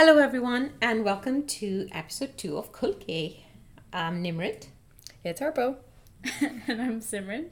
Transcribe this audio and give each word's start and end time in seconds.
Hello, 0.00 0.18
everyone, 0.18 0.74
and 0.80 1.04
welcome 1.04 1.44
to 1.58 1.88
episode 1.90 2.38
two 2.38 2.56
of 2.56 2.70
Kulke. 2.70 3.38
I'm 3.92 4.22
Nimrit, 4.22 4.68
It's 5.24 5.40
Harpo. 5.40 5.78
and 6.40 6.80
I'm 6.80 7.00
Simran. 7.00 7.46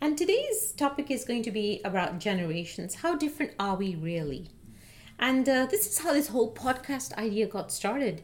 and 0.00 0.16
today's 0.16 0.72
topic 0.72 1.10
is 1.10 1.26
going 1.26 1.42
to 1.42 1.50
be 1.50 1.82
about 1.84 2.20
generations. 2.20 2.94
How 2.94 3.16
different 3.16 3.52
are 3.60 3.76
we 3.76 3.96
really? 3.96 4.48
And 5.18 5.46
uh, 5.46 5.66
this 5.70 5.86
is 5.86 5.98
how 5.98 6.14
this 6.14 6.28
whole 6.28 6.54
podcast 6.54 7.12
idea 7.18 7.46
got 7.48 7.70
started. 7.70 8.22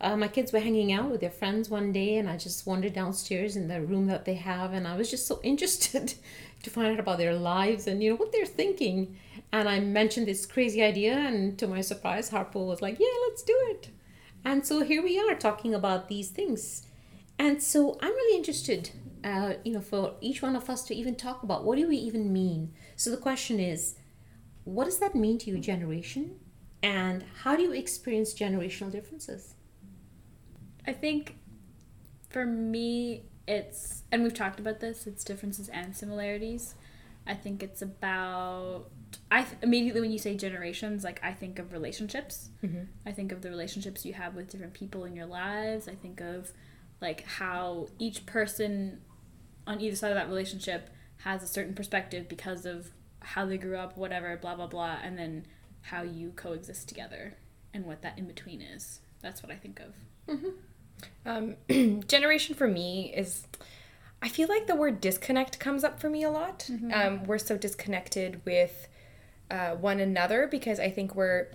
Uh, 0.00 0.16
my 0.16 0.28
kids 0.28 0.52
were 0.52 0.60
hanging 0.60 0.92
out 0.92 1.10
with 1.10 1.20
their 1.20 1.30
friends 1.30 1.68
one 1.68 1.90
day, 1.90 2.16
and 2.16 2.30
I 2.30 2.36
just 2.36 2.64
wandered 2.64 2.92
downstairs 2.92 3.56
in 3.56 3.66
the 3.66 3.82
room 3.82 4.06
that 4.06 4.24
they 4.24 4.34
have, 4.34 4.72
and 4.72 4.86
I 4.86 4.96
was 4.96 5.10
just 5.10 5.26
so 5.26 5.40
interested 5.44 6.14
to 6.62 6.70
find 6.70 6.92
out 6.92 7.00
about 7.00 7.18
their 7.18 7.34
lives 7.34 7.88
and 7.88 8.00
you 8.00 8.10
know 8.10 8.16
what 8.16 8.30
they're 8.30 8.46
thinking. 8.46 9.16
And 9.52 9.68
I 9.68 9.80
mentioned 9.80 10.26
this 10.28 10.46
crazy 10.46 10.82
idea, 10.82 11.14
and 11.14 11.58
to 11.58 11.66
my 11.66 11.80
surprise, 11.80 12.30
Harpo 12.30 12.66
was 12.66 12.80
like, 12.80 12.98
"Yeah, 13.00 13.16
let's 13.28 13.42
do 13.42 13.56
it." 13.70 13.90
And 14.44 14.66
so 14.66 14.82
here 14.82 15.02
we 15.02 15.18
are 15.18 15.34
talking 15.34 15.74
about 15.74 16.08
these 16.08 16.30
things. 16.30 16.86
And 17.38 17.62
so 17.62 17.98
I'm 18.00 18.12
really 18.12 18.36
interested, 18.38 18.90
uh, 19.24 19.54
you 19.64 19.72
know, 19.72 19.80
for 19.80 20.14
each 20.20 20.42
one 20.42 20.56
of 20.56 20.68
us 20.70 20.84
to 20.84 20.94
even 20.94 21.14
talk 21.14 21.42
about 21.42 21.64
what 21.64 21.78
do 21.78 21.88
we 21.88 21.96
even 21.96 22.32
mean. 22.32 22.72
So 22.96 23.10
the 23.10 23.16
question 23.16 23.58
is, 23.58 23.96
what 24.64 24.84
does 24.84 24.98
that 24.98 25.14
mean 25.14 25.38
to 25.38 25.50
you, 25.50 25.58
generation? 25.58 26.38
And 26.82 27.24
how 27.42 27.56
do 27.56 27.62
you 27.62 27.72
experience 27.72 28.34
generational 28.34 28.90
differences? 28.90 29.54
I 30.86 30.92
think 30.92 31.36
for 32.28 32.46
me, 32.46 33.24
it's, 33.46 34.02
and 34.12 34.22
we've 34.22 34.34
talked 34.34 34.60
about 34.60 34.80
this, 34.80 35.06
it's 35.06 35.24
differences 35.24 35.68
and 35.68 35.96
similarities. 35.96 36.74
I 37.26 37.34
think 37.34 37.62
it's 37.62 37.82
about, 37.82 38.90
I 39.30 39.42
th- 39.42 39.56
immediately 39.62 40.00
when 40.00 40.12
you 40.12 40.18
say 40.18 40.36
generations, 40.36 41.04
like 41.04 41.20
I 41.22 41.32
think 41.32 41.58
of 41.58 41.72
relationships. 41.72 42.50
Mm-hmm. 42.64 42.84
I 43.06 43.12
think 43.12 43.32
of 43.32 43.42
the 43.42 43.50
relationships 43.50 44.04
you 44.04 44.12
have 44.14 44.34
with 44.34 44.50
different 44.50 44.74
people 44.74 45.04
in 45.04 45.14
your 45.14 45.26
lives. 45.26 45.88
I 45.88 45.94
think 45.94 46.20
of 46.20 46.52
like 47.00 47.24
how 47.24 47.88
each 47.98 48.26
person 48.26 49.00
on 49.66 49.80
either 49.80 49.96
side 49.96 50.10
of 50.10 50.16
that 50.16 50.28
relationship 50.28 50.90
has 51.18 51.42
a 51.42 51.46
certain 51.46 51.74
perspective 51.74 52.28
because 52.28 52.66
of 52.66 52.90
how 53.20 53.46
they 53.46 53.58
grew 53.58 53.76
up, 53.76 53.96
whatever, 53.96 54.36
blah, 54.36 54.54
blah, 54.54 54.66
blah, 54.66 54.98
and 55.02 55.18
then 55.18 55.46
how 55.82 56.02
you 56.02 56.30
coexist 56.30 56.88
together 56.88 57.36
and 57.72 57.84
what 57.84 58.02
that 58.02 58.18
in 58.18 58.26
between 58.26 58.60
is. 58.60 59.00
That's 59.20 59.42
what 59.42 59.52
I 59.52 59.56
think 59.56 59.80
of. 59.80 59.94
Um, 61.26 61.56
generation 62.06 62.54
for 62.54 62.66
me 62.68 63.12
is, 63.14 63.46
I 64.22 64.28
feel 64.28 64.48
like 64.48 64.66
the 64.66 64.74
word 64.74 65.00
disconnect 65.00 65.58
comes 65.60 65.84
up 65.84 66.00
for 66.00 66.10
me 66.10 66.22
a 66.22 66.30
lot. 66.30 66.68
Um, 66.92 67.24
we're 67.24 67.38
so 67.38 67.56
disconnected 67.56 68.40
with 68.44 68.88
uh, 69.50 69.70
one 69.76 70.00
another 70.00 70.46
because 70.46 70.78
I 70.78 70.90
think 70.90 71.14
we're 71.14 71.48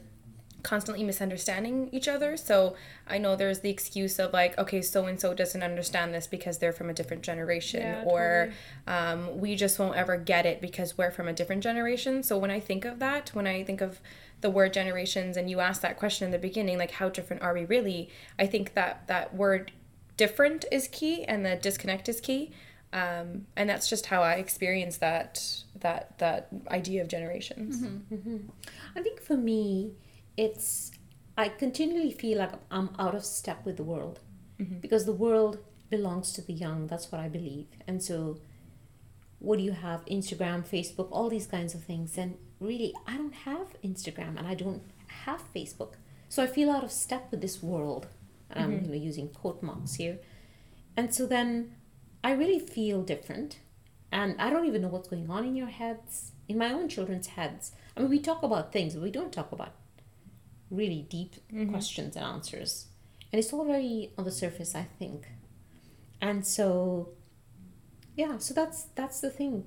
constantly 0.66 1.04
misunderstanding 1.04 1.90
each 1.92 2.08
other. 2.08 2.36
So 2.36 2.76
I 3.08 3.20
know 3.20 3.36
there's 3.36 3.60
the 3.60 3.70
excuse 3.70 4.18
of 4.18 4.34
like, 4.34 4.58
okay, 4.58 4.82
so 4.82 5.06
and 5.06 5.20
so 5.20 5.34
doesn't 5.34 5.62
understand 5.62 6.14
this 6.14 6.26
because 6.26 6.58
they're 6.58 6.74
from 6.74 6.90
a 6.90 6.94
different 6.94 7.22
generation, 7.22 7.82
Yeah, 7.82 8.04
or 8.04 8.52
um, 8.88 9.40
we 9.40 9.56
just 9.56 9.78
won't 9.78 9.96
ever 9.96 10.18
get 10.18 10.46
it 10.46 10.62
because 10.62 10.98
we're 10.98 11.12
from 11.12 11.28
a 11.28 11.34
different 11.34 11.62
generation. 11.62 12.24
So 12.24 12.38
when 12.38 12.50
I 12.50 12.60
think 12.60 12.84
of 12.84 12.98
that, 13.00 13.30
when 13.34 13.46
I 13.46 13.64
think 13.64 13.80
of 13.80 14.00
the 14.42 14.50
word 14.50 14.74
generations, 14.74 15.38
and 15.38 15.50
you 15.50 15.60
asked 15.60 15.84
that 15.84 15.98
question 15.98 16.26
in 16.26 16.32
the 16.32 16.40
beginning, 16.40 16.80
like 16.80 16.92
how 16.92 17.10
different 17.10 17.44
are 17.44 17.54
we 17.54 17.66
really? 17.66 18.10
I 18.40 18.48
think 18.48 18.74
that 18.74 19.08
that 19.08 19.36
word 19.36 19.72
different 20.18 20.66
is 20.72 20.88
key, 20.88 21.24
and 21.26 21.46
the 21.46 21.56
disconnect 21.56 22.10
is 22.10 22.20
key. 22.20 22.52
Um, 22.94 23.48
and 23.56 23.70
that's 23.70 23.90
just 23.90 24.06
how 24.06 24.22
I 24.22 24.34
experience 24.36 24.98
that 24.98 25.64
that 25.80 26.18
that 26.20 26.50
idea 26.70 27.02
of 27.02 27.08
generations. 27.08 27.82
Mm-hmm. 27.82 28.16
Mm-hmm. 28.16 28.38
I 28.96 29.02
think 29.02 29.22
for 29.22 29.36
me, 29.36 29.92
it's 30.38 30.92
I 31.38 31.50
continually 31.50 32.12
feel 32.12 32.38
like 32.40 32.54
I'm 32.72 32.90
out 32.98 33.16
of 33.16 33.26
step 33.26 33.66
with 33.66 33.78
the 33.78 33.84
world 33.84 34.20
mm-hmm. 34.60 34.80
because 34.80 35.06
the 35.06 35.14
world 35.14 35.60
belongs 35.90 36.32
to 36.34 36.42
the 36.42 36.54
young. 36.54 36.88
That's 36.88 37.12
what 37.12 37.22
I 37.22 37.28
believe. 37.28 37.68
And 37.88 38.02
so, 38.02 38.38
what 39.40 39.58
do 39.58 39.64
you 39.64 39.74
have? 39.74 40.06
Instagram, 40.06 40.66
Facebook, 40.66 41.10
all 41.12 41.30
these 41.30 41.48
kinds 41.48 41.76
of 41.76 41.84
things. 41.84 42.18
And 42.18 42.38
really, 42.60 42.94
I 43.06 43.18
don't 43.18 43.34
have 43.34 43.76
Instagram 43.84 44.38
and 44.38 44.48
I 44.48 44.56
don't 44.56 44.84
have 45.08 45.42
Facebook. 45.54 45.94
So 46.30 46.44
I 46.44 46.48
feel 46.48 46.72
out 46.72 46.84
of 46.84 46.92
step 46.92 47.28
with 47.32 47.42
this 47.42 47.62
world. 47.62 48.08
And 48.50 48.64
I'm 48.64 48.72
you 48.86 48.88
know, 48.88 48.94
using 48.94 49.30
quote 49.30 49.62
marks 49.62 49.96
here. 49.96 50.20
And 50.96 51.14
so 51.14 51.26
then 51.26 51.76
I 52.26 52.32
really 52.32 52.58
feel 52.58 53.04
different. 53.04 53.60
And 54.12 54.36
I 54.42 54.50
don't 54.50 54.66
even 54.66 54.82
know 54.82 54.88
what's 54.88 55.08
going 55.08 55.30
on 55.30 55.46
in 55.46 55.56
your 55.56 55.68
heads, 55.68 56.32
in 56.48 56.58
my 56.58 56.74
own 56.74 56.90
children's 56.90 57.28
heads. 57.28 57.74
I 57.96 58.00
mean, 58.00 58.10
we 58.10 58.20
talk 58.20 58.42
about 58.42 58.74
things, 58.74 58.96
but 58.96 59.04
we 59.04 59.12
don't 59.12 59.32
talk 59.32 59.52
about 59.52 59.76
really 60.72 61.06
deep 61.08 61.36
mm-hmm. 61.54 61.70
questions 61.70 62.16
and 62.16 62.26
answers. 62.26 62.88
And 63.32 63.40
it's 63.40 63.54
all 63.54 63.64
very 63.64 64.12
on 64.18 64.24
the 64.26 64.32
surface, 64.32 64.74
I 64.74 64.88
think. 64.98 65.28
And 66.20 66.48
so, 66.48 67.10
yeah, 68.16 68.40
so 68.40 68.56
that's 68.56 68.86
that's 68.96 69.22
the 69.22 69.30
thing. 69.30 69.66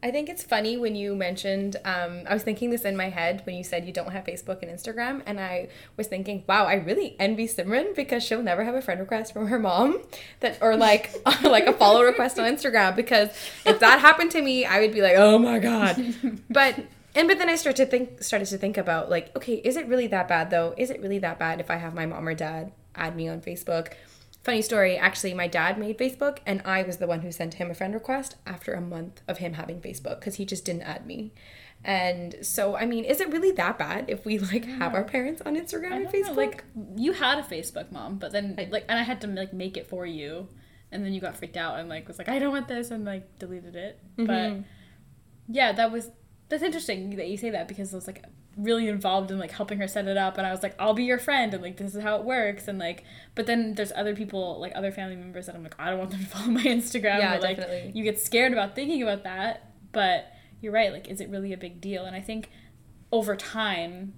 I 0.00 0.12
think 0.12 0.28
it's 0.28 0.44
funny 0.44 0.76
when 0.76 0.94
you 0.94 1.16
mentioned, 1.16 1.76
um, 1.84 2.22
I 2.28 2.32
was 2.32 2.44
thinking 2.44 2.70
this 2.70 2.84
in 2.84 2.96
my 2.96 3.08
head 3.08 3.42
when 3.44 3.56
you 3.56 3.64
said 3.64 3.84
you 3.84 3.92
don't 3.92 4.12
have 4.12 4.24
Facebook 4.24 4.62
and 4.62 4.70
Instagram. 4.70 5.22
And 5.26 5.40
I 5.40 5.68
was 5.96 6.06
thinking, 6.06 6.44
wow, 6.46 6.66
I 6.66 6.74
really 6.74 7.16
envy 7.18 7.48
Simran 7.48 7.96
because 7.96 8.22
she'll 8.22 8.42
never 8.42 8.62
have 8.62 8.76
a 8.76 8.82
friend 8.82 9.00
request 9.00 9.32
from 9.32 9.48
her 9.48 9.58
mom 9.58 10.00
that, 10.38 10.58
or 10.60 10.76
like, 10.76 11.10
like 11.42 11.66
a 11.66 11.72
follow 11.72 12.04
request 12.04 12.38
on 12.38 12.44
Instagram. 12.44 12.94
Because 12.94 13.30
if 13.66 13.80
that 13.80 13.98
happened 13.98 14.30
to 14.32 14.42
me, 14.42 14.64
I 14.64 14.80
would 14.80 14.92
be 14.92 15.02
like, 15.02 15.16
oh 15.16 15.38
my 15.38 15.58
God. 15.58 15.96
But, 16.50 16.76
and, 17.14 17.28
but 17.28 17.38
then 17.38 17.48
I 17.48 17.56
started 17.56 17.84
to 17.84 17.90
think, 17.90 18.22
started 18.22 18.46
to 18.46 18.58
think 18.58 18.76
about 18.76 19.10
like, 19.10 19.34
okay, 19.36 19.54
is 19.54 19.76
it 19.76 19.86
really 19.86 20.06
that 20.08 20.28
bad 20.28 20.50
though? 20.50 20.74
Is 20.76 20.90
it 20.90 21.00
really 21.00 21.18
that 21.18 21.38
bad 21.38 21.60
if 21.60 21.70
I 21.70 21.76
have 21.76 21.94
my 21.94 22.06
mom 22.06 22.26
or 22.28 22.34
dad 22.34 22.72
add 22.94 23.16
me 23.16 23.28
on 23.28 23.40
Facebook? 23.40 23.92
Funny 24.48 24.62
story, 24.62 24.96
actually, 24.96 25.34
my 25.34 25.46
dad 25.46 25.76
made 25.76 25.98
Facebook, 25.98 26.38
and 26.46 26.62
I 26.64 26.82
was 26.82 26.96
the 26.96 27.06
one 27.06 27.20
who 27.20 27.30
sent 27.30 27.52
him 27.52 27.70
a 27.70 27.74
friend 27.74 27.92
request 27.92 28.36
after 28.46 28.72
a 28.72 28.80
month 28.80 29.20
of 29.28 29.36
him 29.36 29.52
having 29.52 29.78
Facebook 29.78 30.20
because 30.20 30.36
he 30.36 30.46
just 30.46 30.64
didn't 30.64 30.84
add 30.84 31.04
me. 31.04 31.34
And 31.84 32.34
so, 32.40 32.74
I 32.74 32.86
mean, 32.86 33.04
is 33.04 33.20
it 33.20 33.30
really 33.30 33.50
that 33.52 33.76
bad 33.76 34.06
if 34.08 34.24
we 34.24 34.38
like 34.38 34.64
have 34.64 34.94
our 34.94 35.04
parents 35.04 35.42
on 35.44 35.54
Instagram 35.54 35.92
I 35.92 35.96
and 35.96 36.10
don't 36.10 36.22
know, 36.22 36.32
Facebook? 36.32 36.36
like 36.36 36.64
you 36.96 37.12
had 37.12 37.38
a 37.38 37.42
Facebook 37.42 37.92
mom, 37.92 38.16
but 38.16 38.32
then 38.32 38.54
like 38.70 38.86
and 38.88 38.98
I 38.98 39.02
had 39.02 39.20
to 39.20 39.26
like 39.26 39.52
make 39.52 39.76
it 39.76 39.86
for 39.86 40.06
you, 40.06 40.48
and 40.90 41.04
then 41.04 41.12
you 41.12 41.20
got 41.20 41.36
freaked 41.36 41.58
out 41.58 41.78
and 41.78 41.90
like 41.90 42.08
was 42.08 42.16
like 42.16 42.30
I 42.30 42.38
don't 42.38 42.52
want 42.52 42.68
this 42.68 42.90
and 42.90 43.04
like 43.04 43.38
deleted 43.38 43.76
it. 43.76 44.00
But 44.16 44.28
mm-hmm. 44.28 44.62
yeah, 45.50 45.72
that 45.72 45.92
was 45.92 46.08
that's 46.48 46.62
interesting 46.62 47.16
that 47.16 47.28
you 47.28 47.36
say 47.36 47.50
that 47.50 47.68
because 47.68 47.92
I 47.92 47.98
was 47.98 48.06
like 48.06 48.24
really 48.58 48.88
involved 48.88 49.30
in 49.30 49.38
like 49.38 49.52
helping 49.52 49.78
her 49.78 49.86
set 49.88 50.08
it 50.08 50.16
up, 50.16 50.36
and 50.36 50.46
I 50.46 50.50
was 50.50 50.62
like 50.62 50.74
I'll 50.78 50.92
be 50.92 51.04
your 51.04 51.18
friend 51.18 51.54
and 51.54 51.62
like 51.62 51.76
this 51.76 51.94
is 51.94 52.02
how 52.02 52.16
it 52.16 52.24
works 52.24 52.66
and 52.68 52.78
like 52.78 53.04
but 53.34 53.46
then 53.46 53.74
there's 53.74 53.92
other 53.96 54.14
people 54.16 54.60
like 54.60 54.72
other 54.74 54.90
family 54.92 55.16
members 55.16 55.46
that 55.46 55.54
I'm 55.54 55.62
like 55.62 55.76
I 55.78 55.90
don't 55.90 55.98
want 56.00 56.10
them 56.10 56.20
to 56.20 56.26
follow 56.26 56.48
my 56.50 56.62
Instagram. 56.64 57.20
Yeah, 57.20 57.36
or, 57.36 57.40
like, 57.40 57.56
definitely. 57.56 57.92
You 57.94 58.04
get 58.04 58.20
scared 58.20 58.52
about 58.52 58.74
thinking 58.74 59.02
about 59.02 59.22
that, 59.24 59.72
but 59.92 60.32
you're 60.60 60.72
right. 60.72 60.92
Like, 60.92 61.08
is 61.08 61.20
it 61.20 61.30
really 61.30 61.52
a 61.52 61.56
big 61.56 61.80
deal? 61.80 62.04
And 62.04 62.16
I 62.16 62.20
think 62.20 62.50
over 63.12 63.36
time 63.36 64.12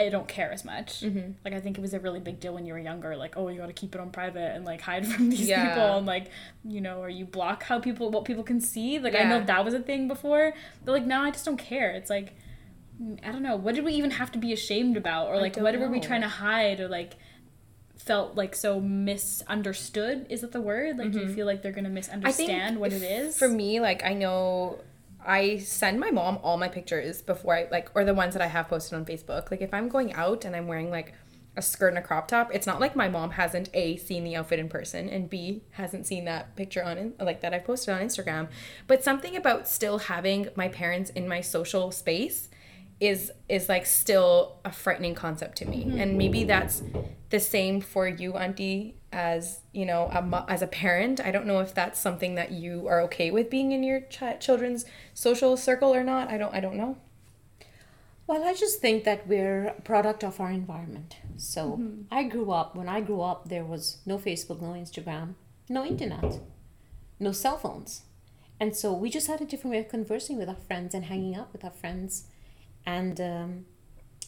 I 0.00 0.08
don't 0.08 0.26
care 0.26 0.50
as 0.50 0.64
much. 0.64 1.02
Mm-hmm. 1.02 1.32
Like 1.44 1.54
I 1.54 1.60
think 1.60 1.78
it 1.78 1.80
was 1.80 1.94
a 1.94 2.00
really 2.00 2.18
big 2.18 2.40
deal 2.40 2.54
when 2.54 2.66
you 2.66 2.72
were 2.72 2.78
younger. 2.80 3.16
Like 3.16 3.36
oh, 3.36 3.46
you 3.48 3.60
got 3.60 3.66
to 3.66 3.72
keep 3.72 3.94
it 3.94 4.00
on 4.00 4.10
private 4.10 4.56
and 4.56 4.64
like 4.64 4.80
hide 4.80 5.06
from 5.12 5.30
these 5.30 5.48
Yeah. 5.48 5.68
people 5.68 5.98
and 5.98 6.06
like 6.06 6.30
you 6.64 6.80
know, 6.80 7.00
or 7.00 7.08
you 7.08 7.24
block 7.24 7.62
how 7.62 7.78
people 7.78 8.10
what 8.10 8.24
people 8.24 8.42
can 8.42 8.60
see. 8.60 8.98
Like 8.98 9.14
I 9.14 9.22
know 9.22 9.40
that 9.44 9.64
was 9.64 9.74
a 9.74 9.80
thing 9.80 10.08
before, 10.08 10.52
but 10.84 10.92
like 10.92 11.06
now 11.06 11.22
I 11.22 11.30
just 11.30 11.44
don't 11.44 11.58
care. 11.58 11.92
It's 11.92 12.10
like 12.10 12.34
I 13.24 13.32
don't 13.32 13.42
know. 13.42 13.56
What 13.56 13.74
did 13.74 13.84
we 13.84 13.92
even 13.94 14.12
have 14.12 14.32
to 14.32 14.38
be 14.38 14.52
ashamed 14.52 14.96
about, 14.96 15.28
or 15.28 15.38
like 15.38 15.56
what 15.56 15.78
were 15.78 15.88
we 15.88 16.00
trying 16.00 16.22
to 16.22 16.28
hide, 16.28 16.80
or 16.80 16.88
like 16.88 17.14
felt 17.96 18.36
like 18.36 18.54
so 18.54 18.80
misunderstood? 18.80 20.26
Is 20.28 20.40
that 20.40 20.52
the 20.52 20.60
word? 20.60 20.98
Like 20.98 21.12
do 21.12 21.18
you 21.18 21.24
mm-hmm. 21.26 21.34
feel 21.34 21.46
like 21.46 21.62
they're 21.62 21.72
gonna 21.72 21.88
misunderstand 21.88 22.78
what 22.78 22.92
it 22.92 23.02
is? 23.02 23.38
For 23.38 23.48
me, 23.48 23.80
like 23.80 24.04
I 24.04 24.14
know 24.14 24.80
I 25.24 25.58
send 25.58 26.00
my 26.00 26.10
mom 26.10 26.38
all 26.42 26.56
my 26.56 26.68
pictures 26.68 27.22
before 27.22 27.56
I 27.56 27.68
like 27.70 27.90
or 27.94 28.04
the 28.04 28.14
ones 28.14 28.34
that 28.34 28.42
I 28.42 28.46
have 28.46 28.68
posted 28.68 28.98
on 28.98 29.04
Facebook. 29.04 29.50
Like 29.50 29.60
if 29.62 29.72
I'm 29.72 29.88
going 29.88 30.12
out 30.14 30.44
and 30.44 30.56
I'm 30.56 30.66
wearing 30.66 30.90
like 30.90 31.14
a 31.56 31.62
skirt 31.62 31.88
and 31.88 31.98
a 31.98 32.02
crop 32.02 32.28
top, 32.28 32.50
it's 32.52 32.66
not 32.66 32.80
like 32.80 32.96
my 32.96 33.08
mom 33.08 33.30
hasn't 33.30 33.68
A 33.74 33.96
seen 33.98 34.24
the 34.24 34.36
outfit 34.36 34.58
in 34.58 34.68
person 34.68 35.08
and 35.08 35.28
B 35.28 35.62
hasn't 35.72 36.06
seen 36.06 36.24
that 36.24 36.56
picture 36.56 36.82
on 36.82 37.12
like 37.20 37.40
that 37.42 37.54
I 37.54 37.58
posted 37.58 37.94
on 37.94 38.00
Instagram. 38.00 38.48
But 38.86 39.04
something 39.04 39.36
about 39.36 39.68
still 39.68 39.98
having 39.98 40.48
my 40.56 40.68
parents 40.68 41.10
in 41.10 41.28
my 41.28 41.40
social 41.40 41.92
space 41.92 42.48
is 43.02 43.32
is 43.48 43.68
like 43.68 43.84
still 43.84 44.60
a 44.64 44.70
frightening 44.70 45.14
concept 45.14 45.58
to 45.58 45.64
me 45.64 45.84
mm-hmm. 45.84 45.98
and 46.00 46.16
maybe 46.16 46.44
that's 46.44 46.82
the 47.30 47.40
same 47.40 47.80
for 47.80 48.06
you 48.06 48.34
auntie 48.34 48.94
as 49.12 49.60
you 49.72 49.84
know 49.84 50.02
a, 50.04 50.44
as 50.48 50.62
a 50.62 50.66
parent 50.68 51.20
i 51.20 51.30
don't 51.32 51.46
know 51.46 51.58
if 51.58 51.74
that's 51.74 51.98
something 51.98 52.36
that 52.36 52.52
you 52.52 52.86
are 52.86 53.00
okay 53.00 53.30
with 53.32 53.50
being 53.50 53.72
in 53.72 53.82
your 53.82 54.00
chi- 54.02 54.36
children's 54.36 54.84
social 55.14 55.56
circle 55.56 55.92
or 55.92 56.04
not 56.04 56.28
i 56.28 56.38
don't 56.38 56.54
i 56.54 56.60
don't 56.60 56.76
know 56.76 56.96
Well, 58.28 58.44
I 58.44 58.54
just 58.54 58.80
think 58.80 59.02
that 59.04 59.26
we're 59.26 59.66
a 59.66 59.80
product 59.82 60.22
of 60.24 60.40
our 60.40 60.50
environment. 60.50 61.16
So 61.36 61.62
mm-hmm. 61.72 62.02
I 62.18 62.22
grew 62.34 62.50
up, 62.52 62.76
when 62.76 62.88
I 62.88 63.00
grew 63.08 63.20
up, 63.20 63.48
there 63.48 63.64
was 63.64 63.98
no 64.06 64.16
Facebook, 64.16 64.60
no 64.62 64.72
Instagram, 64.84 65.34
no 65.68 65.84
internet, 65.84 66.38
no 67.18 67.32
cell 67.32 67.58
phones. 67.58 68.02
And 68.60 68.76
so 68.76 68.92
we 68.92 69.10
just 69.10 69.26
had 69.26 69.40
a 69.40 69.44
different 69.44 69.72
way 69.74 69.80
of 69.80 69.88
conversing 69.88 70.38
with 70.38 70.48
our 70.48 70.62
friends 70.68 70.94
and 70.94 71.04
hanging 71.06 71.34
out 71.34 71.52
with 71.52 71.64
our 71.64 71.72
friends. 71.82 72.28
And 72.86 73.20
um, 73.20 73.66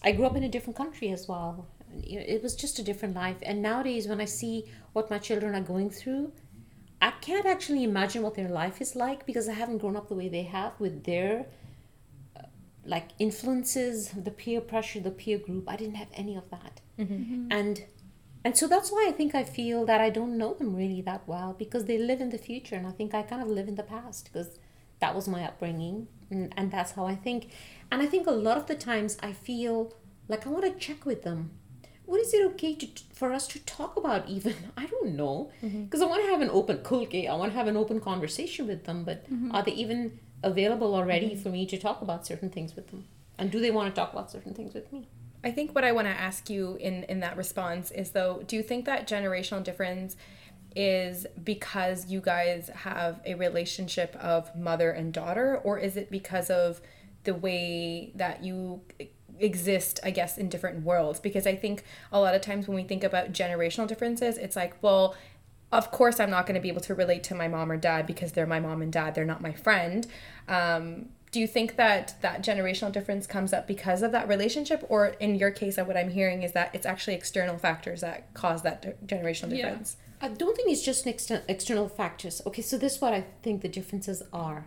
I 0.02 0.12
grew 0.12 0.26
up 0.26 0.36
in 0.36 0.44
a 0.44 0.48
different 0.48 0.76
country 0.76 1.10
as 1.10 1.28
well. 1.28 1.66
it 1.92 2.42
was 2.42 2.54
just 2.56 2.78
a 2.78 2.82
different 2.82 3.14
life. 3.14 3.36
And 3.42 3.62
nowadays, 3.62 4.08
when 4.08 4.20
I 4.20 4.24
see 4.24 4.64
what 4.92 5.10
my 5.10 5.18
children 5.18 5.54
are 5.54 5.60
going 5.60 5.90
through, 5.90 6.32
I 7.04 7.10
can't 7.10 7.44
actually 7.44 7.84
imagine 7.84 8.22
what 8.22 8.34
their 8.34 8.48
life 8.48 8.80
is 8.80 8.96
like 8.96 9.26
because 9.26 9.46
I 9.46 9.52
haven't 9.52 9.78
grown 9.78 9.94
up 9.94 10.08
the 10.08 10.14
way 10.14 10.28
they 10.30 10.44
have 10.44 10.72
with 10.80 11.04
their 11.04 11.46
uh, 12.34 12.44
like 12.86 13.10
influences, 13.18 14.08
the 14.08 14.30
peer 14.30 14.62
pressure, 14.62 15.00
the 15.00 15.10
peer 15.10 15.36
group. 15.36 15.68
I 15.68 15.76
didn't 15.76 15.96
have 15.96 16.08
any 16.14 16.34
of 16.34 16.48
that, 16.50 16.80
mm-hmm. 16.98 17.48
and 17.50 17.84
and 18.42 18.56
so 18.56 18.66
that's 18.66 18.90
why 18.90 19.06
I 19.06 19.12
think 19.12 19.34
I 19.34 19.44
feel 19.44 19.84
that 19.84 20.00
I 20.00 20.08
don't 20.08 20.38
know 20.38 20.54
them 20.54 20.74
really 20.74 21.02
that 21.02 21.28
well 21.28 21.54
because 21.58 21.84
they 21.84 21.98
live 21.98 22.22
in 22.22 22.30
the 22.30 22.38
future, 22.38 22.76
and 22.76 22.86
I 22.86 22.92
think 22.92 23.12
I 23.14 23.22
kind 23.22 23.42
of 23.42 23.48
live 23.48 23.68
in 23.68 23.74
the 23.74 23.82
past 23.82 24.30
because 24.32 24.58
that 25.04 25.14
was 25.14 25.28
my 25.28 25.42
upbringing, 25.44 26.08
and, 26.30 26.54
and 26.56 26.70
that's 26.70 26.92
how 26.92 27.04
I 27.04 27.14
think. 27.14 27.50
And 27.92 28.00
I 28.00 28.06
think 28.06 28.26
a 28.26 28.30
lot 28.30 28.56
of 28.56 28.66
the 28.66 28.74
times 28.74 29.18
I 29.22 29.32
feel 29.32 29.92
like 30.28 30.46
I 30.46 30.50
want 30.50 30.64
to 30.64 30.86
check 30.86 31.04
with 31.04 31.22
them 31.22 31.50
what 32.06 32.20
is 32.20 32.34
it 32.34 32.44
okay 32.44 32.74
to 32.74 32.86
for 33.12 33.32
us 33.32 33.46
to 33.46 33.58
talk 33.60 33.96
about 33.96 34.28
even 34.28 34.54
i 34.76 34.86
don't 34.86 35.14
know 35.14 35.50
because 35.62 35.72
mm-hmm. 35.72 36.02
i 36.02 36.06
want 36.06 36.22
to 36.22 36.30
have 36.30 36.40
an 36.40 36.50
open 36.50 36.78
kulke 36.78 37.28
i 37.28 37.34
want 37.34 37.50
to 37.52 37.56
have 37.56 37.66
an 37.66 37.76
open 37.76 38.00
conversation 38.00 38.66
with 38.66 38.84
them 38.84 39.04
but 39.04 39.24
mm-hmm. 39.24 39.54
are 39.54 39.62
they 39.62 39.72
even 39.72 40.18
available 40.42 40.94
already 40.94 41.30
mm-hmm. 41.30 41.42
for 41.42 41.48
me 41.48 41.64
to 41.64 41.78
talk 41.78 42.02
about 42.02 42.26
certain 42.26 42.50
things 42.50 42.76
with 42.76 42.88
them 42.88 43.04
and 43.38 43.50
do 43.50 43.60
they 43.60 43.70
want 43.70 43.92
to 43.92 43.98
talk 43.98 44.12
about 44.12 44.30
certain 44.30 44.52
things 44.52 44.74
with 44.74 44.92
me 44.92 45.08
i 45.42 45.50
think 45.50 45.74
what 45.74 45.84
i 45.84 45.92
want 45.92 46.06
to 46.06 46.20
ask 46.28 46.50
you 46.50 46.76
in 46.80 47.04
in 47.04 47.20
that 47.20 47.36
response 47.36 47.90
is 47.90 48.10
though 48.10 48.42
do 48.46 48.54
you 48.56 48.62
think 48.62 48.84
that 48.84 49.08
generational 49.08 49.62
difference 49.62 50.16
is 50.76 51.26
because 51.42 52.06
you 52.10 52.20
guys 52.20 52.70
have 52.74 53.20
a 53.24 53.34
relationship 53.34 54.16
of 54.16 54.54
mother 54.56 54.90
and 54.90 55.12
daughter 55.12 55.60
or 55.62 55.78
is 55.78 55.96
it 55.96 56.10
because 56.10 56.50
of 56.50 56.80
the 57.24 57.34
way 57.34 58.12
that 58.14 58.44
you 58.44 58.82
exist 59.38 59.98
i 60.04 60.10
guess 60.10 60.38
in 60.38 60.48
different 60.48 60.84
worlds? 60.84 61.20
Because 61.20 61.46
i 61.46 61.54
think 61.54 61.84
a 62.12 62.20
lot 62.20 62.34
of 62.34 62.42
times 62.42 62.66
when 62.68 62.76
we 62.76 62.84
think 62.84 63.04
about 63.04 63.32
generational 63.32 63.86
differences 63.86 64.36
it's 64.36 64.56
like 64.56 64.80
well 64.82 65.14
of 65.72 65.90
course 65.90 66.20
i'm 66.20 66.30
not 66.30 66.46
going 66.46 66.54
to 66.54 66.60
be 66.60 66.68
able 66.68 66.80
to 66.80 66.94
relate 66.94 67.22
to 67.24 67.34
my 67.34 67.48
mom 67.48 67.70
or 67.70 67.76
dad 67.76 68.06
because 68.06 68.32
they're 68.32 68.46
my 68.46 68.60
mom 68.60 68.82
and 68.82 68.92
dad 68.92 69.14
they're 69.14 69.24
not 69.24 69.40
my 69.40 69.52
friend. 69.52 70.06
Um, 70.48 71.06
do 71.32 71.40
you 71.40 71.48
think 71.48 71.74
that 71.74 72.14
that 72.20 72.44
generational 72.44 72.92
difference 72.92 73.26
comes 73.26 73.52
up 73.52 73.66
because 73.66 74.02
of 74.02 74.12
that 74.12 74.28
relationship? 74.28 74.86
Or 74.88 75.08
in 75.18 75.34
your 75.34 75.50
case 75.50 75.76
what 75.78 75.96
i'm 75.96 76.10
hearing 76.10 76.44
is 76.44 76.52
that 76.52 76.70
it's 76.72 76.86
actually 76.86 77.14
external 77.14 77.58
factors 77.58 78.02
that 78.02 78.32
cause 78.34 78.62
that 78.62 79.04
generational 79.06 79.50
difference. 79.50 79.96
I 80.24 80.28
don't 80.28 80.56
think 80.56 80.70
it's 80.70 80.82
just 80.82 81.06
ex- 81.06 81.30
external 81.54 81.88
factors. 81.88 82.40
Okay 82.46 82.62
so 82.62 82.78
this 82.78 82.94
is 82.96 83.00
what 83.00 83.14
i 83.14 83.24
think 83.42 83.62
the 83.62 83.68
differences 83.68 84.22
are. 84.32 84.66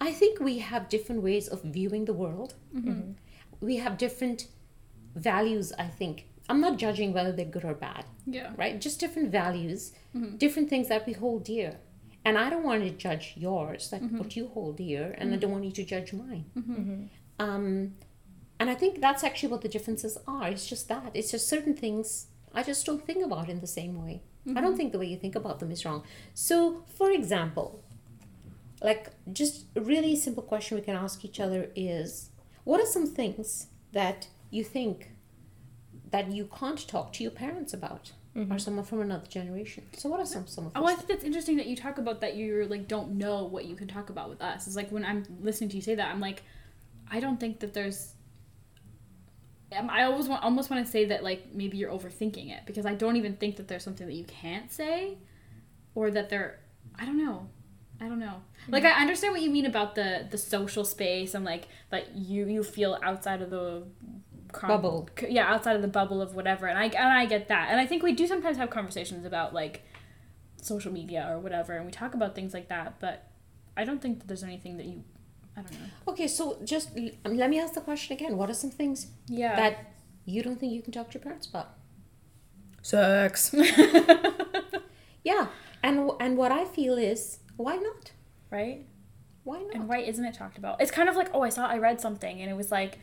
I 0.00 0.12
think 0.12 0.40
we 0.40 0.58
have 0.58 0.88
different 0.88 1.22
ways 1.22 1.48
of 1.48 1.62
viewing 1.62 2.04
the 2.04 2.12
world. 2.12 2.54
Mm-hmm. 2.76 3.12
We 3.60 3.76
have 3.76 3.98
different 3.98 4.46
values 5.16 5.72
i 5.86 5.88
think. 6.00 6.26
I'm 6.48 6.60
not 6.60 6.78
judging 6.84 7.12
whether 7.12 7.32
they're 7.32 7.54
good 7.56 7.64
or 7.64 7.74
bad 7.74 8.04
yeah. 8.26 8.50
right? 8.56 8.80
Just 8.80 9.00
different 9.00 9.30
values 9.32 9.92
mm-hmm. 10.14 10.36
different 10.36 10.68
things 10.68 10.88
that 10.88 11.06
we 11.06 11.12
hold 11.12 11.44
dear. 11.44 11.72
And 12.26 12.38
i 12.42 12.48
don't 12.50 12.66
want 12.70 12.82
to 12.84 12.90
judge 13.06 13.26
yours 13.36 13.88
like 13.92 14.02
mm-hmm. 14.02 14.18
what 14.18 14.36
you 14.36 14.44
hold 14.54 14.76
dear 14.76 15.14
and 15.18 15.34
i 15.34 15.36
don't 15.36 15.54
want 15.56 15.64
you 15.64 15.72
to 15.80 15.84
judge 15.94 16.12
mine. 16.12 16.44
Mm-hmm. 16.56 16.74
Mm-hmm. 16.80 17.02
um, 17.46 17.66
and 18.60 18.70
i 18.74 18.76
think 18.82 19.00
that's 19.06 19.24
actually 19.24 19.50
what 19.54 19.62
the 19.66 19.72
differences 19.76 20.16
are. 20.26 20.46
It's 20.54 20.66
just 20.74 20.88
that. 20.92 21.10
It's 21.14 21.32
just 21.34 21.48
certain 21.54 21.74
things 21.82 22.28
i 22.60 22.62
just 22.62 22.86
don't 22.86 23.04
think 23.08 23.24
about 23.28 23.48
in 23.54 23.60
the 23.60 23.72
same 23.80 23.94
way 24.04 24.22
i 24.56 24.60
don't 24.60 24.76
think 24.76 24.92
the 24.92 24.98
way 24.98 25.06
you 25.06 25.16
think 25.16 25.34
about 25.34 25.60
them 25.60 25.70
is 25.70 25.84
wrong 25.84 26.02
so 26.34 26.84
for 26.98 27.10
example 27.10 27.82
like 28.82 29.10
just 29.32 29.64
a 29.76 29.80
really 29.80 30.14
simple 30.14 30.42
question 30.42 30.76
we 30.76 30.82
can 30.82 30.96
ask 30.96 31.24
each 31.24 31.40
other 31.40 31.70
is 31.74 32.30
what 32.64 32.80
are 32.80 32.86
some 32.86 33.06
things 33.06 33.68
that 33.92 34.28
you 34.50 34.64
think 34.64 35.10
that 36.10 36.30
you 36.30 36.48
can't 36.58 36.86
talk 36.86 37.12
to 37.14 37.22
your 37.22 37.32
parents 37.32 37.72
about? 37.72 38.12
Mm-hmm. 38.36 38.52
or 38.52 38.58
someone 38.58 38.84
from 38.84 39.00
another 39.00 39.28
generation. 39.28 39.84
So 39.96 40.08
what 40.08 40.18
are 40.18 40.26
some 40.26 40.48
some 40.48 40.66
of 40.66 40.72
Oh, 40.74 40.86
I 40.86 40.96
think 40.96 41.06
that's 41.06 41.22
interesting 41.22 41.56
that 41.58 41.66
you 41.66 41.76
talk 41.76 41.98
about 41.98 42.20
that 42.22 42.34
you 42.34 42.66
like 42.66 42.88
don't 42.88 43.12
know 43.12 43.44
what 43.44 43.64
you 43.64 43.76
can 43.76 43.86
talk 43.86 44.10
about 44.10 44.28
with 44.28 44.42
us. 44.42 44.66
It's 44.66 44.74
like 44.74 44.90
when 44.90 45.04
I'm 45.04 45.22
listening 45.40 45.70
to 45.70 45.76
you 45.76 45.82
say 45.82 45.94
that, 45.94 46.08
I'm 46.12 46.18
like, 46.18 46.42
I 47.08 47.20
don't 47.20 47.38
think 47.38 47.60
that 47.60 47.74
there's. 47.74 48.13
I 49.76 50.04
always 50.04 50.28
want, 50.28 50.42
almost 50.42 50.70
want 50.70 50.84
to 50.84 50.90
say 50.90 51.06
that 51.06 51.22
like 51.22 51.54
maybe 51.54 51.76
you're 51.76 51.90
overthinking 51.90 52.50
it 52.50 52.60
because 52.66 52.86
I 52.86 52.94
don't 52.94 53.16
even 53.16 53.36
think 53.36 53.56
that 53.56 53.68
there's 53.68 53.84
something 53.84 54.06
that 54.06 54.14
you 54.14 54.24
can't 54.24 54.70
say, 54.70 55.18
or 55.94 56.10
that 56.10 56.28
there, 56.30 56.60
I 56.98 57.04
don't 57.04 57.18
know. 57.18 57.48
I 58.00 58.08
don't 58.08 58.18
know. 58.18 58.42
Like 58.68 58.82
hmm. 58.82 58.88
I 58.88 59.00
understand 59.00 59.32
what 59.32 59.42
you 59.42 59.50
mean 59.50 59.66
about 59.66 59.94
the 59.94 60.26
the 60.30 60.38
social 60.38 60.84
space 60.84 61.34
and 61.34 61.44
like 61.44 61.68
that 61.90 62.16
you 62.16 62.46
you 62.46 62.62
feel 62.62 62.98
outside 63.02 63.40
of 63.40 63.50
the 63.50 63.84
com- 64.52 64.68
bubble. 64.68 65.08
Yeah, 65.28 65.52
outside 65.52 65.76
of 65.76 65.82
the 65.82 65.88
bubble 65.88 66.20
of 66.20 66.34
whatever. 66.34 66.66
And 66.66 66.78
I 66.78 66.84
and 66.86 67.08
I 67.08 67.26
get 67.26 67.48
that. 67.48 67.68
And 67.70 67.80
I 67.80 67.86
think 67.86 68.02
we 68.02 68.12
do 68.12 68.26
sometimes 68.26 68.56
have 68.56 68.70
conversations 68.70 69.24
about 69.24 69.54
like 69.54 69.84
social 70.60 70.92
media 70.92 71.28
or 71.30 71.38
whatever 71.38 71.76
and 71.76 71.84
we 71.84 71.92
talk 71.92 72.14
about 72.14 72.34
things 72.34 72.54
like 72.54 72.68
that, 72.68 72.98
but 72.98 73.30
I 73.76 73.84
don't 73.84 74.00
think 74.00 74.20
that 74.20 74.28
there's 74.28 74.42
anything 74.42 74.76
that 74.78 74.86
you 74.86 75.04
I 75.56 75.62
don't 75.62 75.72
know. 75.72 75.86
Okay, 76.08 76.28
so 76.28 76.58
just 76.64 76.90
let 77.24 77.50
me 77.50 77.60
ask 77.60 77.74
the 77.74 77.80
question 77.80 78.16
again. 78.16 78.36
What 78.36 78.50
are 78.50 78.54
some 78.54 78.70
things 78.70 79.08
yeah. 79.28 79.56
that 79.56 79.92
you 80.24 80.42
don't 80.42 80.58
think 80.58 80.72
you 80.72 80.82
can 80.82 80.92
talk 80.92 81.10
to 81.10 81.14
your 81.14 81.22
parents 81.22 81.46
about? 81.46 81.70
Sex. 82.82 83.54
yeah. 85.24 85.46
And 85.82 86.10
and 86.20 86.36
what 86.36 86.50
I 86.50 86.64
feel 86.64 86.96
is 86.98 87.38
why 87.56 87.76
not? 87.76 88.12
Right? 88.50 88.86
Why 89.44 89.60
not? 89.60 89.74
And 89.74 89.88
why 89.88 89.98
isn't 89.98 90.24
it 90.24 90.34
talked 90.34 90.58
about? 90.58 90.80
It's 90.80 90.90
kind 90.90 91.08
of 91.08 91.16
like, 91.16 91.28
oh, 91.34 91.42
I 91.42 91.50
saw, 91.50 91.66
I 91.66 91.78
read 91.78 92.00
something, 92.00 92.40
and 92.40 92.50
it 92.50 92.54
was 92.54 92.72
like, 92.72 92.98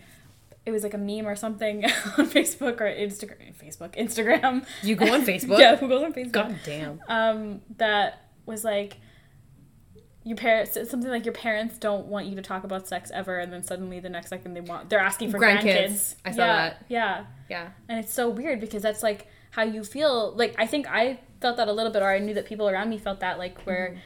it 0.66 0.72
was 0.72 0.84
like 0.84 0.94
a 0.94 0.98
meme 0.98 1.28
or 1.28 1.36
something 1.36 1.86
on 2.18 2.28
Facebook 2.28 2.82
or 2.82 2.86
Instagram. 2.86 3.54
Facebook, 3.56 3.96
Instagram. 3.96 4.66
You 4.82 4.96
go 4.96 5.14
on 5.14 5.26
Facebook? 5.26 5.60
yeah, 5.60 5.76
who 5.76 5.88
goes 5.88 6.04
on 6.04 6.14
Facebook? 6.14 6.32
God 6.32 6.56
damn. 6.66 7.02
Um, 7.08 7.62
that 7.78 8.26
was 8.46 8.64
like, 8.64 8.98
your 10.24 10.38
parents 10.38 10.74
something 10.74 11.10
like 11.10 11.26
your 11.26 11.34
parents 11.34 11.78
don't 11.78 12.06
want 12.06 12.28
you 12.28 12.36
to 12.36 12.42
talk 12.42 12.64
about 12.64 12.88
sex 12.88 13.10
ever 13.14 13.40
and 13.40 13.52
then 13.52 13.64
suddenly 13.64 14.00
the 14.00 14.10
next 14.10 14.30
second 14.30 14.54
they 14.54 14.62
want 14.62 14.90
they're 14.90 15.00
asking 15.00 15.32
for 15.32 15.40
grandkids, 15.40 15.64
grandkids. 15.64 16.16
i 16.26 16.32
saw 16.32 16.46
yeah, 16.46 16.56
that. 16.56 16.86
yeah. 16.90 17.26
Yeah. 17.50 17.70
And 17.90 18.00
it's 18.00 18.14
so 18.14 18.30
weird 18.30 18.62
because 18.62 18.82
that's 18.82 19.04
like 19.04 19.28
how 19.52 19.64
you 19.64 19.84
feel. 19.84 20.34
Like 20.36 20.56
i 20.58 20.68
think 20.68 20.88
i 20.88 21.20
felt 21.42 21.58
that 21.58 21.68
a 21.68 21.74
little 21.74 21.92
bit 21.92 22.02
or 22.02 22.10
i 22.10 22.20
knew 22.20 22.34
that 22.36 22.46
people 22.46 22.70
around 22.70 22.90
me 22.90 22.98
felt 22.98 23.20
that 23.22 23.40
like 23.40 23.60
where 23.64 23.98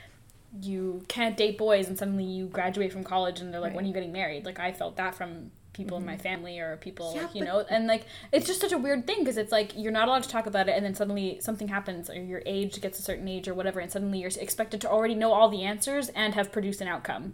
mm-hmm. 0.58 0.64
you 0.64 1.04
can't 1.10 1.36
date 1.36 1.58
boys 1.58 1.88
and 1.88 1.98
suddenly 1.98 2.24
you 2.24 2.48
graduate 2.48 2.94
from 2.94 3.04
college 3.04 3.42
and 3.42 3.54
they're 3.54 3.60
like 3.60 3.70
right. 3.70 3.76
when 3.76 3.86
are 3.86 3.88
you 3.88 3.94
getting 3.94 4.14
married? 4.14 4.46
Like 4.46 4.60
i 4.60 4.72
felt 4.72 4.96
that 4.98 5.16
from 5.16 5.52
people 5.76 5.98
mm-hmm. 5.98 6.10
in 6.10 6.14
my 6.14 6.14
mm-hmm. 6.14 6.24
family 6.24 6.60
or 6.60 6.78
people 6.78 7.14
yeah, 7.16 7.28
you 7.34 7.44
know 7.44 7.66
and 7.70 7.86
like 7.86 8.06
it's 8.32 8.48
just 8.48 8.62
such 8.62 8.72
a 8.72 8.78
weird 8.78 9.06
thing 9.06 9.20
because 9.20 9.38
it's 9.38 9.52
like 9.52 9.74
you're 9.76 9.92
not 9.92 10.08
allowed 10.08 10.24
to 10.24 10.30
talk 10.30 10.46
about 10.46 10.70
it 10.70 10.76
and 10.76 10.86
then 10.86 10.96
suddenly 10.96 11.38
something 11.42 11.68
happens 11.68 12.10
or 12.10 12.16
your 12.16 12.42
age 12.46 12.80
gets 12.82 12.98
a 12.98 13.02
certain 13.02 13.28
age 13.28 13.48
or 13.48 13.54
whatever 13.54 13.80
and 13.80 13.92
suddenly 13.92 14.20
you're 14.20 14.32
expected 14.40 14.80
to 14.80 14.90
already 14.90 15.14
know 15.14 15.34
all 15.34 15.50
the 15.50 15.64
answers 15.64 16.10
and 16.10 16.34
have 16.34 16.52
produced 16.52 16.80
an 16.82 16.88
outcome 16.88 17.34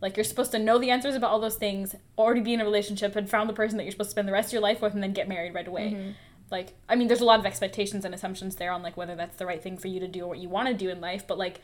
like 0.00 0.16
you're 0.16 0.24
supposed 0.24 0.52
to 0.52 0.58
know 0.58 0.78
the 0.78 0.90
answers 0.90 1.14
about 1.14 1.30
all 1.30 1.40
those 1.40 1.56
things 1.56 1.94
already 2.16 2.40
be 2.40 2.54
in 2.54 2.60
a 2.60 2.64
relationship 2.64 3.16
and 3.16 3.28
found 3.28 3.48
the 3.48 3.54
person 3.54 3.76
that 3.76 3.84
you're 3.84 3.92
supposed 3.92 4.10
to 4.10 4.12
spend 4.12 4.28
the 4.28 4.32
rest 4.32 4.48
of 4.48 4.52
your 4.52 4.62
life 4.62 4.80
with 4.80 4.94
and 4.94 5.02
then 5.02 5.12
get 5.12 5.28
married 5.28 5.52
right 5.52 5.68
away 5.68 5.90
mm-hmm. 5.90 6.10
like 6.50 6.74
i 6.88 6.94
mean 6.94 7.08
there's 7.08 7.20
a 7.20 7.24
lot 7.24 7.40
of 7.40 7.46
expectations 7.46 8.04
and 8.04 8.14
assumptions 8.14 8.56
there 8.56 8.70
on 8.70 8.82
like 8.82 8.96
whether 8.96 9.16
that's 9.16 9.36
the 9.36 9.46
right 9.46 9.62
thing 9.62 9.76
for 9.76 9.88
you 9.88 9.98
to 9.98 10.08
do 10.08 10.22
or 10.22 10.28
what 10.28 10.38
you 10.38 10.48
want 10.48 10.68
to 10.68 10.74
do 10.74 10.88
in 10.88 11.00
life 11.00 11.26
but 11.26 11.38
like 11.38 11.60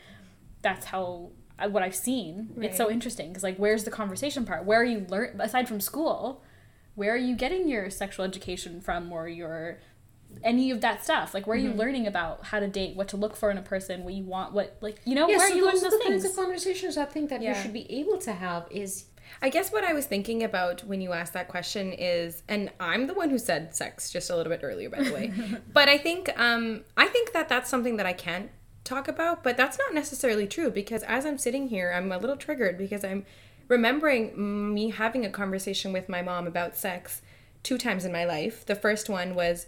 that's 0.61 0.87
how 0.87 1.29
what 1.69 1.83
I've 1.83 1.95
seen. 1.95 2.49
Right. 2.55 2.69
It's 2.69 2.77
so 2.77 2.89
interesting 2.89 3.29
because 3.29 3.43
like, 3.43 3.57
where's 3.57 3.83
the 3.83 3.91
conversation 3.91 4.45
part? 4.45 4.65
Where 4.65 4.81
are 4.81 4.85
you 4.85 5.05
learn 5.09 5.39
aside 5.39 5.67
from 5.67 5.79
school? 5.79 6.43
Where 6.95 7.13
are 7.13 7.17
you 7.17 7.35
getting 7.35 7.67
your 7.67 7.89
sexual 7.89 8.25
education 8.25 8.81
from, 8.81 9.11
or 9.11 9.27
your 9.27 9.79
any 10.43 10.71
of 10.71 10.81
that 10.81 11.03
stuff? 11.03 11.33
Like, 11.33 11.45
where 11.45 11.55
are 11.55 11.59
mm-hmm. 11.59 11.71
you 11.71 11.77
learning 11.77 12.07
about 12.07 12.45
how 12.45 12.59
to 12.59 12.67
date, 12.67 12.95
what 12.95 13.07
to 13.09 13.17
look 13.17 13.35
for 13.35 13.51
in 13.51 13.57
a 13.57 13.61
person, 13.61 14.03
what 14.03 14.13
you 14.13 14.23
want, 14.23 14.53
what 14.53 14.77
like 14.81 14.99
you 15.05 15.15
know? 15.15 15.27
Yeah, 15.27 15.37
where 15.37 15.47
so 15.47 15.53
are 15.53 15.57
you 15.57 15.63
those 15.63 15.73
learning 15.73 15.85
are 15.85 15.89
those 15.89 15.99
the 15.99 16.05
things? 16.05 16.23
kinds 16.23 16.25
of 16.25 16.35
conversations 16.35 16.97
I 16.97 17.05
think 17.05 17.29
that 17.29 17.41
yeah. 17.41 17.55
you 17.55 17.61
should 17.61 17.73
be 17.73 17.91
able 17.91 18.17
to 18.19 18.33
have. 18.33 18.67
Is 18.71 19.05
I 19.41 19.49
guess 19.49 19.71
what 19.71 19.83
I 19.83 19.93
was 19.93 20.05
thinking 20.05 20.43
about 20.43 20.83
when 20.83 21.01
you 21.01 21.13
asked 21.13 21.33
that 21.33 21.47
question 21.47 21.93
is, 21.93 22.43
and 22.47 22.71
I'm 22.79 23.07
the 23.07 23.13
one 23.13 23.29
who 23.29 23.37
said 23.37 23.75
sex 23.75 24.09
just 24.09 24.29
a 24.29 24.35
little 24.35 24.51
bit 24.51 24.61
earlier, 24.63 24.89
by 24.89 25.03
the 25.03 25.13
way, 25.13 25.31
but 25.73 25.87
I 25.89 25.97
think 25.97 26.31
um, 26.39 26.83
I 26.95 27.07
think 27.07 27.33
that 27.33 27.49
that's 27.49 27.69
something 27.69 27.97
that 27.97 28.05
I 28.05 28.13
can't 28.13 28.49
talk 28.87 29.07
about, 29.07 29.43
but 29.43 29.57
that's 29.57 29.77
not 29.77 29.93
necessarily 29.93 30.47
true 30.47 30.71
because 30.71 31.03
as 31.03 31.25
I'm 31.25 31.37
sitting 31.37 31.67
here, 31.67 31.91
I'm 31.91 32.11
a 32.11 32.17
little 32.17 32.37
triggered 32.37 32.77
because 32.77 33.03
I'm 33.03 33.25
remembering 33.67 34.73
me 34.73 34.89
having 34.89 35.25
a 35.25 35.29
conversation 35.29 35.91
with 35.91 36.07
my 36.09 36.21
mom 36.21 36.47
about 36.47 36.75
sex 36.75 37.21
two 37.63 37.77
times 37.77 38.05
in 38.05 38.11
my 38.11 38.25
life. 38.25 38.65
The 38.65 38.75
first 38.75 39.09
one 39.09 39.35
was 39.35 39.67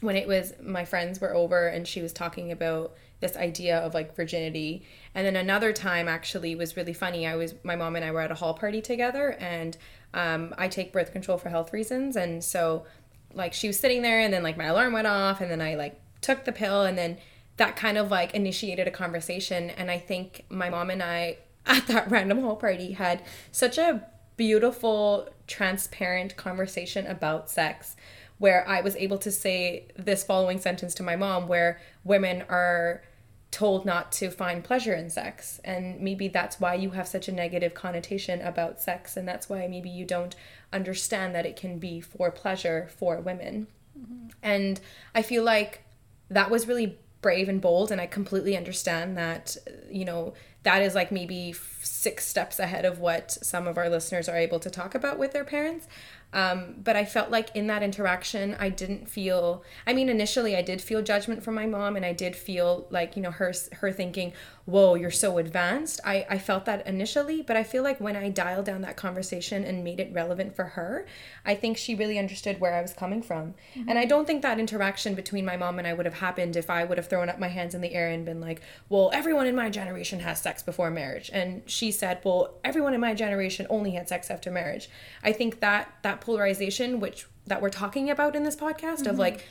when 0.00 0.16
it 0.16 0.26
was 0.26 0.54
my 0.62 0.84
friends 0.84 1.20
were 1.20 1.34
over 1.34 1.68
and 1.68 1.86
she 1.86 2.00
was 2.00 2.12
talking 2.12 2.52
about 2.52 2.94
this 3.20 3.36
idea 3.36 3.78
of 3.78 3.94
like 3.94 4.14
virginity. 4.14 4.86
And 5.14 5.26
then 5.26 5.36
another 5.36 5.72
time 5.72 6.08
actually 6.08 6.54
was 6.54 6.76
really 6.76 6.92
funny. 6.92 7.26
I 7.26 7.34
was 7.36 7.54
my 7.64 7.76
mom 7.76 7.96
and 7.96 8.04
i 8.04 8.12
were 8.12 8.20
at 8.20 8.30
a 8.30 8.36
hall 8.36 8.54
party 8.54 8.80
together 8.80 9.36
and 9.40 9.76
um, 10.14 10.54
i 10.56 10.68
take 10.68 10.92
birth 10.92 11.12
control 11.12 11.36
for 11.36 11.48
health 11.48 11.72
reasons. 11.72 12.16
And 12.16 12.42
so 12.42 12.86
like 13.34 13.52
she 13.52 13.66
was 13.66 13.78
sitting 13.78 14.02
there 14.02 14.20
and 14.20 14.32
then 14.32 14.42
like 14.42 14.56
my 14.56 14.66
alarm 14.66 14.92
went 14.92 15.06
off 15.06 15.40
and 15.42 15.50
then 15.50 15.60
i 15.60 15.74
like 15.74 16.00
took 16.22 16.44
the 16.44 16.52
pill 16.52 16.82
and 16.82 16.96
then 16.96 17.18
that 17.58 17.76
kind 17.76 17.98
of 17.98 18.10
like 18.10 18.34
initiated 18.34 18.88
a 18.88 18.90
conversation. 18.90 19.70
And 19.70 19.90
I 19.90 19.98
think 19.98 20.44
my 20.48 20.70
mom 20.70 20.90
and 20.90 21.02
I 21.02 21.38
at 21.66 21.86
that 21.88 22.10
random 22.10 22.40
hall 22.40 22.56
party 22.56 22.92
had 22.92 23.22
such 23.52 23.76
a 23.76 24.06
beautiful, 24.36 25.28
transparent 25.46 26.36
conversation 26.36 27.06
about 27.06 27.50
sex 27.50 27.94
where 28.38 28.66
I 28.68 28.80
was 28.80 28.94
able 28.96 29.18
to 29.18 29.32
say 29.32 29.88
this 29.96 30.24
following 30.24 30.60
sentence 30.60 30.94
to 30.94 31.02
my 31.02 31.16
mom 31.16 31.48
where 31.48 31.80
women 32.04 32.44
are 32.48 33.02
told 33.50 33.84
not 33.84 34.12
to 34.12 34.30
find 34.30 34.62
pleasure 34.62 34.94
in 34.94 35.08
sex 35.08 35.58
and 35.64 36.00
maybe 36.00 36.28
that's 36.28 36.60
why 36.60 36.74
you 36.74 36.90
have 36.90 37.08
such 37.08 37.28
a 37.28 37.32
negative 37.32 37.72
connotation 37.72 38.42
about 38.42 38.78
sex 38.78 39.16
and 39.16 39.26
that's 39.26 39.48
why 39.48 39.66
maybe 39.66 39.88
you 39.88 40.04
don't 40.04 40.36
understand 40.70 41.34
that 41.34 41.46
it 41.46 41.56
can 41.56 41.78
be 41.78 41.98
for 41.98 42.30
pleasure 42.30 42.88
for 42.98 43.18
women 43.20 43.66
mm-hmm. 43.98 44.28
and 44.42 44.80
i 45.14 45.22
feel 45.22 45.42
like 45.42 45.82
that 46.28 46.50
was 46.50 46.68
really 46.68 46.98
brave 47.20 47.48
and 47.48 47.60
bold 47.60 47.90
and 47.90 48.00
i 48.00 48.06
completely 48.06 48.56
understand 48.56 49.16
that 49.16 49.56
you 49.90 50.04
know 50.04 50.34
that 50.64 50.82
is 50.82 50.94
like 50.94 51.10
maybe 51.10 51.54
six 51.80 52.26
steps 52.26 52.58
ahead 52.58 52.84
of 52.84 52.98
what 52.98 53.30
some 53.30 53.66
of 53.66 53.78
our 53.78 53.88
listeners 53.88 54.28
are 54.28 54.36
able 54.36 54.58
to 54.60 54.70
talk 54.70 54.94
about 54.94 55.18
with 55.18 55.32
their 55.32 55.44
parents 55.44 55.88
um, 56.32 56.74
but 56.84 56.94
I 56.94 57.04
felt 57.06 57.30
like 57.30 57.54
in 57.56 57.68
that 57.68 57.82
interaction, 57.82 58.54
I 58.58 58.68
didn't 58.68 59.08
feel. 59.08 59.64
I 59.86 59.94
mean, 59.94 60.10
initially, 60.10 60.56
I 60.56 60.62
did 60.62 60.82
feel 60.82 61.00
judgment 61.00 61.42
from 61.42 61.54
my 61.54 61.64
mom, 61.64 61.96
and 61.96 62.04
I 62.04 62.12
did 62.12 62.36
feel 62.36 62.86
like 62.90 63.16
you 63.16 63.22
know 63.22 63.30
her 63.30 63.52
her 63.72 63.90
thinking, 63.90 64.34
"Whoa, 64.68 64.94
you're 64.94 65.10
so 65.10 65.38
advanced." 65.38 65.98
I 66.04 66.26
I 66.28 66.38
felt 66.38 66.66
that 66.66 66.86
initially, 66.86 67.40
but 67.40 67.56
I 67.56 67.64
feel 67.64 67.82
like 67.82 68.00
when 68.00 68.16
I 68.16 68.28
dialed 68.28 68.66
down 68.66 68.82
that 68.82 68.96
conversation 68.96 69.64
and 69.64 69.82
made 69.82 69.98
it 69.98 70.12
relevant 70.12 70.54
for 70.54 70.64
her, 70.64 71.06
I 71.46 71.54
think 71.54 71.78
she 71.78 71.94
really 71.94 72.18
understood 72.18 72.60
where 72.60 72.74
I 72.74 72.82
was 72.82 72.92
coming 72.92 73.22
from. 73.22 73.54
Mm-hmm. 73.74 73.88
And 73.88 73.98
I 73.98 74.04
don't 74.04 74.26
think 74.26 74.42
that 74.42 74.58
interaction 74.58 75.14
between 75.14 75.46
my 75.46 75.56
mom 75.56 75.78
and 75.78 75.88
I 75.88 75.94
would 75.94 76.04
have 76.04 76.20
happened 76.20 76.54
if 76.54 76.68
I 76.68 76.84
would 76.84 76.98
have 76.98 77.08
thrown 77.08 77.30
up 77.30 77.38
my 77.38 77.48
hands 77.48 77.74
in 77.74 77.80
the 77.80 77.94
air 77.94 78.10
and 78.10 78.26
been 78.26 78.40
like, 78.42 78.60
"Well, 78.90 79.10
everyone 79.14 79.46
in 79.46 79.56
my 79.56 79.70
generation 79.70 80.20
has 80.20 80.40
sex 80.40 80.62
before 80.62 80.90
marriage," 80.90 81.30
and 81.32 81.62
she 81.64 81.90
said, 81.90 82.20
"Well, 82.22 82.58
everyone 82.62 82.92
in 82.92 83.00
my 83.00 83.14
generation 83.14 83.66
only 83.70 83.92
had 83.92 84.08
sex 84.08 84.30
after 84.30 84.50
marriage." 84.50 84.90
I 85.22 85.32
think 85.32 85.60
that 85.60 85.92
that 86.02 86.20
polarization 86.20 87.00
which 87.00 87.26
that 87.46 87.62
we're 87.62 87.70
talking 87.70 88.10
about 88.10 88.36
in 88.36 88.44
this 88.44 88.56
podcast 88.56 89.00
mm-hmm. 89.00 89.10
of 89.10 89.18
like 89.18 89.46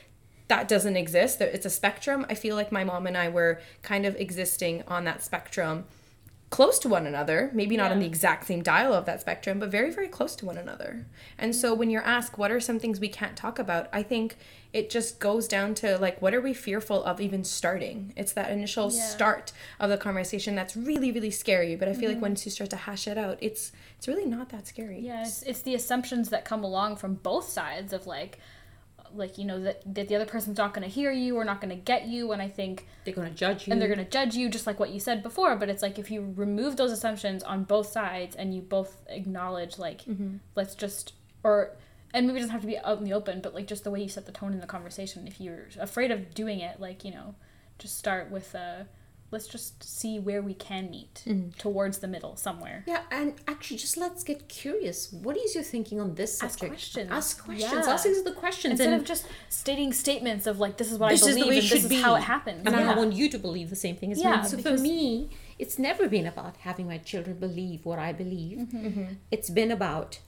that 0.47 0.67
doesn't 0.67 0.95
exist 0.95 1.41
it's 1.41 1.65
a 1.65 1.69
spectrum 1.69 2.25
i 2.29 2.33
feel 2.33 2.55
like 2.55 2.71
my 2.71 2.83
mom 2.83 3.07
and 3.07 3.17
i 3.17 3.27
were 3.27 3.59
kind 3.81 4.05
of 4.05 4.15
existing 4.15 4.83
on 4.87 5.03
that 5.03 5.23
spectrum 5.23 5.85
close 6.49 6.79
to 6.79 6.87
one 6.87 7.05
another 7.05 7.51
maybe 7.53 7.75
not 7.75 7.87
yeah. 7.87 7.91
on 7.91 7.99
the 7.99 8.05
exact 8.05 8.47
same 8.47 8.63
dial 8.63 8.93
of 8.93 9.05
that 9.05 9.19
spectrum 9.19 9.59
but 9.59 9.69
very 9.69 9.91
very 9.91 10.07
close 10.07 10.33
to 10.33 10.45
one 10.45 10.57
another 10.57 11.05
and 11.37 11.53
so 11.53 11.73
when 11.73 11.89
you're 11.89 12.03
asked 12.03 12.37
what 12.37 12.51
are 12.51 12.59
some 12.59 12.79
things 12.79 13.01
we 13.01 13.09
can't 13.09 13.35
talk 13.35 13.59
about 13.59 13.89
i 13.91 14.01
think 14.01 14.37
it 14.71 14.89
just 14.89 15.19
goes 15.19 15.45
down 15.45 15.73
to 15.73 15.97
like 15.97 16.21
what 16.21 16.33
are 16.33 16.39
we 16.39 16.53
fearful 16.53 17.03
of 17.03 17.19
even 17.19 17.43
starting 17.43 18.13
it's 18.15 18.31
that 18.31 18.49
initial 18.49 18.89
yeah. 18.89 19.03
start 19.03 19.51
of 19.77 19.89
the 19.89 19.97
conversation 19.97 20.55
that's 20.55 20.77
really 20.77 21.11
really 21.11 21.31
scary 21.31 21.75
but 21.75 21.89
i 21.89 21.93
feel 21.93 22.03
mm-hmm. 22.03 22.13
like 22.13 22.21
once 22.21 22.45
you 22.45 22.51
start 22.51 22.69
to 22.69 22.77
hash 22.77 23.09
it 23.09 23.17
out 23.17 23.37
it's 23.41 23.73
it's 23.97 24.07
really 24.07 24.25
not 24.25 24.47
that 24.47 24.65
scary 24.65 25.01
yeah 25.01 25.23
it's, 25.23 25.43
it's 25.43 25.61
the 25.61 25.75
assumptions 25.75 26.29
that 26.29 26.45
come 26.45 26.63
along 26.63 26.95
from 26.95 27.15
both 27.15 27.49
sides 27.49 27.91
of 27.91 28.07
like 28.07 28.39
like 29.15 29.37
you 29.37 29.45
know 29.45 29.59
that, 29.59 29.81
that 29.93 30.07
the 30.07 30.15
other 30.15 30.25
person's 30.25 30.57
not 30.57 30.73
going 30.73 30.87
to 30.87 30.93
hear 30.93 31.11
you 31.11 31.35
or 31.35 31.43
not 31.43 31.61
going 31.61 31.69
to 31.69 31.75
get 31.75 32.07
you 32.07 32.31
and 32.31 32.41
i 32.41 32.47
think 32.47 32.87
they're 33.03 33.13
going 33.13 33.27
to 33.27 33.33
judge 33.33 33.67
you 33.67 33.71
and 33.71 33.81
they're 33.81 33.87
going 33.87 34.03
to 34.03 34.09
judge 34.09 34.35
you 34.35 34.49
just 34.49 34.67
like 34.67 34.79
what 34.79 34.89
you 34.89 34.99
said 34.99 35.23
before 35.23 35.55
but 35.55 35.69
it's 35.69 35.81
like 35.81 35.97
if 35.97 36.09
you 36.11 36.33
remove 36.35 36.77
those 36.77 36.91
assumptions 36.91 37.43
on 37.43 37.63
both 37.63 37.87
sides 37.87 38.35
and 38.35 38.53
you 38.53 38.61
both 38.61 39.01
acknowledge 39.07 39.77
like 39.77 40.03
mm-hmm. 40.03 40.37
let's 40.55 40.75
just 40.75 41.13
or 41.43 41.75
and 42.13 42.25
maybe 42.25 42.39
it 42.39 42.41
doesn't 42.41 42.53
have 42.53 42.61
to 42.61 42.67
be 42.67 42.77
out 42.79 42.97
in 42.97 43.03
the 43.03 43.13
open, 43.13 43.41
but 43.41 43.53
like 43.53 43.67
just 43.67 43.83
the 43.83 43.91
way 43.91 44.01
you 44.01 44.09
set 44.09 44.25
the 44.25 44.31
tone 44.31 44.53
in 44.53 44.59
the 44.59 44.67
conversation. 44.67 45.27
If 45.27 45.41
you're 45.41 45.67
afraid 45.79 46.11
of 46.11 46.33
doing 46.33 46.59
it, 46.59 46.79
like 46.79 47.03
you 47.03 47.11
know, 47.11 47.35
just 47.79 47.97
start 47.97 48.31
with 48.31 48.53
a. 48.55 48.87
Let's 49.29 49.47
just 49.47 49.83
see 49.83 50.19
where 50.19 50.41
we 50.41 50.53
can 50.53 50.89
meet 50.89 51.23
mm. 51.25 51.53
towards 51.57 51.97
the 51.97 52.07
middle 52.07 52.37
somewhere. 52.37 52.83
Yeah, 52.87 53.01
and 53.11 53.33
actually, 53.47 53.77
just 53.77 53.97
let's 53.97 54.23
get 54.23 54.47
curious. 54.47 55.11
What 55.11 55.35
is 55.35 55.53
your 55.53 55.65
thinking 55.65 55.99
on 55.99 56.15
this 56.15 56.37
subject? 56.37 56.63
Ask 56.63 56.67
questions. 56.69 57.11
Ask 57.11 57.43
questions. 57.43 57.71
Yeah. 57.73 57.93
Ask 57.93 58.05
these 58.05 58.23
the 58.23 58.31
questions 58.31 58.71
instead 58.73 58.93
and 58.93 59.01
of 59.01 59.07
just 59.07 59.27
stating 59.49 59.91
statements 59.91 60.47
of 60.47 60.59
like, 60.59 60.77
"This 60.77 60.91
is 60.91 60.97
what 60.97 61.09
this 61.09 61.23
I 61.23 61.33
believe, 61.33 61.63
and 61.63 61.69
this 61.69 61.83
is 61.83 61.89
be. 61.89 62.01
how 62.01 62.15
it 62.15 62.21
happens." 62.23 62.65
And 62.65 62.73
yeah. 62.73 62.91
I 62.91 62.95
want 62.95 63.13
you 63.13 63.29
to 63.29 63.37
believe 63.37 63.69
the 63.69 63.75
same 63.75 63.97
thing 63.97 64.13
as 64.13 64.19
yeah, 64.19 64.41
me. 64.41 64.47
So 64.47 64.57
for 64.59 64.77
me, 64.77 65.29
it's 65.59 65.77
never 65.77 66.07
been 66.07 66.25
about 66.25 66.57
having 66.57 66.87
my 66.87 66.97
children 66.97 67.37
believe 67.37 67.85
what 67.85 67.99
I 67.99 68.13
believe. 68.13 68.59
Mm-hmm. 68.59 68.87
Mm-hmm. 68.87 69.13
It's 69.29 69.49
been 69.49 69.71
about 69.71 70.19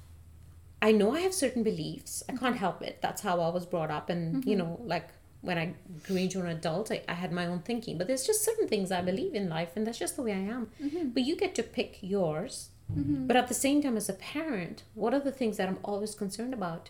I 0.81 0.91
know 0.91 1.13
I 1.13 1.21
have 1.21 1.33
certain 1.33 1.63
beliefs. 1.63 2.23
I 2.29 2.35
can't 2.35 2.57
help 2.57 2.81
it. 2.81 2.99
That's 3.01 3.21
how 3.21 3.41
I 3.41 3.49
was 3.49 3.65
brought 3.65 3.91
up. 3.91 4.09
And, 4.09 4.37
mm-hmm. 4.37 4.49
you 4.49 4.55
know, 4.55 4.79
like 4.83 5.09
when 5.41 5.57
I 5.57 5.73
grew 6.05 6.17
into 6.17 6.39
an 6.41 6.47
adult, 6.47 6.91
I, 6.91 7.01
I, 7.07 7.13
had 7.13 7.31
my 7.31 7.45
own 7.45 7.59
thinking. 7.59 7.97
But 7.97 8.07
there's 8.07 8.25
just 8.25 8.43
certain 8.43 8.67
things 8.67 8.91
I 8.91 9.01
believe 9.01 9.33
in 9.33 9.47
life, 9.47 9.69
and 9.75 9.87
that's 9.87 9.97
just 9.97 10.15
the 10.15 10.23
way 10.23 10.33
I 10.33 10.39
am. 10.39 10.69
Mm-hmm. 10.83 11.09
But 11.09 11.23
you 11.23 11.35
get 11.35 11.55
to 11.55 11.63
pick 11.63 11.99
yours. 12.01 12.69
Mm-hmm. 12.93 13.27
But 13.27 13.35
at 13.35 13.47
the 13.47 13.53
same 13.53 13.81
time, 13.81 13.95
as 13.95 14.09
a 14.09 14.13
parent, 14.13 14.83
what 14.95 15.13
are 15.13 15.19
the 15.19 15.31
things 15.31 15.57
that 15.57 15.69
I'm 15.69 15.79
always 15.83 16.13
concerned 16.15 16.53
about? 16.53 16.89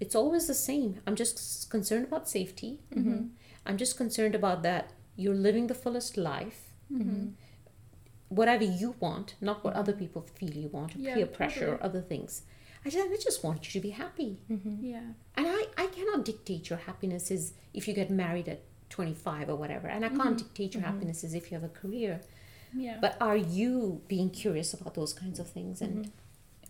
It's 0.00 0.14
always 0.14 0.46
the 0.46 0.54
same. 0.54 1.00
I'm 1.06 1.16
just 1.16 1.68
concerned 1.70 2.06
about 2.06 2.28
safety. 2.28 2.80
Mm-hmm. 2.94 3.26
I'm 3.66 3.76
just 3.76 3.96
concerned 3.96 4.34
about 4.34 4.62
that 4.62 4.92
you're 5.16 5.34
living 5.34 5.66
the 5.66 5.74
fullest 5.74 6.16
life 6.16 6.68
mm-hmm. 6.92 7.28
whatever 8.28 8.64
you 8.64 8.94
want, 9.00 9.34
not 9.40 9.64
what 9.64 9.74
other 9.74 9.92
people 9.92 10.22
feel 10.22 10.50
you 10.50 10.68
want, 10.68 10.96
yeah, 10.96 11.14
peer 11.14 11.26
pressure 11.26 11.60
totally. 11.60 11.78
or 11.78 11.84
other 11.84 12.00
things. 12.00 12.42
I 12.88 12.90
just, 12.90 13.12
I 13.12 13.16
just 13.22 13.44
want 13.44 13.66
you 13.66 13.80
to 13.80 13.86
be 13.86 13.90
happy. 13.90 14.38
Mm-hmm. 14.50 14.84
Yeah. 14.84 15.00
And 15.36 15.46
I, 15.46 15.66
I 15.76 15.86
cannot 15.88 16.24
dictate 16.24 16.70
your 16.70 16.78
happiness 16.78 17.30
is 17.30 17.52
if 17.74 17.86
you 17.86 17.92
get 17.92 18.10
married 18.10 18.48
at 18.48 18.62
25 18.88 19.50
or 19.50 19.56
whatever. 19.56 19.88
And 19.88 20.06
I 20.06 20.08
can't 20.08 20.20
mm-hmm. 20.20 20.36
dictate 20.36 20.74
your 20.74 20.82
mm-hmm. 20.82 20.92
happiness 20.92 21.22
is 21.22 21.34
if 21.34 21.50
you 21.50 21.58
have 21.58 21.64
a 21.64 21.72
career. 21.72 22.22
Yeah. 22.74 22.96
But 22.98 23.18
are 23.20 23.36
you 23.36 24.00
being 24.08 24.30
curious 24.30 24.72
about 24.72 24.94
those 24.94 25.12
kinds 25.12 25.38
of 25.38 25.50
things? 25.50 25.82
And 25.82 26.06
mm-hmm. 26.06 26.10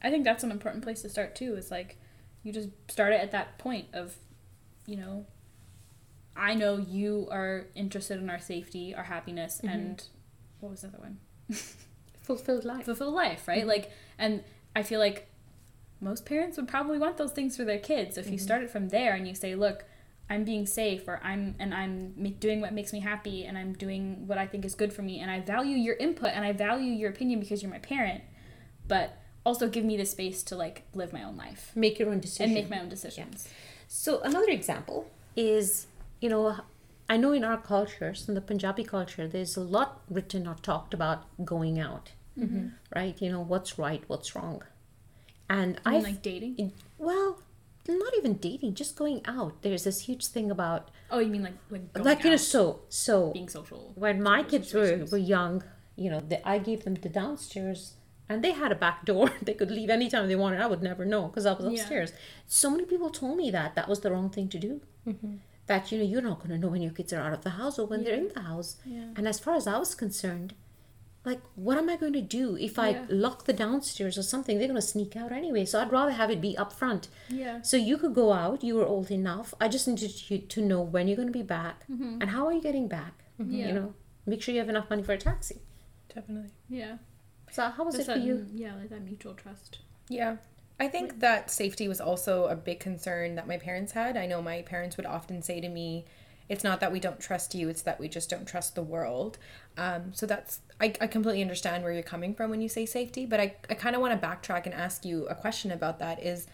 I 0.02 0.10
think 0.10 0.24
that's 0.24 0.42
an 0.42 0.50
important 0.50 0.82
place 0.82 1.02
to 1.02 1.08
start 1.08 1.36
too. 1.36 1.54
Is 1.54 1.70
like 1.70 1.98
you 2.42 2.52
just 2.52 2.70
start 2.88 3.12
it 3.12 3.20
at 3.20 3.30
that 3.30 3.56
point 3.58 3.86
of, 3.92 4.16
you 4.86 4.96
know, 4.96 5.24
I 6.36 6.54
know 6.54 6.78
you 6.78 7.28
are 7.30 7.66
interested 7.76 8.18
in 8.18 8.28
our 8.28 8.40
safety, 8.40 8.92
our 8.92 9.04
happiness, 9.04 9.58
mm-hmm. 9.58 9.68
and 9.68 10.04
what 10.58 10.70
was 10.70 10.80
the 10.80 10.88
other 10.88 10.98
one? 10.98 11.18
Fulfilled 12.22 12.64
life. 12.64 12.86
Fulfilled 12.86 13.14
life, 13.14 13.46
right? 13.46 13.60
Mm-hmm. 13.60 13.68
Like, 13.68 13.92
and 14.18 14.42
I 14.74 14.82
feel 14.82 14.98
like 14.98 15.27
most 16.00 16.24
parents 16.24 16.56
would 16.56 16.68
probably 16.68 16.98
want 16.98 17.16
those 17.16 17.32
things 17.32 17.56
for 17.56 17.64
their 17.64 17.78
kids. 17.78 18.14
So 18.14 18.20
if 18.20 18.26
mm-hmm. 18.26 18.34
you 18.34 18.38
start 18.38 18.62
it 18.62 18.70
from 18.70 18.88
there 18.88 19.14
and 19.14 19.26
you 19.26 19.34
say, 19.34 19.54
look, 19.54 19.84
I'm 20.30 20.44
being 20.44 20.66
safe 20.66 21.08
or 21.08 21.20
I'm 21.24 21.54
and 21.58 21.74
I'm 21.74 22.12
doing 22.38 22.60
what 22.60 22.72
makes 22.72 22.92
me 22.92 23.00
happy 23.00 23.44
and 23.44 23.56
I'm 23.56 23.72
doing 23.72 24.26
what 24.26 24.36
I 24.36 24.46
think 24.46 24.64
is 24.64 24.74
good 24.74 24.92
for 24.92 25.02
me 25.02 25.20
and 25.20 25.30
I 25.30 25.40
value 25.40 25.76
your 25.76 25.96
input 25.96 26.30
and 26.34 26.44
I 26.44 26.52
value 26.52 26.92
your 26.92 27.10
opinion 27.10 27.40
because 27.40 27.62
you're 27.62 27.70
my 27.70 27.78
parent, 27.78 28.22
but 28.86 29.16
also 29.46 29.68
give 29.68 29.84
me 29.84 29.96
the 29.96 30.04
space 30.04 30.42
to 30.44 30.56
like 30.56 30.82
live 30.94 31.12
my 31.12 31.22
own 31.22 31.36
life. 31.36 31.72
Make 31.74 31.98
your 31.98 32.10
own 32.10 32.20
decisions. 32.20 32.46
And 32.46 32.54
make 32.54 32.68
my 32.68 32.80
own 32.80 32.90
decisions. 32.90 33.46
Yeah. 33.46 33.52
So 33.88 34.20
another 34.20 34.50
example 34.50 35.10
is, 35.34 35.86
you 36.20 36.28
know, 36.28 36.58
I 37.08 37.16
know 37.16 37.32
in 37.32 37.42
our 37.42 37.56
cultures, 37.56 38.28
in 38.28 38.34
the 38.34 38.42
Punjabi 38.42 38.84
culture, 38.84 39.26
there's 39.26 39.56
a 39.56 39.62
lot 39.62 40.02
written 40.10 40.46
or 40.46 40.56
talked 40.56 40.92
about 40.92 41.24
going 41.42 41.80
out. 41.80 42.12
Mm-hmm. 42.38 42.68
Right? 42.94 43.20
You 43.20 43.32
know, 43.32 43.40
what's 43.40 43.78
right, 43.78 44.04
what's 44.06 44.36
wrong 44.36 44.62
and 45.48 45.80
I 45.84 45.92
mean 45.92 46.02
like 46.02 46.22
dating. 46.22 46.72
Well, 46.98 47.42
not 47.96 48.14
even 48.16 48.34
dating, 48.34 48.74
just 48.74 48.96
going 48.96 49.22
out. 49.24 49.62
There's 49.62 49.84
this 49.84 50.02
huge 50.02 50.26
thing 50.26 50.50
about. 50.50 50.90
Oh, 51.10 51.20
you 51.20 51.30
mean 51.30 51.42
like 51.42 51.54
like 51.70 51.98
like 51.98 52.24
you 52.24 52.30
know 52.30 52.36
so 52.36 52.80
so 52.88 53.32
being 53.32 53.48
social. 53.48 53.92
When 53.94 54.22
my 54.22 54.42
kids 54.42 54.74
were, 54.74 55.06
were 55.10 55.18
young, 55.18 55.64
you 55.96 56.10
know, 56.10 56.20
the, 56.20 56.46
I 56.46 56.58
gave 56.58 56.84
them 56.84 56.94
the 56.94 57.08
downstairs, 57.08 57.94
and 58.28 58.44
they 58.44 58.52
had 58.52 58.72
a 58.72 58.74
back 58.74 59.04
door. 59.04 59.30
they 59.42 59.54
could 59.54 59.70
leave 59.70 59.90
anytime 59.90 60.28
they 60.28 60.36
wanted. 60.36 60.60
I 60.60 60.66
would 60.66 60.82
never 60.82 61.04
know 61.04 61.28
because 61.28 61.46
I 61.46 61.52
was 61.52 61.64
upstairs. 61.64 62.10
Yeah. 62.12 62.18
So 62.46 62.70
many 62.70 62.84
people 62.84 63.10
told 63.10 63.38
me 63.38 63.50
that 63.50 63.74
that 63.74 63.88
was 63.88 64.00
the 64.00 64.10
wrong 64.10 64.30
thing 64.30 64.48
to 64.48 64.58
do. 64.58 64.80
Mm-hmm. 65.06 65.36
That 65.66 65.92
you 65.92 65.98
know 65.98 66.04
you're 66.04 66.22
not 66.22 66.38
going 66.38 66.50
to 66.50 66.58
know 66.58 66.68
when 66.68 66.82
your 66.82 66.92
kids 66.92 67.12
are 67.12 67.20
out 67.20 67.32
of 67.32 67.42
the 67.42 67.50
house 67.50 67.78
or 67.78 67.86
when 67.86 68.00
yeah. 68.00 68.06
they're 68.06 68.18
in 68.18 68.28
the 68.34 68.40
house. 68.40 68.76
Yeah. 68.84 69.08
And 69.16 69.26
as 69.26 69.38
far 69.38 69.54
as 69.54 69.66
I 69.66 69.78
was 69.78 69.94
concerned, 69.94 70.54
like 71.28 71.40
what 71.54 71.76
am 71.78 71.88
i 71.88 71.96
going 71.96 72.12
to 72.12 72.20
do 72.20 72.56
if 72.56 72.78
i 72.78 72.90
yeah. 72.90 73.04
lock 73.08 73.44
the 73.44 73.52
downstairs 73.52 74.16
or 74.16 74.22
something? 74.22 74.58
They're 74.58 74.68
going 74.68 74.80
to 74.80 74.92
sneak 74.94 75.16
out 75.16 75.32
anyway. 75.32 75.64
So 75.64 75.80
i'd 75.80 75.92
rather 75.92 76.12
have 76.12 76.30
it 76.30 76.40
be 76.40 76.56
up 76.56 76.72
front 76.72 77.08
yeah. 77.28 77.62
So 77.62 77.76
you 77.76 77.98
could 77.98 78.14
go 78.14 78.32
out. 78.32 78.64
You 78.64 78.76
were 78.76 78.86
old 78.86 79.10
enough. 79.10 79.54
I 79.60 79.68
just 79.68 79.86
needed 79.86 80.30
you 80.30 80.38
to 80.38 80.62
know 80.62 80.80
when 80.80 81.08
you're 81.08 81.16
going 81.16 81.28
to 81.28 81.38
be 81.42 81.42
back 81.42 81.84
mm-hmm. 81.90 82.20
and 82.20 82.30
how 82.30 82.46
are 82.46 82.52
you 82.52 82.62
getting 82.62 82.88
back 82.88 83.24
mm-hmm. 83.40 83.52
yeah. 83.52 83.66
you 83.68 83.72
know? 83.74 83.94
Make 84.26 84.42
sure 84.42 84.52
you 84.54 84.60
have 84.60 84.68
enough 84.68 84.90
money 84.90 85.02
for 85.02 85.12
a 85.12 85.18
taxi. 85.18 85.60
Definitely. 86.14 86.50
Yeah. 86.68 86.98
So 87.50 87.68
how 87.68 87.84
was 87.84 87.96
That's 87.96 88.08
it 88.08 88.12
for 88.12 88.18
that, 88.18 88.26
you? 88.26 88.46
yeah 88.52 88.74
like 88.74 88.90
that 88.90 89.02
mutual 89.02 89.34
trust. 89.34 89.78
Yeah. 90.08 90.36
I 90.80 90.88
think 90.88 91.20
that 91.20 91.50
safety 91.50 91.88
was 91.88 92.00
also 92.00 92.46
a 92.46 92.54
big 92.54 92.78
concern 92.78 93.34
that 93.34 93.48
my 93.48 93.56
parents 93.56 93.92
had. 93.92 94.16
I 94.16 94.26
know 94.26 94.40
my 94.40 94.62
parents 94.62 94.96
would 94.96 95.06
often 95.06 95.42
say 95.42 95.60
to 95.60 95.68
me, 95.68 96.04
it's 96.48 96.64
not 96.64 96.80
that 96.80 96.92
we 96.92 97.00
don't 97.00 97.20
trust 97.20 97.54
you, 97.54 97.68
it's 97.68 97.82
that 97.82 98.00
we 98.00 98.08
just 98.08 98.30
don't 98.30 98.46
trust 98.46 98.74
the 98.74 98.82
world. 98.82 99.38
Um, 99.76 100.12
so 100.14 100.26
that's 100.26 100.60
I, 100.80 100.94
I 101.00 101.06
completely 101.06 101.42
understand 101.42 101.82
where 101.82 101.92
you're 101.92 102.02
coming 102.02 102.34
from 102.34 102.50
when 102.50 102.60
you 102.60 102.68
say 102.68 102.86
safety, 102.86 103.26
but 103.26 103.40
I, 103.40 103.56
I 103.68 103.74
kind 103.74 103.94
of 103.94 104.02
want 104.02 104.20
to 104.20 104.26
backtrack 104.26 104.66
and 104.66 104.74
ask 104.74 105.04
you 105.04 105.26
a 105.26 105.34
question 105.34 105.70
about 105.70 105.98
that 105.98 106.22
is 106.22 106.46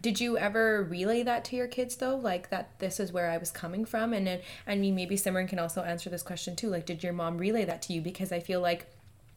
did 0.00 0.20
you 0.20 0.36
ever 0.36 0.82
relay 0.82 1.22
that 1.22 1.44
to 1.44 1.56
your 1.56 1.68
kids 1.68 1.96
though 1.96 2.16
like 2.16 2.50
that 2.50 2.76
this 2.80 2.98
is 2.98 3.12
where 3.12 3.30
i 3.30 3.38
was 3.38 3.52
coming 3.52 3.84
from 3.84 4.12
and 4.12 4.26
then 4.26 4.40
i 4.66 4.74
mean 4.74 4.96
maybe 4.96 5.16
simran 5.16 5.48
can 5.48 5.60
also 5.60 5.80
answer 5.82 6.10
this 6.10 6.24
question 6.24 6.56
too 6.56 6.68
like 6.68 6.84
did 6.84 7.04
your 7.04 7.12
mom 7.12 7.38
relay 7.38 7.64
that 7.64 7.80
to 7.80 7.92
you 7.92 8.00
because 8.00 8.32
i 8.32 8.40
feel 8.40 8.60
like 8.60 8.86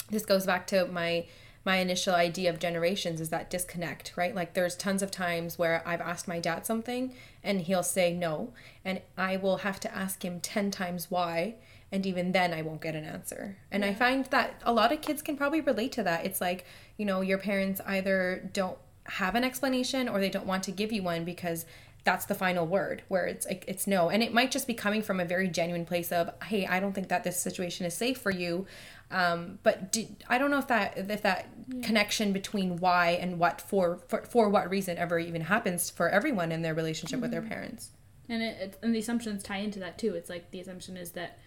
this 0.10 0.26
goes 0.26 0.46
back 0.46 0.66
to 0.66 0.88
my 0.88 1.26
my 1.66 1.78
initial 1.78 2.14
idea 2.14 2.50
of 2.50 2.60
generations 2.60 3.20
is 3.20 3.30
that 3.30 3.50
disconnect, 3.50 4.14
right? 4.16 4.36
Like 4.36 4.54
there's 4.54 4.76
tons 4.76 5.02
of 5.02 5.10
times 5.10 5.58
where 5.58 5.82
I've 5.86 6.00
asked 6.00 6.28
my 6.28 6.40
dad 6.40 6.66
something 6.66 7.14
and 7.44 7.62
he'll 7.62 7.84
say 7.84 8.14
no, 8.14 8.54
and 8.86 9.02
I 9.18 9.38
will 9.38 9.58
have 9.58 9.80
to 9.82 9.94
ask 9.94 10.24
him 10.24 10.40
10 10.40 10.70
times 10.72 11.10
why, 11.10 11.56
and 11.92 12.06
even 12.06 12.32
then 12.32 12.54
I 12.54 12.62
won't 12.62 12.82
get 12.82 12.96
an 12.96 13.04
answer. 13.04 13.58
And 13.72 13.84
yeah. 13.84 13.90
I 13.90 13.94
find 13.96 14.26
that 14.26 14.62
a 14.64 14.74
lot 14.74 14.92
of 14.92 15.02
kids 15.02 15.22
can 15.22 15.38
probably 15.38 15.62
relate 15.62 15.92
to 15.94 16.04
that. 16.04 16.26
It's 16.26 16.40
like, 16.40 16.66
you 16.98 17.06
know, 17.06 17.22
your 17.22 17.40
parents 17.40 17.82
either 17.86 18.48
don't 18.54 18.78
have 19.06 19.36
an 19.36 19.44
explanation 19.44 20.08
or 20.08 20.20
they 20.20 20.30
don't 20.30 20.48
want 20.48 20.64
to 20.64 20.72
give 20.72 20.92
you 20.92 21.04
one 21.04 21.26
because 21.26 21.66
that's 22.06 22.26
the 22.28 22.36
final 22.36 22.66
word 22.66 23.04
where 23.10 23.26
it's 23.26 23.46
like 23.46 23.66
it's 23.68 23.86
no 23.88 24.10
and 24.10 24.24
it 24.24 24.34
might 24.34 24.52
just 24.52 24.68
be 24.68 24.74
coming 24.74 25.02
from 25.02 25.20
a 25.20 25.26
very 25.26 25.50
genuine 25.50 25.86
place 25.86 26.12
of 26.12 26.30
hey 26.44 26.66
i 26.68 26.80
don't 26.80 26.94
think 26.94 27.10
that 27.10 27.24
this 27.24 27.38
situation 27.38 27.86
is 27.86 27.94
safe 27.94 28.18
for 28.18 28.32
you 28.32 28.66
um, 29.12 29.60
but 29.64 29.92
do, 29.92 30.08
i 30.30 30.38
don't 30.38 30.52
know 30.52 30.58
if 30.60 30.68
that 30.68 30.98
if 30.98 31.22
that 31.24 31.50
yeah. 31.68 31.86
connection 31.86 32.32
between 32.32 32.78
why 32.78 33.10
and 33.10 33.40
what 33.40 33.60
for, 33.60 34.00
for 34.08 34.22
for 34.24 34.50
what 34.50 34.70
reason 34.70 34.98
ever 34.98 35.20
even 35.20 35.42
happens 35.42 35.90
for 35.90 36.10
everyone 36.10 36.52
in 36.52 36.62
their 36.62 36.74
relationship 36.74 37.18
mm-hmm. 37.18 37.24
with 37.24 37.32
their 37.32 37.42
mm-hmm. 37.42 37.50
parents 37.50 37.90
and 38.30 38.42
it, 38.42 38.58
it, 38.60 38.78
and 38.82 38.96
the 38.96 39.00
assumptions 39.00 39.44
tie 39.44 39.58
into 39.58 39.80
that 39.80 39.98
too 39.98 40.14
it's 40.14 40.30
like 40.30 40.52
the 40.52 40.62
assumption 40.62 40.96
is 40.96 41.12
that 41.12 41.40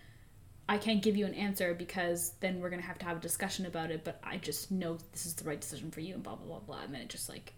I 0.70 0.76
can't 0.76 1.02
give 1.02 1.16
you 1.16 1.24
an 1.24 1.32
answer 1.32 1.72
because 1.72 2.34
then 2.40 2.60
we're 2.60 2.68
gonna 2.68 2.82
have 2.82 2.98
to 2.98 3.06
have 3.06 3.16
a 3.16 3.20
discussion 3.20 3.64
about 3.64 3.90
it. 3.90 4.04
But 4.04 4.20
I 4.22 4.36
just 4.36 4.70
know 4.70 4.98
this 5.12 5.24
is 5.24 5.32
the 5.32 5.44
right 5.44 5.58
decision 5.58 5.90
for 5.90 6.00
you, 6.00 6.12
and 6.12 6.22
blah 6.22 6.36
blah 6.36 6.46
blah 6.46 6.58
blah. 6.58 6.80
And 6.82 6.92
then 6.92 7.00
it 7.00 7.08
just 7.08 7.30
like 7.30 7.54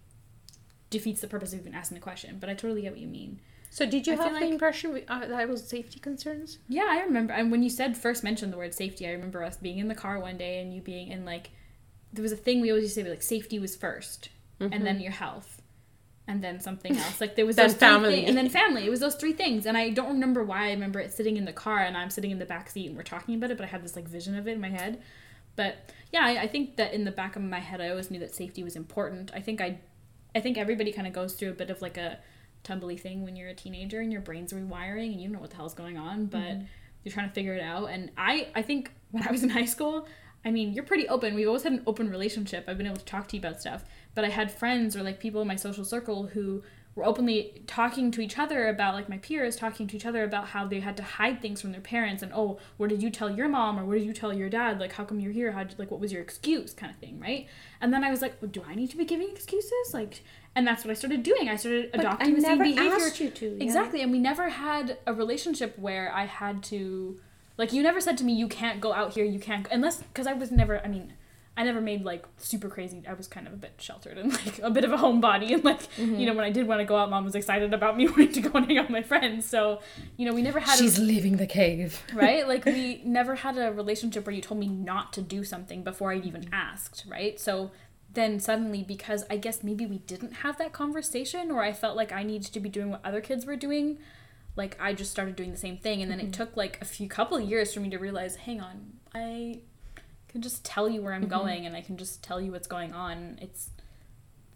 defeats 0.91 1.21
the 1.21 1.29
purpose 1.29 1.53
of 1.53 1.61
even 1.61 1.75
asking 1.75 1.97
the 1.97 2.03
question. 2.03 2.39
But 2.39 2.51
I 2.51 2.55
totally 2.55 2.83
get 2.83 2.93
what 2.93 3.01
you 3.01 3.09
mean. 3.09 3.41
So 3.71 3.87
did 3.87 4.07
you 4.07 4.15
I 4.15 4.17
have 4.17 4.35
the 4.35 4.41
like, 4.41 4.51
impression 4.51 5.01
uh, 5.07 5.27
that 5.27 5.49
was 5.49 5.67
safety 5.67 6.01
concerns? 6.01 6.59
Yeah, 6.69 6.87
I 6.89 7.01
remember. 7.03 7.33
And 7.33 7.53
when 7.53 7.63
you 7.63 7.71
said 7.71 7.97
first 7.97 8.25
mentioned 8.25 8.53
the 8.53 8.57
word 8.57 8.75
safety, 8.75 9.07
I 9.07 9.13
remember 9.13 9.45
us 9.45 9.57
being 9.57 9.79
in 9.79 9.87
the 9.87 9.95
car 9.95 10.19
one 10.19 10.37
day 10.37 10.61
and 10.61 10.75
you 10.75 10.81
being 10.81 11.09
in 11.09 11.25
like, 11.25 11.51
there 12.13 12.23
was 12.23 12.33
a 12.33 12.37
thing 12.37 12.61
we 12.61 12.71
always 12.71 12.83
used 12.83 12.97
to 12.97 13.05
say 13.05 13.11
like 13.11 13.23
safety 13.23 13.61
was 13.61 13.77
1st 13.77 14.29
mm-hmm. 14.61 14.73
and 14.73 14.85
then 14.85 15.01
your 15.01 15.13
health, 15.13 15.63
and 16.27 16.43
then 16.43 16.59
something 16.59 16.97
else. 16.97 17.21
Like 17.21 17.37
there 17.37 17.47
was 17.47 17.55
those 17.57 17.75
family 17.75 18.17
things, 18.17 18.29
and 18.29 18.37
then 18.37 18.49
family. 18.49 18.85
It 18.85 18.91
was 18.91 19.01
those 19.01 19.15
three 19.15 19.33
things, 19.33 19.67
and 19.67 19.77
I 19.77 19.91
don't 19.91 20.09
remember 20.09 20.43
why. 20.43 20.69
I 20.69 20.71
remember 20.73 20.99
it 20.99 21.13
sitting 21.13 21.37
in 21.37 21.45
the 21.45 21.53
car 21.53 21.79
and 21.79 21.97
I'm 21.97 22.11
sitting 22.11 22.33
in 22.33 22.41
the 22.41 22.47
back 22.47 22.71
seat 22.71 22.89
and 22.89 22.97
we're 22.97 23.05
talking 23.05 23.37
about 23.37 23.53
it, 23.53 23.57
but 23.57 23.65
I 23.65 23.69
had 23.69 23.85
this 23.85 23.95
like 23.95 24.09
vision 24.09 24.37
of 24.37 24.49
it 24.49 24.53
in 24.53 24.61
my 24.61 24.71
head. 24.71 25.01
But 25.57 25.91
yeah, 26.13 26.25
I, 26.25 26.43
I 26.43 26.47
think 26.49 26.77
that 26.77 26.95
in 26.95 27.05
the 27.05 27.11
back 27.11 27.37
of 27.37 27.43
my 27.43 27.59
head, 27.61 27.81
I 27.81 27.91
always 27.91 28.11
knew 28.11 28.21
that 28.21 28.35
safety 28.35 28.65
was 28.65 28.77
important. 28.77 29.31
I 29.35 29.41
think 29.41 29.61
I 29.61 29.79
I 30.35 30.41
think 30.41 30.59
everybody 30.59 30.93
kind 30.93 31.07
of 31.07 31.13
goes 31.13 31.35
through 31.35 31.51
a 31.51 31.55
bit 31.55 31.71
of 31.71 31.83
like 31.83 31.97
a 31.97 32.19
tumbly 32.65 32.99
thing 32.99 33.25
when 33.25 33.37
you're 33.37 33.49
a 33.49 33.55
teenager 33.55 34.01
and 34.01 34.13
your 34.13 34.21
brain's 34.21 34.53
rewiring 34.53 35.13
and 35.13 35.21
you 35.21 35.29
don't 35.29 35.33
know 35.33 35.41
what 35.41 35.51
the 35.51 35.57
hell's 35.57 35.75
going 35.75 35.97
on, 35.97 36.27
but 36.27 36.39
mm-hmm. 36.39 36.65
you're 37.05 37.13
trying 37.13 37.29
to 37.29 37.35
figure 37.35 37.55
it 37.55 37.63
out. 37.63 37.87
And 37.87 38.11
I, 38.17 38.49
I 38.55 38.63
think 38.63 38.93
when 39.11 39.27
I 39.27 39.31
was 39.31 39.43
in 39.43 39.49
high 39.51 39.65
school, 39.65 40.07
I 40.45 40.51
mean, 40.51 40.73
you're 40.73 40.85
pretty 40.85 41.09
open. 41.09 41.35
We've 41.35 41.47
always 41.47 41.65
had 41.65 41.73
an 41.73 41.83
open 41.87 42.09
relationship. 42.09 42.65
I've 42.67 42.79
been 42.79 42.87
able 42.87 42.97
to 42.97 43.05
talk 43.05 43.29
to 43.29 43.37
you 43.37 43.41
about 43.41 43.61
stuff. 43.61 43.85
But 44.15 44.25
I 44.25 44.29
had 44.29 44.51
friends 44.51 44.97
or 44.97 45.03
like 45.03 45.21
people 45.21 45.43
in 45.43 45.49
my 45.49 45.57
social 45.57 45.85
circle 45.85 46.29
who 46.29 46.63
were 47.01 47.07
openly 47.07 47.63
talking 47.67 48.11
to 48.11 48.21
each 48.21 48.39
other 48.39 48.69
about 48.69 48.95
like 48.95 49.09
my 49.09 49.19
peers 49.19 49.57
talking 49.57 49.87
to 49.87 49.97
each 49.97 50.05
other 50.05 50.23
about 50.23 50.49
how 50.49 50.67
they 50.67 50.81
had 50.81 50.97
to 50.99 51.03
hide 51.03 51.41
things 51.41 51.61
from 51.61 51.73
their 51.73 51.81
parents 51.81 52.23
and 52.23 52.31
oh 52.35 52.59
where 52.77 52.89
did 52.89 53.03
you 53.03 53.11
tell 53.11 53.31
your 53.31 53.49
mom 53.49 53.79
or 53.79 53.85
where 53.85 53.99
did 53.99 54.07
you 54.07 54.13
tell 54.13 54.33
your 54.33 54.51
dad? 54.51 54.79
Like 54.79 54.93
how 54.93 55.05
come 55.05 55.19
you're 55.19 55.33
here? 55.33 55.53
How 55.53 55.65
did, 55.65 55.79
like 55.79 55.91
what 55.91 56.01
was 56.01 56.13
your 56.13 56.23
excuse? 56.23 56.75
kind 56.75 56.93
of 56.93 56.99
thing 56.99 57.19
right? 57.19 57.47
And 57.81 57.93
then 57.93 58.05
i 58.05 58.11
was 58.11 58.21
like 58.23 58.35
well, 58.41 58.51
do 58.51 58.63
i 58.69 58.75
need 58.75 58.91
to 58.91 58.97
be 58.97 59.05
giving 59.05 59.31
excuses? 59.31 59.95
Like 59.95 60.23
and 60.55 60.67
that's 60.67 60.85
what 60.85 60.91
i 60.91 60.95
started 60.95 61.23
doing. 61.23 61.49
I 61.49 61.57
started 61.57 61.91
but 61.91 62.01
adopting 62.01 62.35
the 62.35 62.43
same 62.43 62.59
behavior 62.59 63.25
you 63.25 63.31
to, 63.31 63.47
yeah. 63.57 63.65
exactly 63.65 64.03
and 64.03 64.13
we 64.13 64.19
never 64.19 64.51
had 64.51 64.99
a 65.07 65.15
relationship 65.15 65.79
where 65.79 66.13
i 66.15 66.27
had 66.27 66.63
to 66.65 67.19
like 67.57 67.73
you 67.73 67.83
never 67.83 68.01
said 68.01 68.19
to 68.19 68.25
me 68.25 68.33
you 68.33 68.49
can't 68.49 68.81
go 68.81 68.93
out 68.93 69.15
here 69.15 69.25
you 69.25 69.39
can't 69.39 69.67
unless 69.71 70.03
because 70.03 70.27
i 70.27 70.33
was 70.33 70.51
never 70.51 70.85
i 70.85 70.89
mean 70.89 71.15
I 71.61 71.63
never 71.63 71.83
made 71.83 72.07
like 72.07 72.25
super 72.39 72.71
crazy. 72.71 73.03
I 73.07 73.13
was 73.13 73.29
kind 73.29 73.47
of 73.47 73.53
a 73.53 73.57
bit 73.57 73.75
sheltered 73.77 74.17
and 74.17 74.33
like 74.33 74.61
a 74.61 74.71
bit 74.71 74.83
of 74.83 74.93
a 74.93 74.97
homebody. 74.97 75.53
And 75.53 75.63
like, 75.63 75.83
mm-hmm. 75.97 76.15
you 76.15 76.25
know, 76.25 76.33
when 76.33 76.47
I 76.47 76.49
did 76.49 76.67
want 76.67 76.81
to 76.81 76.87
go 76.87 76.97
out, 76.97 77.11
mom 77.11 77.27
was 77.27 77.35
excited 77.35 77.75
about 77.75 77.99
me 77.99 78.09
wanting 78.09 78.33
to 78.33 78.41
go 78.41 78.51
and 78.55 78.65
hang 78.65 78.79
out 78.79 78.85
with 78.85 78.93
my 78.93 79.03
friends. 79.03 79.47
So, 79.47 79.83
you 80.17 80.25
know, 80.25 80.33
we 80.33 80.41
never 80.41 80.59
had. 80.59 80.79
She's 80.79 80.99
a, 80.99 81.03
leaving 81.03 81.37
the 81.37 81.47
cave. 81.47 82.03
right? 82.15 82.49
Like, 82.49 82.65
we 82.65 83.03
never 83.05 83.35
had 83.35 83.59
a 83.59 83.73
relationship 83.73 84.25
where 84.25 84.35
you 84.35 84.41
told 84.41 84.59
me 84.59 84.69
not 84.69 85.13
to 85.13 85.21
do 85.21 85.45
something 85.45 85.85
before 85.85 86.13
I'd 86.13 86.25
even 86.25 86.49
asked, 86.51 87.05
right? 87.07 87.39
So 87.39 87.73
then 88.15 88.41
suddenly, 88.41 88.83
because 88.83 89.25
I 89.29 89.37
guess 89.37 89.63
maybe 89.63 89.85
we 89.85 89.99
didn't 89.99 90.37
have 90.37 90.57
that 90.57 90.73
conversation 90.73 91.51
or 91.51 91.63
I 91.63 91.75
felt 91.75 91.95
like 91.95 92.11
I 92.11 92.23
needed 92.23 92.55
to 92.55 92.61
be 92.61 92.71
doing 92.71 92.89
what 92.89 93.05
other 93.05 93.21
kids 93.21 93.45
were 93.45 93.57
doing, 93.57 93.99
like 94.57 94.79
I 94.81 94.95
just 94.95 95.11
started 95.11 95.37
doing 95.37 95.51
the 95.51 95.59
same 95.59 95.77
thing. 95.77 96.01
And 96.01 96.11
then 96.11 96.21
mm-hmm. 96.21 96.29
it 96.29 96.33
took 96.33 96.57
like 96.57 96.79
a 96.81 96.87
few 96.87 97.07
couple 97.07 97.37
of 97.37 97.45
years 97.45 97.75
for 97.75 97.81
me 97.81 97.91
to 97.91 97.99
realize, 97.99 98.37
hang 98.37 98.63
on, 98.63 98.95
I 99.15 99.61
can 100.31 100.43
just 100.43 100.65
tell 100.65 100.89
you 100.89 101.03
where 101.03 101.13
I'm 101.13 101.23
mm-hmm. 101.23 101.31
going 101.31 101.67
and 101.67 101.77
I 101.77 101.81
can 101.81 101.97
just 101.97 102.23
tell 102.23 102.41
you 102.41 102.53
what's 102.53 102.69
going 102.69 102.93
on. 102.93 103.39
It's 103.43 103.71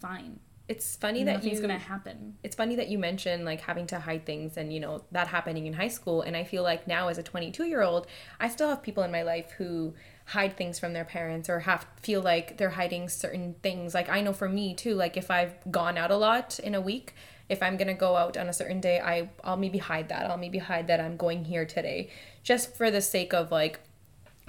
fine. 0.00 0.38
It's 0.66 0.96
funny 0.96 1.24
that 1.24 1.34
nothing's 1.34 1.60
gonna 1.60 1.78
happen. 1.78 2.38
It's 2.42 2.56
funny 2.56 2.76
that 2.76 2.88
you 2.88 2.98
mention 2.98 3.44
like 3.44 3.60
having 3.60 3.86
to 3.88 3.98
hide 3.98 4.24
things 4.24 4.56
and 4.56 4.72
you 4.72 4.80
know 4.80 5.04
that 5.12 5.26
happening 5.28 5.66
in 5.66 5.74
high 5.74 5.88
school. 5.88 6.22
And 6.22 6.34
I 6.34 6.44
feel 6.44 6.62
like 6.62 6.86
now 6.86 7.08
as 7.08 7.18
a 7.18 7.22
22 7.22 7.64
year 7.64 7.82
old, 7.82 8.06
I 8.40 8.48
still 8.48 8.68
have 8.70 8.82
people 8.82 9.02
in 9.02 9.12
my 9.12 9.22
life 9.22 9.50
who 9.58 9.94
hide 10.26 10.56
things 10.56 10.78
from 10.78 10.94
their 10.94 11.04
parents 11.04 11.50
or 11.50 11.60
have 11.60 11.86
feel 12.00 12.22
like 12.22 12.56
they're 12.56 12.70
hiding 12.70 13.10
certain 13.10 13.56
things. 13.62 13.92
Like 13.92 14.08
I 14.08 14.22
know 14.22 14.32
for 14.32 14.48
me 14.48 14.74
too. 14.74 14.94
Like 14.94 15.18
if 15.18 15.30
I've 15.30 15.54
gone 15.70 15.98
out 15.98 16.10
a 16.10 16.16
lot 16.16 16.58
in 16.58 16.74
a 16.74 16.80
week, 16.80 17.14
if 17.50 17.62
I'm 17.62 17.76
gonna 17.76 17.92
go 17.92 18.16
out 18.16 18.38
on 18.38 18.48
a 18.48 18.54
certain 18.54 18.80
day, 18.80 19.00
I 19.00 19.28
I'll 19.42 19.58
maybe 19.58 19.78
hide 19.78 20.08
that. 20.08 20.30
I'll 20.30 20.38
maybe 20.38 20.58
hide 20.58 20.86
that 20.86 20.98
I'm 20.98 21.18
going 21.18 21.44
here 21.44 21.66
today, 21.66 22.08
just 22.42 22.74
for 22.74 22.90
the 22.90 23.02
sake 23.02 23.34
of 23.34 23.50
like 23.50 23.80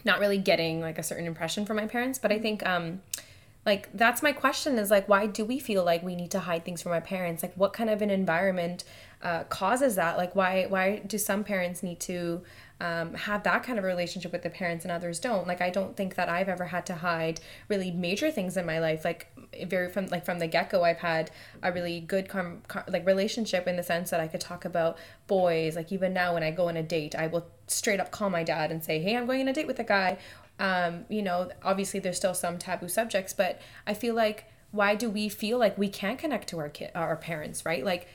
not 0.06 0.20
really 0.20 0.38
getting 0.38 0.80
like 0.80 0.98
a 0.98 1.04
certain 1.04 1.26
impression 1.26 1.65
from 1.65 1.78
my 1.78 1.88
parents. 1.88 2.20
But 2.20 2.32
I 2.32 2.39
think 2.39 2.65
um 2.65 3.02
like 3.65 3.89
that's 3.94 4.22
my 4.22 4.32
question 4.32 4.78
is 4.78 4.91
like 4.91 5.10
why 5.10 5.26
do 5.26 5.44
we 5.44 5.60
feel 5.60 5.84
like 5.84 6.04
we 6.04 6.15
need 6.15 6.32
to 6.32 6.39
hide 6.39 6.63
things 6.63 6.82
from 6.82 6.91
our 6.91 7.02
parents? 7.02 7.44
Like 7.44 7.56
what 7.56 7.74
kind 7.74 7.89
of 7.89 8.02
an 8.02 8.12
environment 8.12 8.84
uh, 9.22 9.44
causes 9.46 9.96
that? 9.96 10.18
Like 10.18 10.36
why 10.36 10.65
why 10.70 11.00
do 11.00 11.18
some 11.18 11.44
parents 11.44 11.82
need 11.82 12.00
to 12.02 12.44
um, 12.82 13.13
have 13.13 13.44
that 13.44 13.63
kind 13.63 13.80
of 13.80 13.86
relationship 13.86 14.32
with 14.34 14.44
the 14.44 14.50
parents 14.50 14.84
and 14.84 14.91
others 14.91 15.20
don't 15.20 15.48
like 15.48 15.62
i 15.62 15.70
don't 15.70 15.96
think 15.96 16.15
that 16.15 16.28
i've 16.28 16.50
ever 16.50 16.65
had 16.65 16.86
to 16.86 16.96
hide 16.96 17.39
really 17.70 17.89
major 17.89 18.30
things 18.30 18.58
in 18.58 18.65
my 18.65 18.80
life 18.80 19.06
like 19.06 19.32
very 19.68 19.89
from 19.89 20.08
like 20.08 20.26
from 20.26 20.39
the 20.39 20.48
get-go 20.48 20.84
i've 20.84 20.98
had 20.98 21.32
a 21.63 21.72
really 21.72 22.00
good 22.00 22.28
com-, 22.28 22.62
com- 22.68 22.84
like 22.88 23.06
relationship 23.06 23.68
in 23.68 23.76
the 23.76 23.84
sense 23.84 24.10
that 24.10 24.20
i 24.20 24.28
could 24.28 24.41
talk 24.41 24.65
about 24.65 24.98
boys 25.28 25.76
like 25.76 25.91
even 25.91 26.13
now 26.13 26.34
when 26.34 26.44
i 26.44 26.52
go 26.52 26.68
on 26.68 26.78
a 26.78 26.84
date 26.84 27.15
i 27.15 27.28
will 27.28 27.46
straight 27.68 28.00
up 28.00 28.12
call 28.12 28.30
my 28.30 28.44
dad 28.44 28.72
and 28.72 28.84
say 28.84 29.00
hey 29.00 29.15
i'm 29.15 29.26
going 29.26 29.41
on 29.41 29.48
a 29.48 29.54
date 29.54 29.68
with 29.68 29.80
a 29.80 29.84
guy. 29.84 30.18
Um, 30.58 31.04
you 31.10 31.22
know 31.22 31.50
obviously 31.63 32.00
there's 32.00 32.15
still 32.15 32.34
some 32.34 32.58
taboo 32.58 32.88
subjects 32.88 33.34
but 33.34 33.60
i 33.86 33.94
feel 33.94 34.15
like 34.15 34.46
why 34.72 34.96
do 34.96 35.10
we 35.10 35.28
feel 35.30 35.58
like 35.58 35.78
we 35.78 35.89
can't 35.89 36.18
connect 36.18 36.48
to 36.50 36.60
our 36.60 36.70
kid 36.70 36.91
our 36.96 37.15
parents 37.15 37.65
right? 37.65 37.84
Like 37.84 38.08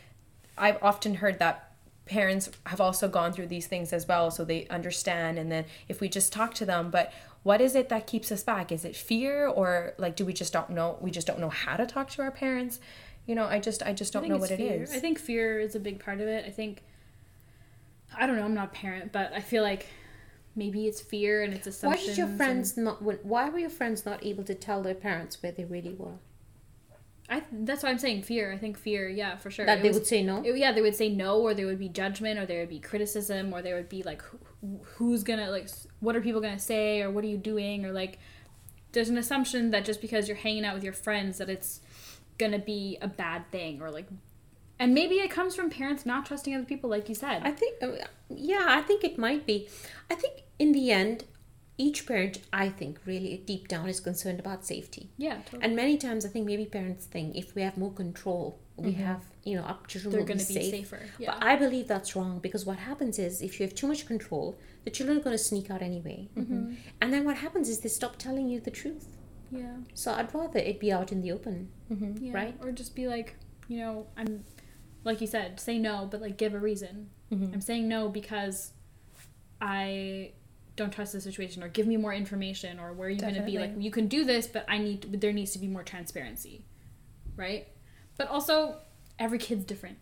i've 0.56 0.78
often 0.82 1.16
heard 1.16 1.38
that 1.38 1.70
parents 2.10 2.50
have 2.66 2.80
also 2.80 3.08
gone 3.08 3.32
through 3.32 3.46
these 3.46 3.68
things 3.68 3.92
as 3.92 4.08
well 4.08 4.30
so 4.32 4.44
they 4.44 4.66
understand 4.66 5.38
and 5.38 5.50
then 5.50 5.64
if 5.88 6.00
we 6.00 6.08
just 6.08 6.32
talk 6.32 6.52
to 6.52 6.66
them 6.66 6.90
but 6.90 7.12
what 7.42 7.60
is 7.60 7.74
it 7.74 7.88
that 7.88 8.06
keeps 8.06 8.30
us 8.30 8.42
back 8.42 8.70
is 8.70 8.84
it 8.84 8.94
fear 8.94 9.46
or 9.46 9.94
like 9.98 10.16
do 10.16 10.24
we 10.24 10.32
just 10.32 10.52
don't 10.52 10.70
know 10.70 10.98
we 11.00 11.10
just 11.10 11.26
don't 11.26 11.38
know 11.38 11.48
how 11.48 11.76
to 11.76 11.86
talk 11.86 12.10
to 12.10 12.22
our 12.22 12.30
parents 12.30 12.80
you 13.26 13.34
know 13.34 13.44
i 13.44 13.58
just 13.58 13.82
i 13.82 13.92
just 13.92 14.12
don't 14.12 14.24
I 14.24 14.28
know 14.28 14.36
what 14.36 14.50
fear. 14.50 14.74
it 14.74 14.82
is 14.82 14.92
i 14.92 14.98
think 14.98 15.18
fear 15.18 15.58
is 15.58 15.74
a 15.74 15.80
big 15.80 16.02
part 16.02 16.20
of 16.20 16.28
it 16.28 16.44
i 16.46 16.50
think 16.50 16.82
i 18.16 18.26
don't 18.26 18.36
know 18.36 18.44
i'm 18.44 18.54
not 18.54 18.68
a 18.68 18.72
parent 18.72 19.12
but 19.12 19.32
i 19.32 19.40
feel 19.40 19.62
like 19.62 19.86
maybe 20.56 20.86
it's 20.86 21.00
fear 21.00 21.42
and 21.42 21.54
it's 21.54 21.66
assumptions 21.66 22.08
why 22.08 22.14
did 22.14 22.18
your 22.18 22.36
friends 22.36 22.76
and... 22.76 22.84
not 22.84 23.02
why 23.24 23.48
were 23.48 23.58
your 23.58 23.70
friends 23.70 24.04
not 24.04 24.24
able 24.24 24.44
to 24.44 24.54
tell 24.54 24.82
their 24.82 24.94
parents 24.94 25.42
where 25.42 25.52
they 25.52 25.64
really 25.64 25.94
were 25.94 26.18
I 27.30 27.44
that's 27.52 27.84
why 27.84 27.90
I'm 27.90 27.98
saying 27.98 28.24
fear. 28.24 28.52
I 28.52 28.58
think 28.58 28.76
fear, 28.76 29.08
yeah, 29.08 29.36
for 29.36 29.52
sure. 29.52 29.64
That 29.64 29.78
it 29.78 29.82
they 29.82 29.88
was, 29.88 29.98
would 29.98 30.06
say 30.08 30.22
no. 30.22 30.42
It, 30.44 30.56
yeah, 30.56 30.72
they 30.72 30.82
would 30.82 30.96
say 30.96 31.08
no, 31.08 31.38
or 31.38 31.54
there 31.54 31.66
would 31.66 31.78
be 31.78 31.88
judgment, 31.88 32.40
or 32.40 32.44
there 32.44 32.58
would 32.58 32.68
be 32.68 32.80
criticism, 32.80 33.52
or 33.52 33.62
there 33.62 33.76
would 33.76 33.88
be 33.88 34.02
like, 34.02 34.20
who, 34.22 34.80
who's 34.82 35.22
gonna 35.22 35.48
like, 35.48 35.68
what 36.00 36.16
are 36.16 36.20
people 36.20 36.40
gonna 36.40 36.58
say, 36.58 37.02
or 37.02 37.10
what 37.10 37.24
are 37.24 37.28
you 37.28 37.38
doing, 37.38 37.84
or 37.84 37.92
like, 37.92 38.18
there's 38.92 39.08
an 39.08 39.18
assumption 39.18 39.70
that 39.70 39.84
just 39.84 40.00
because 40.00 40.26
you're 40.26 40.36
hanging 40.36 40.64
out 40.64 40.74
with 40.74 40.84
your 40.84 40.92
friends 40.92 41.38
that 41.38 41.48
it's 41.48 41.80
gonna 42.38 42.58
be 42.58 42.98
a 43.00 43.08
bad 43.08 43.50
thing, 43.50 43.80
or 43.80 43.90
like, 43.90 44.06
and 44.78 44.94
maybe 44.94 45.16
it 45.16 45.30
comes 45.30 45.54
from 45.54 45.70
parents 45.70 46.06
not 46.06 46.26
trusting 46.26 46.54
other 46.54 46.64
people, 46.64 46.88
like 46.90 47.08
you 47.08 47.14
said. 47.14 47.42
I 47.44 47.52
think, 47.52 47.82
uh, 47.82 48.06
yeah, 48.30 48.66
I 48.68 48.80
think 48.82 49.04
it 49.04 49.18
might 49.18 49.46
be. 49.46 49.68
I 50.10 50.14
think 50.14 50.42
in 50.58 50.72
the 50.72 50.90
end, 50.90 51.24
each 51.76 52.06
parent, 52.06 52.40
I 52.52 52.68
think, 52.68 52.98
really 53.06 53.42
deep 53.46 53.68
down 53.68 53.88
is 53.88 54.00
concerned 54.00 54.38
about 54.40 54.66
safety. 54.66 55.10
Yeah, 55.16 55.36
totally. 55.44 55.62
And 55.62 55.76
many 55.76 55.96
times, 55.96 56.26
I 56.26 56.28
think 56.28 56.46
maybe 56.46 56.66
parents 56.66 57.06
think 57.06 57.36
if 57.36 57.54
we 57.54 57.62
have 57.62 57.78
more 57.78 57.92
control, 57.92 58.58
we 58.82 58.92
mm-hmm. 58.92 59.02
have, 59.04 59.22
you 59.44 59.56
know, 59.56 59.62
up 59.62 59.86
children 59.86 60.12
They're 60.12 60.20
will 60.22 60.34
be, 60.34 60.38
safe. 60.38 60.70
safer. 60.70 61.00
Yeah. 61.18 61.32
But 61.32 61.44
I 61.44 61.56
believe 61.56 61.88
that's 61.88 62.14
wrong 62.16 62.38
because 62.38 62.64
what 62.64 62.78
happens 62.78 63.18
is 63.18 63.42
if 63.42 63.58
you 63.58 63.66
have 63.66 63.74
too 63.74 63.86
much 63.86 64.06
control, 64.06 64.58
the 64.84 64.90
children 64.90 65.18
are 65.18 65.22
going 65.22 65.36
to 65.36 65.42
sneak 65.42 65.70
out 65.70 65.82
anyway. 65.82 66.28
Mm-hmm. 66.36 66.74
And 67.00 67.12
then 67.12 67.24
what 67.24 67.36
happens 67.36 67.68
is 67.68 67.80
they 67.80 67.88
stop 67.88 68.16
telling 68.16 68.48
you 68.48 68.60
the 68.60 68.70
truth. 68.70 69.08
Yeah. 69.50 69.76
So 69.94 70.12
I'd 70.12 70.32
rather 70.34 70.58
it 70.58 70.80
be 70.80 70.92
out 70.92 71.12
in 71.12 71.22
the 71.22 71.32
open, 71.32 71.70
mm-hmm. 71.90 72.24
yeah. 72.24 72.32
right? 72.32 72.56
Or 72.60 72.72
just 72.72 72.94
be 72.94 73.08
like, 73.08 73.36
you 73.68 73.78
know, 73.78 74.06
I'm, 74.16 74.44
like 75.04 75.20
you 75.20 75.26
said, 75.26 75.58
say 75.60 75.78
no, 75.78 76.08
but 76.10 76.20
like 76.20 76.36
give 76.36 76.54
a 76.54 76.58
reason. 76.58 77.10
Mm-hmm. 77.32 77.54
I'm 77.54 77.60
saying 77.60 77.88
no 77.88 78.08
because 78.08 78.72
I 79.60 80.32
don't 80.80 80.92
trust 80.92 81.12
the 81.12 81.20
situation 81.20 81.62
or 81.62 81.68
give 81.68 81.86
me 81.86 81.96
more 81.96 82.12
information 82.14 82.80
or 82.80 82.92
where 82.92 83.08
are 83.08 83.10
you 83.10 83.20
going 83.20 83.34
to 83.34 83.42
be 83.42 83.58
like 83.58 83.72
you 83.76 83.90
can 83.90 84.08
do 84.08 84.24
this 84.24 84.46
but 84.46 84.64
i 84.66 84.78
need 84.78 85.20
there 85.20 85.32
needs 85.32 85.52
to 85.52 85.58
be 85.58 85.66
more 85.66 85.82
transparency 85.82 86.64
right 87.36 87.68
but 88.20 88.28
also 88.28 88.76
every 89.18 89.38
kid's 89.38 89.64
different 89.64 89.96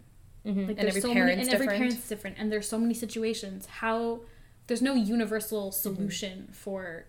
mm-hmm. 0.44 0.66
like 0.66 0.78
and 0.80 0.88
every 0.88 1.00
so 1.00 1.12
parent's 1.12 1.36
many, 1.36 1.42
and 1.42 1.54
every 1.54 1.66
different. 1.66 1.78
parent's 1.78 2.08
different 2.08 2.36
and 2.36 2.50
there's 2.50 2.68
so 2.68 2.76
many 2.76 2.92
situations 2.92 3.66
how 3.66 4.18
there's 4.66 4.82
no 4.82 4.94
universal 4.94 5.70
mm-hmm. 5.70 5.80
solution 5.80 6.38
mm-hmm. 6.42 6.52
for 6.52 7.06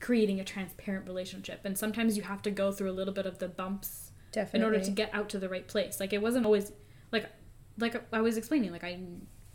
creating 0.00 0.40
a 0.40 0.44
transparent 0.44 1.06
relationship 1.06 1.60
and 1.64 1.76
sometimes 1.76 2.16
you 2.16 2.22
have 2.22 2.40
to 2.40 2.50
go 2.50 2.72
through 2.72 2.90
a 2.90 2.96
little 3.00 3.12
bit 3.12 3.26
of 3.26 3.38
the 3.38 3.48
bumps 3.48 4.12
Definitely. 4.32 4.60
in 4.60 4.64
order 4.64 4.82
to 4.82 4.90
get 4.90 5.10
out 5.12 5.28
to 5.28 5.38
the 5.38 5.50
right 5.50 5.68
place 5.68 6.00
like 6.00 6.14
it 6.14 6.22
wasn't 6.22 6.46
always 6.46 6.72
like 7.12 7.26
like 7.76 8.02
i 8.10 8.22
was 8.22 8.38
explaining 8.38 8.72
like 8.72 8.82
i 8.82 8.98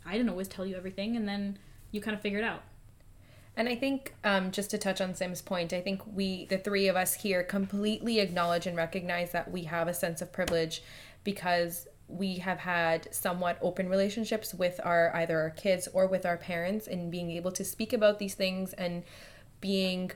i 0.05 0.11
didn't 0.11 0.29
always 0.29 0.47
tell 0.47 0.67
you 0.67 0.75
everything 0.75 1.15
and 1.15 1.27
then 1.27 1.57
you 1.89 1.99
kind 1.99 2.15
of 2.15 2.21
figure 2.21 2.37
it 2.37 2.45
out 2.45 2.61
and 3.57 3.69
I 3.69 3.75
think 3.75 4.13
um, 4.23 4.51
just 4.51 4.69
to 4.71 4.77
touch 4.77 4.99
on 4.99 5.15
Sim's 5.15 5.41
point, 5.41 5.71
I 5.71 5.81
think 5.81 6.01
we, 6.13 6.45
the 6.45 6.57
three 6.57 6.87
of 6.87 6.95
us 6.95 7.13
here, 7.13 7.43
completely 7.43 8.19
acknowledge 8.19 8.67
and 8.67 8.75
recognize 8.75 9.31
that 9.31 9.51
we 9.51 9.63
have 9.63 9.87
a 9.87 9.93
sense 9.93 10.21
of 10.21 10.33
privilege 10.33 10.83
because 11.23 11.87
we 12.07 12.35
have 12.35 12.59
had 12.59 13.13
somewhat 13.13 13.57
open 13.61 13.89
relationships 13.89 14.53
with 14.53 14.79
our 14.83 15.15
either 15.15 15.39
our 15.39 15.49
kids 15.49 15.87
or 15.93 16.05
with 16.05 16.25
our 16.25 16.37
parents 16.37 16.87
and 16.87 17.11
being 17.11 17.31
able 17.31 17.51
to 17.51 17.63
speak 17.63 17.93
about 17.93 18.19
these 18.19 18.35
things 18.35 18.73
and 18.73 19.03
being 19.61 20.11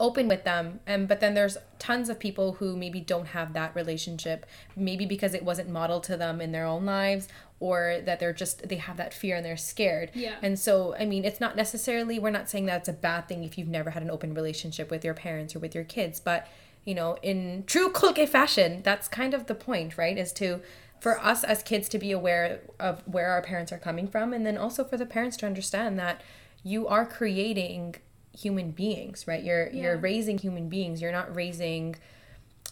open 0.00 0.26
with 0.26 0.44
them 0.44 0.80
and 0.86 1.06
but 1.06 1.20
then 1.20 1.34
there's 1.34 1.56
tons 1.78 2.08
of 2.08 2.18
people 2.18 2.54
who 2.54 2.76
maybe 2.76 3.00
don't 3.00 3.28
have 3.28 3.52
that 3.52 3.74
relationship 3.76 4.46
maybe 4.74 5.06
because 5.06 5.34
it 5.34 5.44
wasn't 5.44 5.68
modeled 5.68 6.02
to 6.02 6.16
them 6.16 6.40
in 6.40 6.50
their 6.50 6.64
own 6.64 6.84
lives 6.84 7.28
or 7.60 8.00
that 8.06 8.18
they're 8.18 8.32
just 8.32 8.68
they 8.68 8.76
have 8.76 8.96
that 8.96 9.12
fear 9.12 9.36
and 9.36 9.44
they're 9.44 9.56
scared. 9.56 10.10
Yeah. 10.14 10.36
And 10.42 10.58
so 10.58 10.96
i 10.98 11.04
mean 11.04 11.24
it's 11.24 11.40
not 11.40 11.54
necessarily 11.54 12.18
we're 12.18 12.30
not 12.30 12.48
saying 12.48 12.66
that's 12.66 12.88
a 12.88 12.92
bad 12.92 13.28
thing 13.28 13.44
if 13.44 13.56
you've 13.56 13.68
never 13.68 13.90
had 13.90 14.02
an 14.02 14.10
open 14.10 14.34
relationship 14.34 14.90
with 14.90 15.04
your 15.04 15.14
parents 15.14 15.54
or 15.54 15.60
with 15.60 15.74
your 15.74 15.84
kids 15.84 16.18
but 16.18 16.48
you 16.84 16.94
know 16.94 17.18
in 17.22 17.64
true 17.66 17.90
Khulke 17.92 18.28
fashion 18.28 18.80
that's 18.82 19.06
kind 19.06 19.34
of 19.34 19.46
the 19.46 19.54
point 19.54 19.96
right 19.96 20.16
is 20.16 20.32
to 20.34 20.60
for 20.98 21.18
us 21.20 21.44
as 21.44 21.62
kids 21.62 21.88
to 21.90 21.98
be 21.98 22.12
aware 22.12 22.60
of 22.78 23.02
where 23.06 23.30
our 23.30 23.42
parents 23.42 23.72
are 23.72 23.78
coming 23.78 24.08
from 24.08 24.32
and 24.32 24.44
then 24.44 24.56
also 24.56 24.82
for 24.84 24.96
the 24.96 25.06
parents 25.06 25.36
to 25.38 25.46
understand 25.46 25.98
that 25.98 26.22
you 26.62 26.86
are 26.86 27.06
creating 27.06 27.96
human 28.32 28.70
beings 28.70 29.26
right 29.26 29.42
you're 29.42 29.68
yeah. 29.70 29.82
you're 29.82 29.96
raising 29.96 30.38
human 30.38 30.68
beings 30.68 31.02
you're 31.02 31.12
not 31.12 31.34
raising 31.34 31.96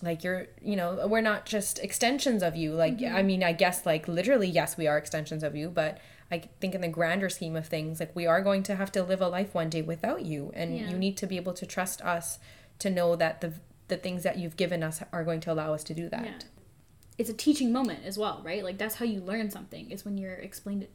like 0.02 0.22
you're 0.22 0.46
you 0.62 0.76
know 0.76 1.06
we're 1.08 1.20
not 1.20 1.44
just 1.44 1.78
extensions 1.80 2.42
of 2.42 2.56
you 2.56 2.72
like 2.72 2.98
mm-hmm. 2.98 3.16
i 3.16 3.22
mean 3.22 3.42
i 3.42 3.52
guess 3.52 3.84
like 3.84 4.06
literally 4.06 4.48
yes 4.48 4.76
we 4.76 4.86
are 4.86 4.96
extensions 4.96 5.42
of 5.42 5.56
you 5.56 5.68
but 5.68 5.98
i 6.30 6.38
think 6.60 6.74
in 6.74 6.80
the 6.80 6.88
grander 6.88 7.28
scheme 7.28 7.56
of 7.56 7.66
things 7.66 7.98
like 7.98 8.14
we 8.14 8.26
are 8.26 8.40
going 8.40 8.62
to 8.62 8.76
have 8.76 8.92
to 8.92 9.02
live 9.02 9.20
a 9.20 9.28
life 9.28 9.54
one 9.54 9.68
day 9.68 9.82
without 9.82 10.24
you 10.24 10.52
and 10.54 10.76
yeah. 10.76 10.88
you 10.88 10.96
need 10.96 11.16
to 11.16 11.26
be 11.26 11.36
able 11.36 11.52
to 11.52 11.66
trust 11.66 12.00
us 12.02 12.38
to 12.78 12.90
know 12.90 13.16
that 13.16 13.40
the 13.40 13.52
the 13.88 13.96
things 13.96 14.22
that 14.22 14.38
you've 14.38 14.56
given 14.56 14.82
us 14.82 15.02
are 15.12 15.24
going 15.24 15.40
to 15.40 15.50
allow 15.50 15.72
us 15.74 15.82
to 15.82 15.94
do 15.94 16.08
that 16.08 16.24
yeah. 16.24 16.38
it's 17.16 17.30
a 17.30 17.34
teaching 17.34 17.72
moment 17.72 18.00
as 18.04 18.16
well 18.16 18.40
right 18.44 18.62
like 18.62 18.78
that's 18.78 18.96
how 18.96 19.04
you 19.04 19.20
learn 19.20 19.50
something 19.50 19.90
is 19.90 20.04
when 20.04 20.16
you're 20.16 20.34
explained 20.34 20.86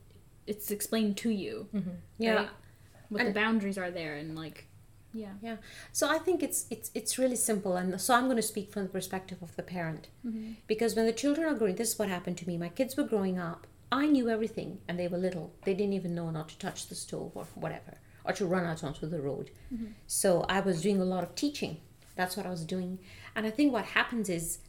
it's 0.47 0.71
explained 0.71 1.17
to 1.17 1.29
you 1.29 1.67
mm-hmm. 1.73 1.89
yeah 2.17 2.33
right? 2.35 2.49
What 3.13 3.21
and 3.21 3.29
the 3.29 3.39
boundaries 3.39 3.77
are 3.77 3.91
there 3.91 4.15
and 4.15 4.35
like 4.35 4.67
yeah. 5.13 5.33
Yeah. 5.41 5.57
So 5.91 6.09
i 6.09 6.17
think 6.17 6.41
it's 6.43 6.65
it's 6.69 6.89
it's 6.93 7.17
really 7.17 7.35
simple 7.35 7.77
and 7.77 7.99
so 8.01 8.15
i'm 8.15 8.25
going 8.25 8.37
to 8.37 8.41
speak 8.41 8.71
from 8.71 8.83
the 8.83 8.89
perspective 8.89 9.37
of 9.41 9.55
the 9.55 9.63
parent. 9.63 10.07
Mm-hmm. 10.25 10.53
because 10.67 10.95
when 10.95 11.05
the 11.05 11.13
children 11.13 11.47
are 11.47 11.53
growing 11.55 11.75
this 11.75 11.91
is 11.93 11.99
what 11.99 12.09
happened 12.09 12.37
to 12.39 12.47
me. 12.47 12.57
My 12.57 12.69
kids 12.69 12.97
were 12.97 13.03
growing 13.03 13.37
up 13.37 13.67
i 13.91 14.05
knew 14.07 14.29
everything 14.29 14.79
and 14.87 14.99
they 14.99 15.07
were 15.07 15.17
little. 15.17 15.53
They 15.65 15.73
didn't 15.73 15.93
even 15.93 16.15
know 16.15 16.29
not 16.31 16.49
to 16.49 16.57
touch 16.57 16.87
the 16.87 16.95
stove 16.95 17.31
or 17.35 17.45
whatever 17.53 17.99
or 18.25 18.33
to 18.33 18.45
run 18.45 18.65
out 18.65 18.83
onto 18.83 19.07
the 19.07 19.21
road. 19.21 19.51
Mm-hmm. 19.73 19.91
so 20.07 20.45
i 20.49 20.59
was 20.59 20.81
doing 20.81 20.99
a 20.99 21.05
lot 21.05 21.23
of 21.23 21.35
teaching. 21.35 21.77
That's 22.15 22.35
what 22.35 22.45
i 22.47 22.49
was 22.49 22.65
doing. 22.65 22.99
And 23.35 23.45
i 23.45 23.51
think 23.51 23.71
what 23.71 23.85
happens 23.85 24.29
is 24.29 24.59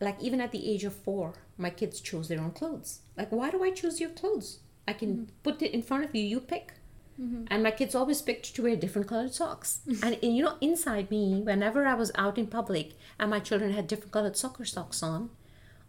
like 0.00 0.20
even 0.20 0.40
at 0.40 0.52
the 0.52 0.70
age 0.70 0.84
of 0.84 0.94
four 0.94 1.34
my 1.56 1.70
kids 1.70 2.00
chose 2.00 2.28
their 2.28 2.40
own 2.40 2.52
clothes. 2.52 3.00
Like 3.16 3.32
why 3.32 3.50
do 3.50 3.64
i 3.64 3.70
choose 3.70 4.00
your 4.00 4.10
clothes? 4.10 4.60
I 4.86 4.92
can 4.92 5.10
mm-hmm. 5.10 5.24
put 5.42 5.60
it 5.62 5.72
in 5.72 5.82
front 5.82 6.04
of 6.04 6.14
you 6.14 6.22
you 6.22 6.40
pick 6.40 6.74
Mm-hmm. 7.20 7.44
And 7.48 7.62
my 7.62 7.70
kids 7.70 7.94
always 7.94 8.22
picked 8.22 8.54
to 8.54 8.62
wear 8.62 8.76
different 8.76 9.08
colored 9.08 9.34
socks. 9.34 9.80
and, 9.86 10.18
and 10.22 10.36
you 10.36 10.42
know, 10.42 10.56
inside 10.60 11.10
me, 11.10 11.40
whenever 11.42 11.86
I 11.86 11.94
was 11.94 12.12
out 12.14 12.38
in 12.38 12.46
public 12.46 12.92
and 13.18 13.30
my 13.30 13.40
children 13.40 13.72
had 13.72 13.86
different 13.86 14.12
colored 14.12 14.36
soccer 14.36 14.64
socks 14.64 15.02
on 15.02 15.30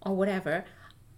or 0.01 0.15
whatever, 0.15 0.65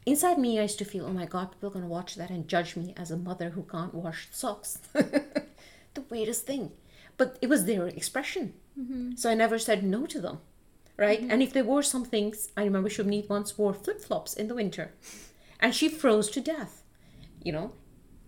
inside 0.06 0.38
me 0.38 0.60
I 0.60 0.64
used 0.64 0.80
to 0.80 0.86
feel, 0.86 1.06
oh 1.06 1.14
my 1.14 1.26
God, 1.26 1.52
people 1.52 1.70
are 1.70 1.74
going 1.74 1.86
to 1.86 1.90
watch 1.90 2.16
that 2.16 2.30
and 2.30 2.48
judge 2.48 2.76
me 2.76 2.94
as 2.98 3.12
a 3.12 3.18
mother 3.18 3.52
who 3.52 3.64
can't 3.64 3.94
wash 3.94 4.28
socks. 4.32 4.80
the 4.94 6.04
weirdest 6.10 6.46
thing. 6.46 6.72
But 7.18 7.38
it 7.42 7.50
was 7.50 7.66
their 7.66 7.88
expression. 7.88 8.54
Mm-hmm. 8.80 9.16
So 9.16 9.30
I 9.30 9.34
never 9.34 9.60
said 9.60 9.84
no 9.84 10.06
to 10.08 10.20
them. 10.20 10.40
Right? 10.98 11.22
Mm-hmm. 11.22 11.32
And 11.32 11.42
if 11.42 11.54
they 11.54 11.62
wore 11.62 11.84
some 11.84 12.06
things, 12.06 12.50
I 12.56 12.64
remember 12.64 12.90
Shubneet 12.90 13.30
once 13.30 13.58
wore 13.58 13.74
flip 13.74 14.02
flops 14.02 14.34
in 14.34 14.48
the 14.48 14.56
winter 14.56 14.94
and 15.60 15.74
she 15.74 15.88
froze 15.88 16.30
to 16.32 16.42
death. 16.42 16.84
You 17.44 17.54
know, 17.54 17.72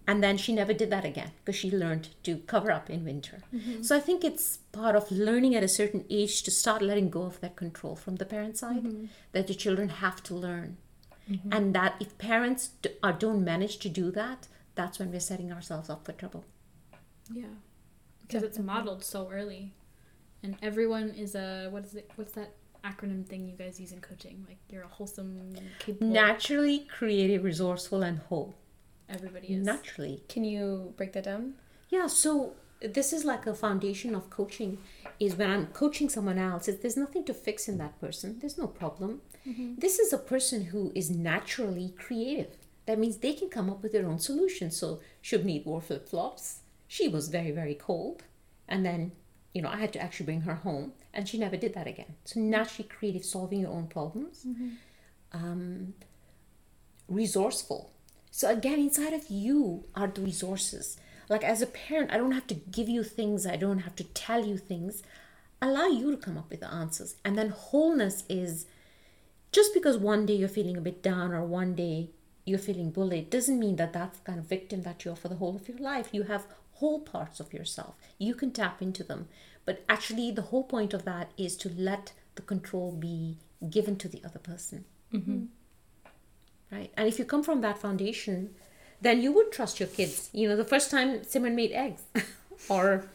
and 0.08 0.24
then 0.24 0.38
she 0.38 0.54
never 0.54 0.74
did 0.74 0.89
that 0.89 1.06
again 1.06 1.32
because 1.44 1.60
she 1.60 1.72
learned 1.72 2.10
to 2.24 2.38
cover 2.48 2.72
up 2.72 2.89
in 2.89 3.04
winter 3.04 3.39
mm-hmm. 3.54 3.82
so 3.82 3.96
i 3.96 4.00
think 4.00 4.24
it's 4.24 4.58
part 4.72 4.96
of 4.96 5.12
learning 5.12 5.56
at 5.56 5.63
a 5.63 5.68
certain 5.68 6.06
age 6.10 6.44
to 6.44 6.52
start 6.52 6.82
letting 6.82 7.10
go 7.10 7.24
of 7.24 7.39
that 7.42 7.56
control 7.56 7.96
from 7.96 8.16
the 8.18 8.26
parent 8.26 8.58
side 8.58 8.84
mm-hmm. 8.84 9.06
that 9.32 9.48
the 9.48 9.54
children 9.54 9.89
have 9.89 10.22
to 10.24 10.34
learn 10.34 10.78
mm-hmm. 11.30 11.52
and 11.52 11.74
that 11.74 11.96
if 12.00 12.18
parents 12.18 12.72
do, 12.82 12.89
uh, 13.02 13.12
don't 13.12 13.44
manage 13.44 13.78
to 13.78 13.89
do 13.89 14.12
that 14.12 14.48
that's 14.76 15.00
when 15.00 15.12
we're 15.12 15.20
setting 15.20 15.52
ourselves 15.52 15.89
up 15.89 16.06
for 16.06 16.12
trouble 16.13 16.44
yeah 17.32 17.44
because 18.22 18.42
Definitely. 18.42 18.48
it's 18.48 18.60
modeled 18.60 19.04
so 19.04 19.30
early 19.32 19.74
and 20.42 20.58
everyone 20.62 21.10
is 21.12 21.36
a 21.36 21.68
what 21.70 21.86
is 21.86 21.96
it 21.96 22.12
what's 22.16 22.34
that 22.34 22.54
acronym 22.84 23.26
thing 23.26 23.48
you 23.48 23.56
guys 23.56 23.80
use 23.80 23.94
in 23.94 24.02
coaching 24.02 24.44
like 24.48 24.58
you're 24.70 24.84
a 24.84 24.88
wholesome 24.88 25.54
capable 25.80 26.08
naturally 26.08 26.80
creative 26.80 27.44
resourceful 27.44 28.04
and 28.04 28.20
whole 28.20 28.54
everybody 29.10 29.48
is 29.48 29.66
naturally. 29.66 30.24
Can 30.30 30.44
you 30.44 30.94
break 30.98 31.13
that 31.13 31.26
down? 31.26 31.54
Yeah, 31.89 32.08
so 32.08 32.56
this 32.82 33.13
is 33.13 33.24
like 33.24 33.48
a 33.48 33.54
foundation 33.54 34.13
of 34.13 34.30
coaching 34.30 34.78
is 35.20 35.36
when 35.36 35.50
I'm 35.50 35.68
coaching 35.68 36.10
someone 36.10 36.38
else, 36.38 36.68
if 36.68 36.82
there's 36.82 36.98
nothing 36.98 37.24
to 37.26 37.34
fix 37.34 37.68
in 37.68 37.78
that 37.78 38.00
person. 38.00 38.39
There's 38.39 38.58
no 38.58 38.68
problem. 38.68 39.22
Mm-hmm. 39.48 39.76
This 39.78 40.00
is 40.00 40.12
a 40.12 40.18
person 40.18 40.66
who 40.66 40.92
is 40.94 41.10
naturally 41.10 41.94
creative. 41.98 42.58
That 42.86 43.00
means 43.00 43.18
they 43.18 43.34
can 43.34 43.50
come 43.50 43.70
up 43.70 43.82
with 43.82 43.94
their 43.94 44.06
own 44.06 44.20
solutions. 44.20 44.76
So 44.76 45.00
Shubneet 45.24 45.66
wore 45.66 45.82
flip 45.82 46.10
flops. 46.10 46.60
She 46.88 47.08
was 47.08 47.30
very, 47.30 47.52
very 47.52 47.76
cold. 47.76 48.24
And 48.68 48.86
then, 48.86 49.13
you 49.54 49.62
know, 49.62 49.70
I 49.70 49.78
had 49.78 49.94
to 49.94 50.02
actually 50.02 50.26
bring 50.26 50.42
her 50.42 50.56
home 50.56 50.94
and 51.13 51.28
she 51.28 51.38
never 51.38 51.56
did 51.56 51.74
that 51.76 51.88
again. 51.88 52.16
So 52.26 52.42
naturally 52.42 52.89
creative, 52.89 53.24
solving 53.24 53.62
your 53.62 53.72
own 53.72 53.88
problems. 53.88 54.46
Mm-hmm. 54.46 54.70
Um, 55.32 55.94
resourceful 57.08 57.93
so 58.36 58.50
again, 58.50 58.80
inside 58.80 59.13
of 59.13 59.30
you 59.30 59.84
are 59.93 60.08
the 60.08 60.22
resources. 60.22 60.98
Like 61.30 61.43
as 61.43 61.62
a 61.62 61.67
parent, 61.67 62.12
I 62.12 62.17
don't 62.17 62.32
have 62.32 62.48
to 62.48 62.56
give 62.56 62.89
you 62.89 63.04
things, 63.04 63.46
I 63.46 63.58
don't 63.58 63.86
have 63.86 63.96
to 63.98 64.04
tell 64.04 64.43
you 64.43 64.58
things. 64.58 65.04
Allow 65.62 65.86
you 65.86 66.10
to 66.10 66.17
come 66.17 66.39
up 66.39 66.50
with 66.50 66.62
the 66.62 66.74
answers. 66.74 67.15
And 67.24 67.38
then 67.38 67.50
wholeness 67.50 68.24
is 68.28 68.65
just 69.52 69.72
because 69.72 70.00
one 70.00 70.26
day 70.26 70.34
you're 70.34 70.50
feeling 70.50 70.78
a 70.78 70.82
bit 70.82 71.04
down 71.04 71.32
or 71.32 71.46
one 71.46 71.76
day 71.76 72.10
you're 72.43 72.58
feeling 72.58 72.89
bullied 72.89 73.30
doesn't 73.30 73.60
mean 73.60 73.76
that 73.76 73.93
that's 73.93 74.17
the 74.17 74.26
kind 74.26 74.39
of 74.39 74.46
victim 74.46 74.82
that 74.82 75.06
you're 75.06 75.15
for 75.15 75.28
the 75.28 75.36
whole 75.36 75.56
of 75.56 75.69
your 75.69 75.78
life. 75.78 76.10
You 76.12 76.24
have 76.24 76.48
whole 76.72 77.02
parts 77.02 77.39
of 77.39 77.54
yourself. 77.54 77.93
You 78.17 78.34
can 78.34 78.50
tap 78.50 78.82
into 78.82 79.04
them. 79.04 79.28
But 79.63 79.84
actually, 79.88 80.32
the 80.32 80.41
whole 80.41 80.63
point 80.63 80.96
of 80.96 81.06
that 81.06 81.30
is 81.38 81.56
to 81.58 81.69
let 81.69 82.13
the 82.34 82.41
control 82.41 82.93
be 82.93 83.38
given 83.69 83.96
to 83.98 84.08
the 84.08 84.24
other 84.26 84.39
person. 84.39 84.86
Mm-hmm 85.13 85.46
right? 86.74 86.92
And 86.98 87.08
if 87.08 87.20
you 87.20 87.26
come 87.26 87.44
from 87.44 87.62
that 87.62 87.78
foundation, 87.78 88.56
then 89.02 89.22
you 89.22 89.32
would 89.32 89.52
trust 89.52 89.80
your 89.80 89.90
kids. 89.90 90.30
You 90.34 90.50
know, 90.50 90.56
the 90.56 90.66
first 90.66 90.90
time 90.90 91.20
Simran 91.20 91.56
made 91.56 91.72
eggs, 91.72 92.02
or 92.70 93.06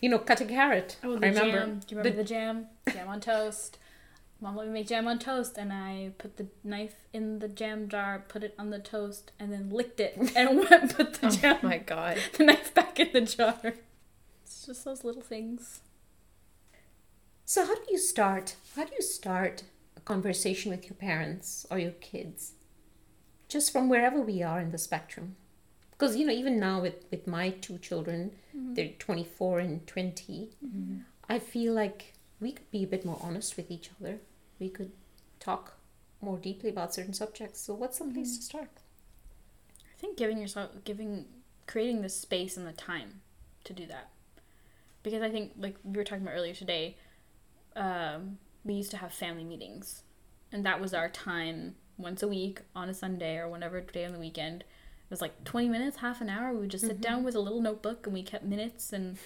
you 0.00 0.08
know, 0.08 0.18
cut 0.18 0.40
a 0.40 0.44
carrot. 0.44 0.96
Oh, 1.02 1.16
the 1.16 1.26
I 1.26 1.28
remember. 1.30 1.58
Jam. 1.58 1.80
Do 1.86 1.94
you 1.94 1.98
remember 1.98 2.16
the, 2.16 2.22
the 2.22 2.28
jam? 2.28 2.66
Jam 2.92 3.08
on 3.08 3.20
toast. 3.20 3.78
Mom 4.40 4.56
let 4.56 4.66
me 4.66 4.72
make 4.72 4.88
jam 4.88 5.06
on 5.06 5.20
toast, 5.20 5.56
and 5.56 5.72
I 5.72 6.10
put 6.18 6.36
the 6.36 6.46
knife 6.64 6.96
in 7.12 7.38
the 7.38 7.48
jam 7.48 7.88
jar, 7.88 8.24
put 8.26 8.42
it 8.42 8.56
on 8.58 8.70
the 8.70 8.80
toast, 8.80 9.30
and 9.38 9.52
then 9.52 9.70
licked 9.70 10.00
it, 10.00 10.18
and 10.36 10.58
went 10.58 10.96
put 10.96 11.14
the 11.14 11.28
oh 11.28 11.30
jam. 11.30 11.58
my 11.62 11.78
god! 11.78 12.18
The 12.36 12.44
knife 12.44 12.74
back 12.74 12.98
in 12.98 13.12
the 13.12 13.20
jar. 13.20 13.74
It's 14.42 14.66
just 14.66 14.84
those 14.84 15.04
little 15.04 15.22
things. 15.22 15.80
So 17.44 17.64
how 17.64 17.74
do 17.76 17.82
you 17.88 17.98
start? 17.98 18.56
How 18.74 18.84
do 18.84 18.92
you 18.94 19.02
start 19.02 19.62
a 19.96 20.00
conversation 20.00 20.72
with 20.72 20.86
your 20.86 20.94
parents 20.96 21.64
or 21.70 21.78
your 21.78 21.92
kids 21.92 22.54
just 23.52 23.72
from 23.72 23.88
wherever 23.88 24.20
we 24.20 24.42
are 24.42 24.60
in 24.60 24.70
the 24.70 24.78
spectrum 24.78 25.36
because 25.92 26.16
you 26.16 26.26
know 26.26 26.32
even 26.32 26.58
now 26.58 26.80
with 26.80 27.04
with 27.10 27.26
my 27.26 27.50
two 27.50 27.78
children 27.78 28.30
mm-hmm. 28.56 28.74
they're 28.74 28.88
24 28.98 29.58
and 29.58 29.86
20 29.86 30.50
mm-hmm. 30.64 30.96
i 31.28 31.38
feel 31.38 31.72
like 31.72 32.14
we 32.40 32.52
could 32.52 32.70
be 32.70 32.82
a 32.82 32.92
bit 32.94 33.04
more 33.04 33.20
honest 33.22 33.56
with 33.56 33.70
each 33.70 33.90
other 34.00 34.18
we 34.58 34.68
could 34.68 34.92
talk 35.38 35.74
more 36.20 36.38
deeply 36.38 36.70
about 36.70 36.94
certain 36.94 37.12
subjects 37.12 37.60
so 37.60 37.74
what's 37.74 37.98
some 37.98 38.12
place 38.12 38.32
mm-hmm. 38.32 38.36
to 38.36 38.42
start 38.42 38.70
i 39.80 40.00
think 40.00 40.16
giving 40.16 40.38
yourself 40.38 40.70
giving 40.84 41.26
creating 41.66 42.02
the 42.02 42.08
space 42.08 42.56
and 42.56 42.66
the 42.66 42.72
time 42.72 43.20
to 43.64 43.72
do 43.72 43.86
that. 43.86 44.10
Because 45.02 45.22
I 45.22 45.30
think, 45.30 45.52
like 45.58 45.76
we 45.84 45.96
were 45.96 46.04
talking 46.04 46.22
about 46.22 46.34
earlier 46.34 46.54
today, 46.54 46.96
um, 47.74 48.38
we 48.64 48.74
used 48.74 48.90
to 48.92 48.98
have 48.98 49.12
family 49.12 49.44
meetings, 49.44 50.02
and 50.52 50.64
that 50.64 50.80
was 50.80 50.94
our 50.94 51.08
time 51.08 51.74
once 51.96 52.22
a 52.22 52.28
week 52.28 52.60
on 52.74 52.88
a 52.88 52.94
Sunday 52.94 53.36
or 53.36 53.48
whenever 53.48 53.80
day 53.80 54.04
on 54.04 54.12
the 54.12 54.18
weekend. 54.18 54.62
It 54.62 55.10
was 55.10 55.20
like 55.20 55.44
20 55.44 55.68
minutes, 55.68 55.98
half 55.98 56.20
an 56.20 56.28
hour. 56.28 56.52
We 56.52 56.60
would 56.60 56.70
just 56.70 56.84
sit 56.84 56.94
mm-hmm. 56.94 57.02
down 57.02 57.24
with 57.24 57.34
a 57.34 57.40
little 57.40 57.60
notebook 57.60 58.06
and 58.06 58.14
we 58.14 58.22
kept 58.22 58.44
minutes 58.44 58.92
and 58.92 59.18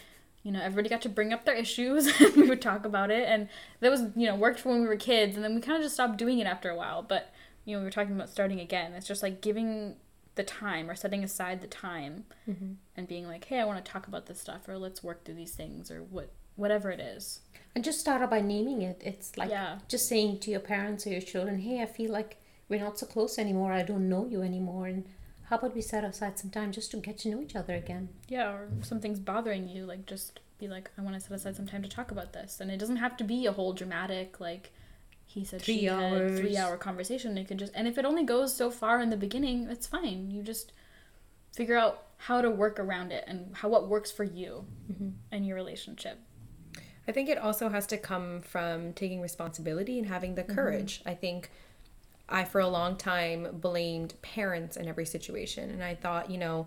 you 0.47 0.53
know, 0.53 0.63
everybody 0.63 0.89
got 0.89 1.03
to 1.03 1.09
bring 1.09 1.33
up 1.33 1.45
their 1.45 1.57
issues 1.57 2.07
and 2.21 2.37
we 2.37 2.49
would 2.49 2.63
talk 2.63 2.85
about 2.85 3.11
it. 3.11 3.29
And 3.29 3.49
that 3.81 3.91
was, 3.91 4.03
you 4.15 4.29
know, 4.29 4.37
worked 4.37 4.61
for 4.61 4.69
when 4.69 4.81
we 4.81 4.87
were 4.87 4.97
kids. 4.97 5.35
And 5.35 5.45
then 5.45 5.57
we 5.57 5.61
kind 5.61 5.77
of 5.77 5.83
just 5.83 5.95
stopped 5.95 6.19
doing 6.19 6.39
it 6.39 6.47
after 6.47 6.71
a 6.71 6.77
while. 6.77 7.03
But, 7.03 7.33
you 7.65 7.75
know, 7.75 7.81
we 7.81 7.85
were 7.85 7.91
talking 7.91 8.15
about 8.15 8.31
starting 8.31 8.61
again. 8.61 8.93
It's 8.93 9.09
just 9.09 9.25
like 9.25 9.41
giving 9.41 9.97
the 10.37 10.45
time 10.45 10.89
or 10.89 10.95
setting 10.95 11.25
aside 11.25 11.63
the 11.63 11.67
time 11.67 12.25
mm-hmm. 12.49 12.75
and 12.97 13.09
being 13.09 13.27
like, 13.27 13.47
hey, 13.47 13.59
I 13.59 13.65
want 13.65 13.85
to 13.85 13.91
talk 13.91 14.07
about 14.07 14.27
this 14.27 14.41
stuff 14.41 14.69
or 14.69 14.79
let's 14.79 15.03
work 15.03 15.25
through 15.25 15.35
these 15.35 15.55
things 15.55 15.91
or 15.91 16.05
what 16.05 16.31
whatever 16.55 16.93
it 16.93 17.01
is. 17.01 17.41
And 17.75 17.83
just 17.83 17.99
start 17.99 18.23
out 18.23 18.31
by 18.31 18.41
naming 18.41 18.83
it. 18.83 19.03
It's 19.05 19.37
like 19.37 19.51
yeah. 19.51 19.81
just 19.89 20.09
saying 20.09 20.39
to 20.41 20.51
your 20.51 20.61
parents 20.61 21.07
or 21.07 21.11
your 21.11 21.21
children, 21.21 21.59
hey, 21.59 21.83
I 21.83 21.87
feel 21.87 22.13
like 22.13 22.39
we're 22.69 22.81
not 22.81 22.99
so 22.99 23.07
close 23.07 23.39
anymore. 23.39 23.73
I 23.73 23.83
don't 23.83 24.09
know 24.09 24.27
you 24.27 24.43
anymore. 24.43 24.87
And 24.87 25.05
how 25.49 25.57
about 25.57 25.75
we 25.75 25.81
set 25.81 26.05
aside 26.05 26.39
some 26.39 26.51
time 26.51 26.73
just 26.73 26.91
to 26.91 26.97
get 26.99 27.19
to 27.19 27.31
know 27.31 27.41
each 27.41 27.57
other 27.57 27.75
again? 27.75 28.09
Yeah, 28.29 28.53
or 28.53 28.69
something's 28.83 29.21
bothering 29.21 29.69
you, 29.69 29.87
like 29.87 30.07
just 30.07 30.41
be 30.59 30.69
like, 30.69 30.91
I 30.99 31.03
want 31.03 31.15
to 31.15 31.21
set 31.21 31.33
aside 31.33 31.57
some 31.57 31.67
time 31.67 31.83
to 31.83 31.89
talk 31.89 32.11
about 32.11 32.33
this. 32.33 32.61
And 32.61 32.71
it 32.71 32.79
doesn't 32.79 32.97
have 32.97 33.17
to 33.19 33.25
be 33.25 33.47
a 33.47 33.53
whole 33.53 33.73
dramatic, 33.73 34.41
like, 34.41 34.73
he 35.27 35.45
said 35.45 35.61
three 35.61 35.81
she 35.81 35.89
hours. 35.89 36.33
had 36.33 36.41
three 36.41 36.57
hour 36.57 36.77
conversation. 36.77 37.37
It 37.37 37.49
could 37.49 37.59
just, 37.59 37.73
and 37.75 37.87
if 37.87 37.99
it 37.99 38.05
only 38.05 38.25
goes 38.25 38.55
so 38.55 38.71
far 38.71 39.01
in 39.01 39.11
the 39.11 39.17
beginning, 39.17 39.69
it's 39.69 39.87
fine. 39.87 40.31
You 40.31 40.43
just 40.43 40.73
figure 41.55 41.77
out 41.77 42.05
how 42.19 42.41
to 42.41 42.51
work 42.51 42.79
around 42.79 43.13
it 43.13 43.25
and 43.27 43.55
how 43.55 43.69
what 43.69 43.89
works 43.89 44.11
for 44.11 44.25
you 44.25 44.65
mm-hmm. 44.91 45.11
and 45.31 45.47
your 45.47 45.57
relationship. 45.57 46.19
I 47.09 47.13
think 47.13 47.29
it 47.29 47.39
also 47.39 47.69
has 47.69 47.87
to 47.89 47.99
come 47.99 48.41
from 48.41 48.93
taking 48.95 49.21
responsibility 49.21 49.99
and 49.99 50.09
having 50.09 50.35
the 50.35 50.43
mm-hmm. 50.43 50.55
courage. 50.55 51.01
Mm-hmm. 51.01 51.09
I 51.09 51.15
think 51.15 51.51
I, 52.29 52.45
for 52.45 52.61
a 52.61 52.69
long 52.69 52.97
time, 52.97 53.49
blamed 53.53 54.15
parents 54.23 54.77
in 54.77 54.89
every 54.89 55.07
situation. 55.07 55.71
And 55.71 55.83
I 55.83 55.95
thought, 55.95 56.31
you 56.31 56.39
know, 56.39 56.67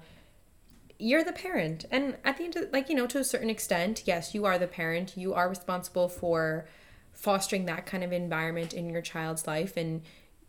you're 0.98 1.24
the 1.24 1.34
parent. 1.34 1.86
And 1.92 2.18
at 2.24 2.38
the 2.38 2.46
end 2.46 2.56
of, 2.56 2.72
like, 2.72 2.90
you 2.90 2.96
know, 2.96 3.08
to 3.08 3.20
a 3.20 3.24
certain 3.24 3.50
extent, 3.50 4.04
yes, 4.06 4.34
you 4.34 4.46
are 4.46 4.58
the 4.58 4.68
parent. 4.68 5.18
You 5.18 5.34
are 5.34 5.50
responsible 5.50 6.08
for 6.10 6.66
fostering 7.12 7.66
that 7.66 7.86
kind 7.86 8.04
of 8.04 8.14
environment 8.14 8.74
in 8.74 8.90
your 8.90 9.02
child's 9.02 9.48
life. 9.48 9.76
And, 9.76 10.02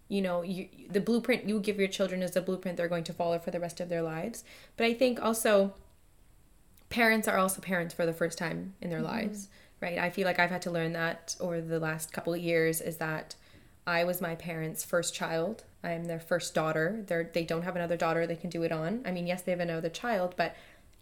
you 0.09 0.23
know, 0.23 0.43
you, 0.43 0.69
the 0.89 1.01
blueprint 1.01 1.49
you 1.49 1.61
give 1.61 1.79
your 1.79 1.89
children 1.89 2.23
is 2.23 2.33
the 2.33 2.41
blueprint 2.41 2.77
they're 2.77 2.89
going 2.89 3.05
to 3.05 3.13
follow 3.13 3.39
for 3.39 3.51
the 3.51 3.61
rest 3.61 3.81
of 3.81 3.89
their 3.89 4.03
lives. 4.03 4.45
But 4.77 4.87
I 4.87 4.95
think 4.95 5.21
also, 5.23 5.75
parents 6.89 7.29
are 7.29 7.39
also 7.39 7.61
parents 7.61 7.95
for 7.95 8.05
the 8.05 8.13
first 8.13 8.37
time 8.37 8.75
in 8.81 8.91
their 8.91 8.99
mm-hmm. 8.99 9.09
lives, 9.09 9.49
right? 9.81 9.99
I 9.99 10.11
feel 10.11 10.27
like 10.27 10.39
I've 10.39 10.51
had 10.51 10.63
to 10.63 10.71
learn 10.71 10.93
that 10.93 11.37
over 11.41 11.61
the 11.61 11.81
last 11.81 12.13
couple 12.13 12.35
of 12.35 12.41
years 12.41 12.81
is 12.81 12.97
that 12.97 13.37
I 13.87 14.05
was 14.05 14.21
my 14.21 14.35
parents' 14.35 14.85
first 14.85 15.15
child. 15.15 15.65
I 15.83 15.93
am 15.93 16.05
their 16.05 16.21
first 16.21 16.55
daughter. 16.55 17.03
They're 17.07 17.31
they 17.33 17.45
don't 17.45 17.63
have 17.63 17.77
another 17.77 17.97
daughter 17.97 18.27
they 18.27 18.37
can 18.37 18.51
do 18.51 18.63
it 18.63 18.73
on. 18.73 19.03
I 19.05 19.11
mean, 19.11 19.27
yes, 19.27 19.43
they 19.43 19.53
have 19.53 19.61
another 19.61 19.89
child, 19.89 20.35
but 20.37 20.55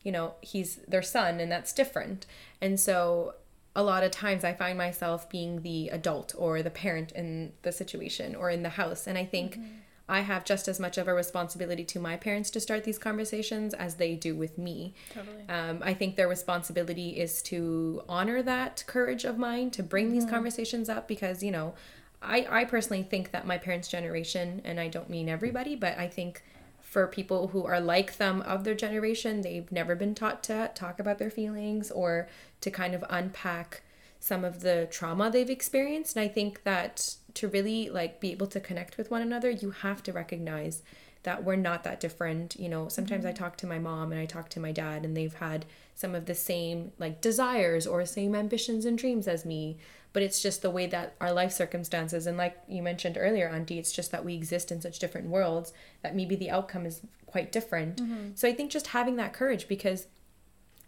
you 0.02 0.12
know, 0.12 0.34
he's 0.40 0.76
their 0.88 1.02
son 1.02 1.40
and 1.40 1.50
that's 1.50 1.72
different. 1.72 2.26
And 2.60 2.78
so 2.78 3.34
a 3.74 3.82
lot 3.82 4.02
of 4.02 4.10
times 4.10 4.44
I 4.44 4.54
find 4.54 4.78
myself 4.78 5.28
being 5.28 5.62
the 5.62 5.88
adult 5.88 6.34
or 6.36 6.62
the 6.62 6.70
parent 6.70 7.12
in 7.12 7.52
the 7.62 7.72
situation 7.72 8.34
or 8.34 8.50
in 8.50 8.62
the 8.62 8.70
house. 8.70 9.06
And 9.06 9.18
I 9.18 9.24
think 9.24 9.56
mm-hmm. 9.56 9.66
I 10.08 10.20
have 10.20 10.44
just 10.44 10.68
as 10.68 10.80
much 10.80 10.96
of 10.98 11.06
a 11.06 11.14
responsibility 11.14 11.84
to 11.84 12.00
my 12.00 12.16
parents 12.16 12.50
to 12.50 12.60
start 12.60 12.84
these 12.84 12.98
conversations 12.98 13.74
as 13.74 13.96
they 13.96 14.14
do 14.14 14.34
with 14.34 14.56
me. 14.56 14.94
Totally. 15.12 15.48
Um, 15.48 15.80
I 15.82 15.94
think 15.94 16.16
their 16.16 16.28
responsibility 16.28 17.10
is 17.10 17.42
to 17.42 18.02
honor 18.08 18.42
that 18.42 18.84
courage 18.86 19.24
of 19.24 19.36
mine 19.36 19.70
to 19.72 19.82
bring 19.82 20.06
mm-hmm. 20.06 20.14
these 20.14 20.24
conversations 20.24 20.88
up 20.88 21.06
because, 21.06 21.42
you 21.42 21.50
know, 21.50 21.74
I, 22.20 22.46
I 22.48 22.64
personally 22.64 23.02
think 23.02 23.30
that 23.30 23.46
my 23.46 23.58
parents' 23.58 23.88
generation, 23.88 24.60
and 24.64 24.80
I 24.80 24.88
don't 24.88 25.10
mean 25.10 25.28
everybody, 25.28 25.76
but 25.76 25.98
I 25.98 26.08
think 26.08 26.42
for 26.80 27.06
people 27.06 27.48
who 27.48 27.64
are 27.64 27.80
like 27.80 28.16
them 28.16 28.40
of 28.42 28.64
their 28.64 28.74
generation, 28.74 29.42
they've 29.42 29.70
never 29.70 29.94
been 29.94 30.14
taught 30.14 30.42
to 30.44 30.70
talk 30.74 30.98
about 30.98 31.18
their 31.18 31.30
feelings 31.30 31.90
or 31.90 32.28
to 32.62 32.70
kind 32.70 32.94
of 32.94 33.04
unpack 33.10 33.82
some 34.20 34.44
of 34.44 34.60
the 34.60 34.88
trauma 34.90 35.30
they've 35.30 35.50
experienced. 35.50 36.16
And 36.16 36.24
I 36.24 36.28
think 36.28 36.62
that 36.64 37.16
to 37.34 37.46
really 37.46 37.88
like 37.88 38.20
be 38.20 38.32
able 38.32 38.46
to 38.48 38.58
connect 38.58 38.96
with 38.96 39.10
one 39.10 39.22
another, 39.22 39.50
you 39.50 39.70
have 39.70 40.02
to 40.04 40.12
recognize 40.12 40.82
that 41.24 41.44
we're 41.44 41.56
not 41.56 41.84
that 41.84 42.00
different. 42.00 42.56
You 42.58 42.68
know, 42.68 42.88
sometimes 42.88 43.24
mm-hmm. 43.24 43.30
I 43.30 43.38
talk 43.38 43.56
to 43.58 43.66
my 43.66 43.78
mom 43.78 44.10
and 44.10 44.20
I 44.20 44.24
talk 44.24 44.48
to 44.50 44.60
my 44.60 44.72
dad 44.72 45.04
and 45.04 45.16
they've 45.16 45.34
had 45.34 45.66
some 45.94 46.14
of 46.14 46.26
the 46.26 46.34
same 46.34 46.92
like 46.98 47.20
desires 47.20 47.86
or 47.86 48.04
same 48.06 48.34
ambitions 48.34 48.84
and 48.84 48.96
dreams 48.96 49.28
as 49.28 49.44
me 49.44 49.76
but 50.12 50.22
it's 50.22 50.42
just 50.42 50.62
the 50.62 50.70
way 50.70 50.86
that 50.86 51.14
our 51.20 51.32
life 51.32 51.52
circumstances 51.52 52.26
and 52.26 52.36
like 52.36 52.56
you 52.68 52.82
mentioned 52.82 53.16
earlier 53.18 53.48
auntie 53.48 53.78
it's 53.78 53.92
just 53.92 54.10
that 54.10 54.24
we 54.24 54.34
exist 54.34 54.72
in 54.72 54.80
such 54.80 54.98
different 54.98 55.28
worlds 55.28 55.72
that 56.02 56.16
maybe 56.16 56.34
the 56.34 56.50
outcome 56.50 56.86
is 56.86 57.02
quite 57.26 57.52
different. 57.52 57.96
Mm-hmm. 57.96 58.30
so 58.34 58.48
i 58.48 58.52
think 58.52 58.70
just 58.70 58.88
having 58.88 59.16
that 59.16 59.32
courage 59.32 59.68
because 59.68 60.06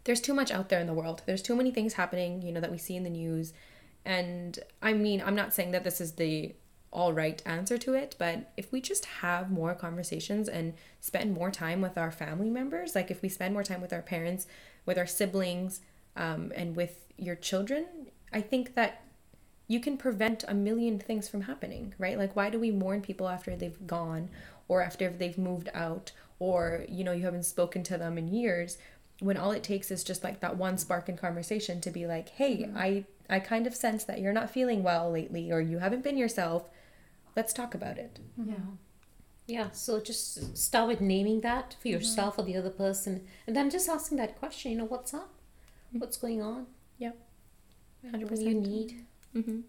there's 0.05 0.21
too 0.21 0.35
much 0.35 0.51
out 0.51 0.71
there 0.71 0.81
in 0.81 0.87
the 0.87 0.95
world. 0.95 1.23
There's 1.27 1.43
too 1.43 1.55
many 1.55 1.71
things 1.71 1.95
happening 1.95 2.43
you 2.43 2.53
know 2.53 2.61
that 2.61 2.71
we 2.71 2.79
see 2.79 2.97
in 2.97 3.05
the 3.05 3.11
news. 3.11 3.53
And 4.05 4.59
i 4.81 4.95
mean 4.95 5.23
i'm 5.25 5.35
not 5.35 5.53
saying 5.53 5.73
that 5.73 5.85
this 5.85 6.01
is 6.01 6.13
the 6.13 6.55
all 6.93 7.13
right 7.13 7.41
answer 7.47 7.79
to 7.79 7.95
it 7.95 8.17
but 8.19 8.51
if 8.57 8.73
we 8.73 8.81
just 8.81 9.05
have 9.05 9.51
more 9.51 9.75
conversations 9.75 10.49
and 10.49 10.75
spend 11.01 11.33
more 11.33 11.51
time 11.51 11.81
with 11.81 11.97
our 11.97 12.11
family 12.11 12.51
members 12.51 12.95
like 12.95 13.11
if 13.11 13.23
we 13.23 13.29
spend 13.29 13.53
more 13.53 13.63
time 13.63 13.81
with 13.81 13.93
our 13.93 14.03
parents 14.03 14.47
with 14.87 14.99
our 14.99 15.07
siblings 15.07 15.81
um, 16.17 16.51
and 16.57 16.75
with 16.75 17.07
your 17.17 17.37
children 17.37 17.85
i 18.33 18.41
think 18.41 18.75
that 18.75 19.05
you 19.71 19.79
can 19.79 19.97
prevent 19.97 20.45
a 20.49 20.53
million 20.53 20.99
things 20.99 21.29
from 21.29 21.43
happening, 21.43 21.95
right? 21.97 22.19
Like, 22.19 22.35
why 22.35 22.51
do 22.51 22.59
we 22.59 22.73
mourn 22.73 23.03
people 23.03 23.29
after 23.29 23.55
they've 23.55 23.87
gone 23.87 24.29
or 24.67 24.83
after 24.83 25.09
they've 25.11 25.39
moved 25.39 25.69
out 25.73 26.11
or, 26.41 26.85
you 26.89 27.05
know, 27.05 27.13
you 27.13 27.23
haven't 27.23 27.45
spoken 27.45 27.85
to 27.85 27.97
them 27.97 28.19
in 28.19 28.27
years 28.27 28.79
when 29.21 29.37
all 29.37 29.53
it 29.53 29.63
takes 29.63 29.93
is 29.93 30.03
just 30.03 30.25
like 30.25 30.41
that 30.41 30.57
one 30.57 30.77
spark 30.77 31.09
in 31.09 31.17
conversation 31.17 31.81
to 31.83 31.91
be 31.93 32.05
like, 32.05 32.31
hey, 32.31 32.65
mm-hmm. 32.65 32.77
I, 32.77 33.05
I 33.29 33.39
kind 33.39 33.65
of 33.65 33.77
sense 33.77 34.03
that 34.03 34.21
you're 34.21 34.33
not 34.33 34.51
feeling 34.51 34.83
well 34.83 35.09
lately 35.09 35.53
or 35.53 35.61
you 35.61 35.79
haven't 35.79 36.03
been 36.03 36.19
yourself. 36.19 36.69
Let's 37.37 37.53
talk 37.53 37.73
about 37.73 37.97
it. 37.97 38.19
Mm-hmm. 38.41 38.51
Yeah. 38.51 38.57
Yeah, 39.47 39.71
so 39.71 40.01
just 40.01 40.57
start 40.59 40.89
with 40.89 41.01
naming 41.01 41.43
that 41.43 41.77
for 41.81 41.87
mm-hmm. 41.87 41.99
yourself 41.99 42.33
mm-hmm. 42.33 42.43
or 42.43 42.45
the 42.45 42.57
other 42.57 42.71
person, 42.71 43.27
and 43.47 43.57
then 43.57 43.69
just 43.69 43.89
asking 43.89 44.19
that 44.19 44.39
question. 44.39 44.71
You 44.71 44.79
know, 44.79 44.85
what's 44.85 45.13
up? 45.13 45.33
What's 45.91 46.17
going 46.19 46.41
on? 46.41 46.67
Yep. 46.99 47.17
Hundred 48.13 48.29
percent. 48.29 48.49
you 48.49 48.55
need? 48.55 49.07
Mm-hmm. 49.37 49.61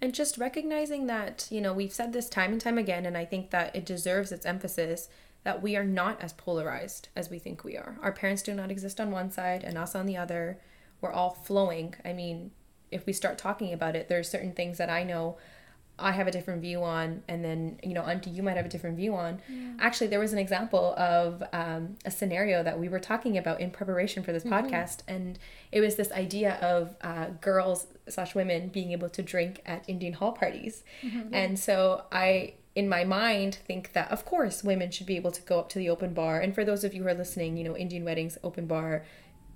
And 0.00 0.14
just 0.14 0.36
recognizing 0.36 1.06
that, 1.06 1.46
you 1.50 1.60
know, 1.60 1.72
we've 1.72 1.92
said 1.92 2.12
this 2.12 2.28
time 2.28 2.52
and 2.52 2.60
time 2.60 2.76
again, 2.76 3.06
and 3.06 3.16
I 3.16 3.24
think 3.24 3.50
that 3.50 3.74
it 3.74 3.86
deserves 3.86 4.32
its 4.32 4.44
emphasis 4.44 5.08
that 5.44 5.62
we 5.62 5.76
are 5.76 5.84
not 5.84 6.20
as 6.20 6.32
polarized 6.32 7.08
as 7.14 7.30
we 7.30 7.38
think 7.38 7.64
we 7.64 7.76
are. 7.76 7.96
Our 8.02 8.12
parents 8.12 8.42
do 8.42 8.54
not 8.54 8.70
exist 8.70 9.00
on 9.00 9.10
one 9.10 9.30
side 9.30 9.64
and 9.64 9.78
us 9.78 9.94
on 9.94 10.06
the 10.06 10.16
other. 10.16 10.58
We're 11.00 11.12
all 11.12 11.30
flowing. 11.30 11.94
I 12.04 12.12
mean, 12.12 12.50
if 12.90 13.06
we 13.06 13.12
start 13.12 13.38
talking 13.38 13.72
about 13.72 13.96
it, 13.96 14.08
there's 14.08 14.28
certain 14.28 14.52
things 14.52 14.78
that 14.78 14.90
I 14.90 15.02
know 15.02 15.38
I 15.98 16.12
have 16.12 16.26
a 16.26 16.30
different 16.30 16.62
view 16.62 16.82
on, 16.82 17.22
and 17.28 17.44
then 17.44 17.78
you 17.82 17.94
know, 17.94 18.02
Auntie, 18.02 18.30
you 18.30 18.42
might 18.42 18.56
have 18.56 18.66
a 18.66 18.68
different 18.68 18.96
view 18.96 19.14
on. 19.14 19.40
Yeah. 19.48 19.72
Actually, 19.78 20.08
there 20.08 20.18
was 20.18 20.32
an 20.32 20.38
example 20.38 20.94
of 20.96 21.42
um, 21.52 21.96
a 22.04 22.10
scenario 22.10 22.62
that 22.62 22.78
we 22.78 22.88
were 22.88 22.98
talking 22.98 23.36
about 23.38 23.60
in 23.60 23.70
preparation 23.70 24.22
for 24.22 24.32
this 24.32 24.42
mm-hmm. 24.42 24.54
podcast, 24.54 25.00
and 25.06 25.38
it 25.70 25.80
was 25.80 25.96
this 25.96 26.10
idea 26.12 26.54
of 26.54 26.96
uh, 27.02 27.26
girls 27.40 27.86
slash 28.08 28.34
women 28.34 28.68
being 28.68 28.92
able 28.92 29.08
to 29.10 29.22
drink 29.22 29.60
at 29.66 29.84
Indian 29.88 30.14
hall 30.14 30.32
parties, 30.32 30.84
mm-hmm. 31.02 31.32
and 31.32 31.58
so 31.58 32.04
I. 32.10 32.54
In 32.74 32.88
my 32.88 33.04
mind, 33.04 33.58
think 33.66 33.92
that 33.92 34.10
of 34.10 34.24
course 34.24 34.64
women 34.64 34.90
should 34.90 35.06
be 35.06 35.16
able 35.16 35.30
to 35.32 35.42
go 35.42 35.58
up 35.58 35.68
to 35.68 35.78
the 35.78 35.90
open 35.90 36.14
bar. 36.14 36.40
And 36.40 36.54
for 36.54 36.64
those 36.64 36.84
of 36.84 36.94
you 36.94 37.02
who 37.02 37.08
are 37.10 37.12
listening, 37.12 37.58
you 37.58 37.64
know, 37.64 37.76
Indian 37.76 38.02
weddings, 38.02 38.38
open 38.42 38.64
bar, 38.66 39.04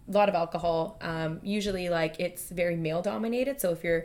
a 0.06 0.12
lot 0.12 0.28
of 0.28 0.34
alcohol. 0.34 0.98
Um, 1.00 1.40
usually, 1.42 1.88
like 1.88 2.16
it's 2.18 2.50
very 2.50 2.76
male 2.76 3.00
dominated. 3.00 3.58
So 3.58 3.70
if 3.72 3.82
you're 3.82 4.04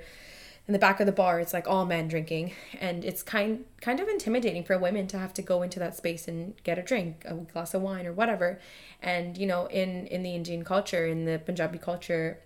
in 0.71 0.73
the 0.73 0.79
back 0.79 1.01
of 1.01 1.05
the 1.05 1.11
bar 1.11 1.37
it's 1.37 1.51
like 1.51 1.67
all 1.67 1.85
men 1.85 2.07
drinking 2.07 2.53
and 2.79 3.03
it's 3.03 3.21
kind 3.21 3.65
kind 3.81 3.99
of 3.99 4.07
intimidating 4.07 4.63
for 4.63 4.77
women 4.77 5.05
to 5.05 5.19
have 5.19 5.33
to 5.33 5.41
go 5.41 5.63
into 5.63 5.79
that 5.79 5.97
space 5.97 6.29
and 6.29 6.53
get 6.63 6.79
a 6.79 6.81
drink 6.81 7.25
a 7.25 7.33
glass 7.33 7.73
of 7.73 7.81
wine 7.81 8.07
or 8.07 8.13
whatever. 8.13 8.57
And 9.01 9.37
you 9.37 9.45
know 9.45 9.65
in 9.65 10.07
in 10.07 10.23
the 10.23 10.33
indian 10.33 10.63
culture 10.63 11.05
in 11.05 11.25
the 11.25 11.39
punjabi 11.39 11.77
culture 11.77 12.39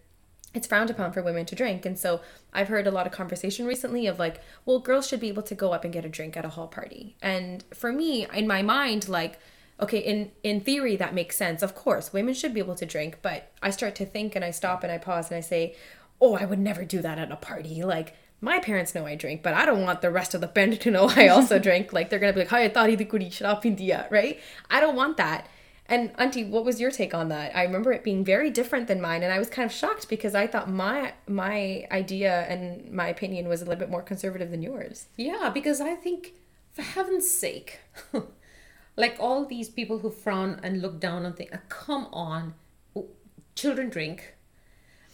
it's 0.55 0.65
frowned 0.65 0.89
upon 0.89 1.11
for 1.11 1.21
women 1.21 1.45
to 1.45 1.53
drink. 1.53 1.85
And 1.85 1.99
so 1.99 2.19
i've 2.51 2.67
heard 2.67 2.87
a 2.87 2.91
lot 2.91 3.05
of 3.05 3.13
conversation 3.13 3.67
recently 3.67 4.07
of 4.07 4.17
like 4.17 4.41
well 4.65 4.79
girls 4.79 5.07
should 5.07 5.19
be 5.19 5.29
able 5.29 5.43
to 5.43 5.53
go 5.53 5.71
up 5.71 5.83
and 5.83 5.93
get 5.93 6.03
a 6.03 6.09
drink 6.09 6.35
at 6.35 6.45
a 6.45 6.49
hall 6.49 6.67
party. 6.67 7.15
And 7.21 7.63
for 7.75 7.93
me 7.93 8.25
in 8.33 8.47
my 8.47 8.63
mind 8.63 9.07
like 9.07 9.37
okay 9.79 9.99
in 9.99 10.31
in 10.41 10.61
theory 10.61 10.95
that 10.95 11.13
makes 11.13 11.35
sense. 11.35 11.61
Of 11.61 11.75
course 11.75 12.11
women 12.11 12.33
should 12.33 12.55
be 12.55 12.59
able 12.59 12.73
to 12.73 12.87
drink 12.87 13.19
but 13.21 13.51
i 13.61 13.69
start 13.69 13.93
to 13.97 14.05
think 14.07 14.35
and 14.35 14.43
i 14.43 14.49
stop 14.49 14.81
and 14.81 14.91
i 14.91 14.97
pause 14.97 15.29
and 15.29 15.37
i 15.37 15.41
say 15.41 15.75
oh, 16.21 16.35
I 16.35 16.45
would 16.45 16.59
never 16.59 16.83
do 16.85 17.01
that 17.01 17.19
at 17.19 17.31
a 17.31 17.35
party. 17.35 17.83
Like, 17.83 18.15
my 18.41 18.59
parents 18.59 18.93
know 18.93 19.05
I 19.05 19.15
drink, 19.15 19.43
but 19.43 19.53
I 19.53 19.65
don't 19.65 19.81
want 19.81 20.01
the 20.01 20.11
rest 20.11 20.33
of 20.33 20.41
the 20.41 20.47
band 20.47 20.79
to 20.81 20.91
know 20.91 21.11
I 21.15 21.27
also 21.27 21.59
drink. 21.67 21.93
Like, 21.93 22.09
they're 22.09 22.19
gonna 22.19 22.33
be 22.33 22.39
like, 22.39 22.49
hi, 22.49 22.63
I 22.63 22.69
thought 22.69 22.89
he 22.89 22.97
kuri 22.97 23.25
sharab 23.25 23.63
pindiya, 23.63 24.09
right? 24.11 24.39
I 24.69 24.79
don't 24.79 24.95
want 24.95 25.17
that. 25.17 25.47
And 25.87 26.11
Auntie, 26.17 26.43
what 26.43 26.65
was 26.65 26.81
your 26.81 26.89
take 26.89 27.13
on 27.13 27.29
that? 27.29 27.55
I 27.55 27.63
remember 27.63 27.91
it 27.91 28.03
being 28.03 28.25
very 28.25 28.49
different 28.49 28.87
than 28.87 28.99
mine, 28.99 29.21
and 29.21 29.31
I 29.31 29.37
was 29.37 29.49
kind 29.49 29.67
of 29.67 29.71
shocked 29.71 30.09
because 30.09 30.33
I 30.33 30.47
thought 30.47 30.69
my 30.69 31.13
my 31.27 31.85
idea 31.91 32.41
and 32.49 32.91
my 32.91 33.07
opinion 33.07 33.47
was 33.47 33.61
a 33.61 33.65
little 33.65 33.79
bit 33.79 33.91
more 33.91 34.01
conservative 34.01 34.49
than 34.49 34.63
yours. 34.63 35.07
Yeah, 35.15 35.51
because 35.53 35.81
I 35.81 35.93
think, 35.93 36.33
for 36.71 36.81
heaven's 36.81 37.29
sake, 37.29 37.81
like 38.95 39.15
all 39.19 39.45
these 39.45 39.69
people 39.69 39.99
who 39.99 40.09
frown 40.09 40.59
and 40.63 40.81
look 40.81 40.99
down 40.99 41.23
on 41.23 41.33
things, 41.33 41.51
uh, 41.53 41.59
come 41.69 42.07
on, 42.11 42.55
children 43.53 43.89
drink. 43.89 44.34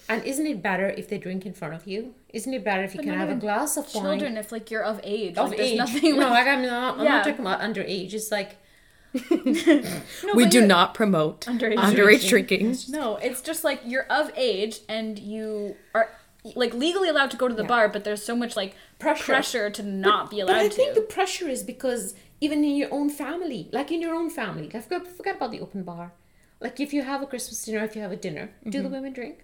And 0.10 0.24
isn't 0.26 0.46
it 0.46 0.62
better 0.62 0.90
if 0.90 1.08
they 1.08 1.18
drink 1.18 1.46
in 1.46 1.54
front 1.54 1.74
of 1.74 1.88
you? 1.88 2.16
Isn't 2.30 2.54
it 2.54 2.64
better 2.64 2.84
if 2.84 2.94
you 2.94 3.00
But 3.00 3.06
can 3.06 3.14
have 3.18 3.30
a 3.30 3.36
glass 3.36 3.78
of 3.78 3.94
wine? 3.94 4.04
Children, 4.04 4.38
if 4.38 4.52
like 4.52 4.70
you're 4.72 4.84
of 4.84 5.00
age, 5.04 5.38
of 5.38 5.50
like, 5.50 5.58
there's 5.58 5.72
age. 5.72 5.78
nothing 5.78 6.16
no, 6.16 6.30
like, 6.30 6.32
like 6.32 6.48
I'm 6.48 6.62
not. 6.64 6.98
I'm 6.98 7.04
Yeah. 7.04 7.10
not 7.10 7.26
talking 7.26 7.42
about 7.42 7.62
underage. 7.62 8.14
It's 8.14 8.32
like 8.32 8.58
No, 9.14 10.34
we 10.34 10.46
do 10.46 10.60
you're- 10.60 10.68
not 10.68 10.94
promote 10.94 11.42
Underage 11.42 11.76
underage, 11.76 12.30
drinking. 12.30 12.78
No, 12.90 13.18
it's 13.18 13.42
just 13.42 13.64
like 13.64 13.82
you're 13.86 14.06
of 14.06 14.32
age 14.36 14.80
and 14.88 15.20
you 15.20 15.76
are 15.94 16.10
like 16.56 16.74
legally 16.74 17.10
allowed 17.10 17.32
to 17.32 17.38
go 17.38 17.48
to 17.48 17.54
the 17.54 17.64
bar, 17.64 17.88
but 17.90 18.04
there's 18.04 18.24
so 18.24 18.36
much 18.36 18.56
like 18.56 18.76
Pressure. 19.00 19.24
pressure, 19.26 19.70
to 19.70 19.84
not 19.84 20.30
be 20.30 20.40
allowed 20.40 20.54
to. 20.54 20.60
But 20.60 20.66
I 20.66 20.70
to. 20.70 20.76
think 20.76 20.96
the 20.96 21.02
pressure 21.02 21.48
is 21.48 21.62
because 21.64 22.16
even 22.40 22.64
in 22.64 22.76
your 22.76 22.92
own 22.92 23.10
family, 23.10 23.70
like 23.72 23.92
in 23.92 24.02
your 24.02 24.16
own 24.16 24.30
family, 24.30 24.70
like 24.74 24.84
forget, 24.84 25.08
forget 25.08 25.36
about 25.36 25.52
the 25.52 25.60
open 25.60 25.84
bar. 25.84 26.14
Like 26.60 26.80
if 26.80 26.94
you 26.94 27.04
have 27.04 27.22
a 27.22 27.26
Christmas 27.28 27.64
dinner, 27.64 27.84
if 27.84 27.96
you 27.96 28.02
have 28.02 28.12
a 28.12 28.16
dinner, 28.16 28.52
do 28.64 28.72
the 28.72 28.86
mm-hmm. 28.86 28.94
women 28.94 29.14
drink? 29.14 29.44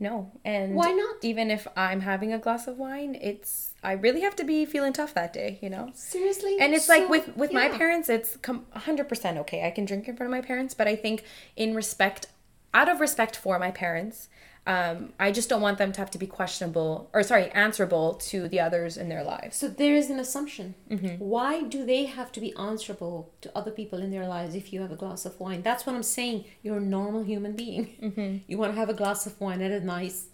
No, 0.00 0.30
and 0.44 0.74
Why 0.74 0.92
not? 0.92 1.16
Even 1.22 1.50
if 1.50 1.66
I'm 1.76 2.00
having 2.02 2.32
a 2.32 2.38
glass 2.38 2.68
of 2.68 2.78
wine, 2.78 3.18
it's 3.20 3.74
I 3.82 3.92
really 3.92 4.20
have 4.20 4.36
to 4.36 4.44
be 4.44 4.64
feeling 4.64 4.92
tough 4.92 5.12
that 5.14 5.32
day, 5.32 5.58
you 5.60 5.68
know. 5.70 5.90
Seriously? 5.94 6.56
And 6.60 6.72
it's 6.72 6.86
So, 6.86 6.96
like 6.96 7.08
with 7.08 7.36
with 7.36 7.52
my 7.52 7.68
parents, 7.68 8.08
it's 8.08 8.36
com- 8.36 8.66
100% 8.76 9.38
okay. 9.38 9.66
I 9.66 9.70
can 9.70 9.84
drink 9.84 10.06
in 10.06 10.16
front 10.16 10.32
of 10.32 10.36
my 10.40 10.46
parents, 10.46 10.72
but 10.72 10.86
I 10.86 10.94
think 10.94 11.24
in 11.56 11.74
respect, 11.74 12.26
out 12.72 12.88
of 12.88 13.00
respect 13.00 13.34
for 13.34 13.58
my 13.58 13.72
parents, 13.72 14.28
um, 14.68 15.14
I 15.18 15.32
just 15.32 15.48
don't 15.48 15.62
want 15.62 15.78
them 15.78 15.92
to 15.92 15.98
have 15.98 16.10
to 16.10 16.18
be 16.18 16.26
questionable 16.26 17.08
or 17.14 17.22
sorry, 17.22 17.50
answerable 17.52 18.14
to 18.30 18.48
the 18.48 18.60
others 18.60 18.98
in 18.98 19.08
their 19.08 19.24
lives. 19.24 19.56
So 19.56 19.66
there 19.66 19.94
is 19.94 20.10
an 20.10 20.20
assumption. 20.20 20.74
Mm-hmm. 20.90 21.24
Why 21.24 21.62
do 21.62 21.86
they 21.86 22.04
have 22.04 22.30
to 22.32 22.40
be 22.40 22.54
answerable 22.54 23.32
to 23.40 23.50
other 23.56 23.70
people 23.70 24.00
in 24.00 24.10
their 24.10 24.28
lives 24.28 24.54
if 24.54 24.70
you 24.70 24.82
have 24.82 24.92
a 24.92 24.96
glass 24.96 25.24
of 25.24 25.40
wine? 25.40 25.62
That's 25.62 25.86
what 25.86 25.96
I'm 25.96 26.02
saying. 26.02 26.44
You're 26.62 26.76
a 26.76 26.80
normal 26.98 27.22
human 27.24 27.56
being. 27.56 27.96
Mm-hmm. 28.02 28.36
You 28.46 28.58
want 28.58 28.74
to 28.74 28.78
have 28.78 28.90
a 28.90 28.94
glass 28.94 29.24
of 29.24 29.40
wine 29.40 29.62
at 29.62 29.72
a 29.72 29.80
nice 29.80 30.26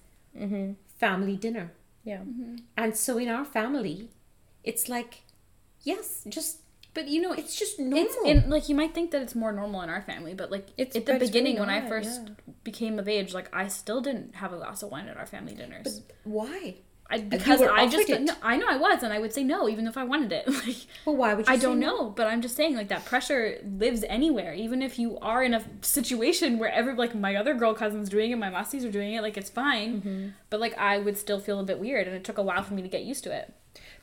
family 0.99 1.37
dinner. 1.37 1.71
Yeah. 2.03 2.23
And 2.77 2.97
so 2.97 3.19
in 3.19 3.29
our 3.29 3.45
family, 3.45 4.09
it's 4.65 4.89
like, 4.89 5.23
yes, 5.83 6.25
just, 6.29 6.59
but 6.95 7.09
you 7.09 7.21
know, 7.21 7.33
it's 7.33 7.57
just 7.57 7.79
normal. 7.79 7.99
it's 7.99 8.17
in 8.25 8.49
like 8.49 8.69
you 8.69 8.75
might 8.75 8.95
think 8.95 9.11
that 9.11 9.21
it's 9.23 9.35
more 9.35 9.53
normal 9.53 9.83
in 9.83 9.91
our 9.91 10.03
family, 10.03 10.35
but 10.35 10.51
like 10.51 10.69
It's- 10.77 10.97
at 10.97 11.07
the 11.07 11.19
beginning 11.19 11.57
really 11.57 11.67
when 11.67 11.71
I 11.71 11.89
first 11.89 12.23
yeah. 12.25 12.55
became 12.63 12.99
of 12.99 13.09
age, 13.09 13.35
like 13.35 13.55
I 13.55 13.69
still 13.69 14.01
didn't 14.01 14.37
have 14.37 14.53
a 14.53 14.57
glass 14.57 14.83
of 14.83 14.91
wine 14.91 15.09
at 15.09 15.17
our 15.17 15.27
family 15.27 15.55
dinners. 15.55 16.03
Why? 16.25 16.77
I, 17.11 17.19
because 17.21 17.61
I 17.61 17.87
just 17.87 18.09
no, 18.09 18.33
I 18.43 18.57
know 18.57 18.67
I 18.67 18.77
was, 18.79 19.03
and 19.03 19.13
I 19.13 19.19
would 19.19 19.33
say 19.35 19.45
no, 19.45 19.69
even 19.69 19.87
if 19.87 19.99
I 19.99 20.05
wanted 20.05 20.33
it. 20.33 20.49
Like 20.67 20.77
Well, 21.05 21.17
why 21.17 21.35
would 21.35 21.47
you 21.47 21.53
I 21.53 21.57
don't 21.59 21.79
no? 21.79 21.87
know, 21.87 22.11
but 22.11 22.27
I'm 22.27 22.41
just 22.41 22.57
saying 22.57 22.77
like 22.77 22.89
that 22.89 23.05
pressure 23.05 23.59
lives 23.63 24.05
anywhere. 24.09 24.55
Even 24.55 24.81
if 24.81 24.99
you 24.99 25.19
are 25.19 25.43
in 25.43 25.53
a 25.53 25.63
situation 25.83 26.59
where 26.59 26.73
every 26.73 26.95
like 26.95 27.15
my 27.15 27.37
other 27.37 27.53
girl 27.55 27.75
cousins 27.75 28.09
doing 28.09 28.31
it, 28.31 28.37
my 28.37 28.49
masties 28.49 28.85
are 28.87 28.91
doing 28.91 29.13
it, 29.13 29.21
like 29.21 29.37
it's 29.37 29.51
fine. 29.51 30.01
Mm-hmm. 30.01 30.29
But 30.49 30.61
like 30.61 30.79
I 30.79 30.99
would 30.99 31.19
still 31.19 31.39
feel 31.41 31.61
a 31.61 31.65
bit 31.65 31.79
weird, 31.79 32.07
and 32.07 32.17
it 32.17 32.25
took 32.25 32.39
a 32.39 32.43
while 32.43 32.63
for 32.63 32.73
me 32.73 32.81
to 32.83 32.89
get 32.89 33.03
used 33.05 33.23
to 33.25 33.37
it. 33.37 33.53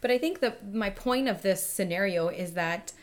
But 0.02 0.12
I 0.12 0.18
think 0.18 0.40
that 0.40 0.74
my 0.74 0.90
point 0.90 1.28
of 1.28 1.42
this 1.42 1.66
scenario 1.66 2.28
is 2.30 2.54
that 2.54 2.94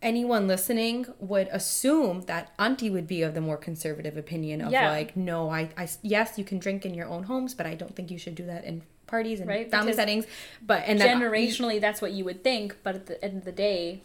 anyone 0.00 0.46
listening 0.46 1.06
would 1.18 1.48
assume 1.50 2.22
that 2.22 2.52
auntie 2.58 2.88
would 2.90 3.06
be 3.06 3.22
of 3.22 3.34
the 3.34 3.40
more 3.40 3.56
conservative 3.56 4.16
opinion 4.16 4.60
of 4.60 4.70
Yeah. 4.70 4.90
like 4.90 5.16
no 5.16 5.50
I, 5.50 5.70
I 5.76 5.88
yes 6.02 6.38
you 6.38 6.44
can 6.44 6.60
drink 6.60 6.86
in 6.86 6.94
your 6.94 7.08
own 7.08 7.24
homes 7.24 7.52
but 7.52 7.66
i 7.66 7.74
don't 7.74 7.96
think 7.96 8.08
you 8.12 8.16
should 8.18 8.36
do 8.36 8.46
that 8.46 8.64
in 8.64 8.82
parties 9.08 9.40
and 9.40 9.48
Right, 9.48 9.68
family 9.68 9.86
because 9.86 9.96
settings 9.96 10.26
but 10.64 10.84
and 10.86 11.00
that- 11.00 11.16
Generationally, 11.16 11.80
that's 11.80 12.00
what 12.00 12.12
you 12.12 12.24
would 12.26 12.44
think, 12.44 12.76
but 12.84 12.94
at 12.94 13.06
the 13.06 13.24
end 13.24 13.38
of 13.38 13.44
the 13.44 13.50
day, 13.52 14.02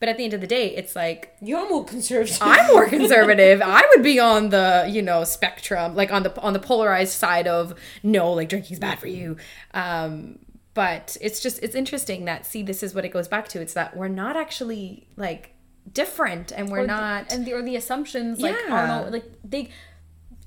but 0.00 0.08
at 0.08 0.16
the 0.16 0.24
end 0.24 0.32
of 0.34 0.40
the 0.40 0.46
day 0.48 0.74
it's 0.74 0.96
like 0.96 1.36
You're 1.40 1.68
more 1.68 1.84
conservative. 1.84 2.38
i'm 2.40 2.66
more 2.72 2.88
conservative 2.96 3.62
i 3.62 3.82
would 3.94 4.02
be 4.02 4.18
on 4.18 4.48
the 4.48 4.86
you 4.90 5.02
know 5.02 5.22
spectrum 5.22 5.94
like 5.94 6.10
on 6.12 6.24
the 6.24 6.36
on 6.40 6.52
the 6.52 6.58
polarized 6.58 7.12
side 7.12 7.46
of 7.46 7.74
no 8.02 8.32
like 8.32 8.48
drinking's 8.48 8.80
bad 8.80 8.98
for 8.98 9.06
you 9.06 9.36
um 9.72 10.38
but 10.76 11.16
it's 11.20 11.40
just 11.40 11.56
it's 11.64 11.74
interesting 11.74 12.26
that 12.26 12.46
see 12.46 12.62
this 12.62 12.82
is 12.84 12.94
what 12.94 13.04
it 13.04 13.08
goes 13.08 13.26
back 13.26 13.48
to 13.48 13.60
it's 13.60 13.74
that 13.74 13.96
we're 13.96 14.06
not 14.24 14.36
actually 14.36 15.08
like 15.16 15.54
different 15.92 16.52
and 16.52 16.68
we're 16.70 16.80
or 16.80 16.82
the- 16.82 16.86
not 16.86 17.32
and 17.32 17.44
the 17.46 17.52
or 17.52 17.62
the 17.62 17.74
assumptions 17.76 18.38
like 18.40 18.54
Yeah. 18.68 19.04
are 19.06 19.10
like 19.10 19.24
they. 19.42 19.70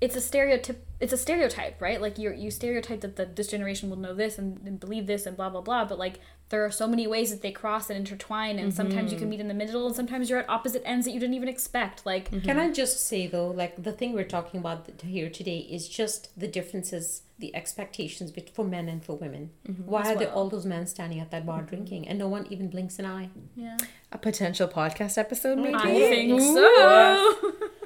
It's 0.01 0.15
a 0.15 0.21
stereotype. 0.21 0.85
It's 0.99 1.13
a 1.13 1.17
stereotype, 1.17 1.81
right? 1.81 2.01
Like 2.01 2.17
you 2.17 2.31
you 2.33 2.51
stereotype 2.51 3.01
that 3.01 3.15
the, 3.15 3.25
this 3.25 3.47
generation 3.47 3.89
will 3.89 3.97
know 3.97 4.13
this 4.13 4.37
and, 4.37 4.59
and 4.65 4.79
believe 4.79 5.07
this 5.07 5.25
and 5.25 5.37
blah 5.37 5.49
blah 5.49 5.61
blah. 5.61 5.85
But 5.85 5.97
like 5.99 6.19
there 6.49 6.65
are 6.65 6.71
so 6.71 6.87
many 6.87 7.05
ways 7.05 7.29
that 7.29 7.41
they 7.43 7.51
cross 7.51 7.89
and 7.89 7.97
intertwine, 7.99 8.57
and 8.59 8.73
sometimes 8.73 9.11
you 9.11 9.15
Mm-hmm. 9.17 9.19
can 9.19 9.29
meet 9.29 9.39
in 9.39 9.47
the 9.47 9.53
middle, 9.53 9.85
and 9.87 9.95
sometimes 9.95 10.29
you're 10.29 10.39
at 10.39 10.49
opposite 10.49 10.81
ends 10.83 11.05
that 11.05 11.11
you 11.13 11.19
didn't 11.19 11.35
even 11.35 11.47
expect. 11.47 12.05
Like 12.05 12.25
Can 12.43 12.59
I 12.59 12.71
just 12.71 13.05
say 13.07 13.27
though, 13.27 13.47
like 13.49 13.81
the 13.83 13.91
thing 13.93 14.13
we're 14.13 14.23
talking 14.37 14.59
about 14.59 14.89
here 15.03 15.29
today 15.29 15.59
is 15.59 15.87
just 15.87 16.37
the 16.37 16.47
differences, 16.47 17.21
the 17.37 17.55
expectations 17.55 18.33
for 18.53 18.65
men 18.65 18.89
and 18.89 19.01
for 19.05 19.15
women. 19.15 19.51
Why 19.85 20.01
As 20.01 20.07
are 20.09 20.15
there 20.15 20.31
all 20.33 20.49
those 20.49 20.65
men 20.65 20.87
standing 20.87 21.19
at 21.19 21.29
that 21.31 21.45
bar 21.45 21.61
drinking 21.61 22.07
and 22.07 22.17
no 22.19 22.27
one 22.27 22.45
even 22.49 22.67
blinks 22.67 22.97
an 22.99 23.05
eye? 23.05 23.29
yeah, 23.55 23.77
a 24.11 24.17
potential 24.17 24.67
podcast 24.67 25.17
episode 25.17 25.59
maybe 25.59 25.75
I 25.75 25.93
think 25.93 26.41
so. 26.41 27.35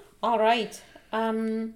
All 0.24 0.40
right. 0.40 0.82
Um, 1.12 1.74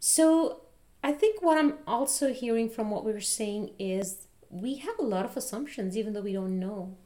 so 0.00 0.62
I 1.04 1.12
think 1.12 1.42
what 1.42 1.56
I'm 1.58 1.74
also 1.86 2.32
hearing 2.32 2.68
from 2.68 2.90
what 2.90 3.04
we 3.04 3.12
were 3.12 3.20
saying 3.20 3.70
is 3.78 4.26
we 4.50 4.76
have 4.76 4.98
a 4.98 5.02
lot 5.04 5.24
of 5.24 5.36
assumptions, 5.36 5.96
even 5.96 6.12
though 6.14 6.22
we 6.22 6.32
don't 6.32 6.58
know. 6.58 6.96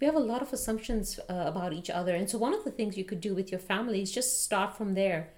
We 0.00 0.06
have 0.06 0.14
a 0.14 0.20
lot 0.20 0.42
of 0.42 0.52
assumptions 0.52 1.18
uh, 1.30 1.44
about 1.46 1.72
each 1.72 1.88
other, 1.88 2.14
and 2.14 2.28
so 2.28 2.36
one 2.38 2.52
of 2.54 2.64
the 2.64 2.70
things 2.70 2.96
you 2.98 3.04
could 3.04 3.20
do 3.20 3.34
with 3.34 3.50
your 3.50 3.58
family 3.58 4.02
is 4.02 4.12
just 4.12 4.44
start 4.44 4.76
from 4.76 4.94
there. 4.94 5.30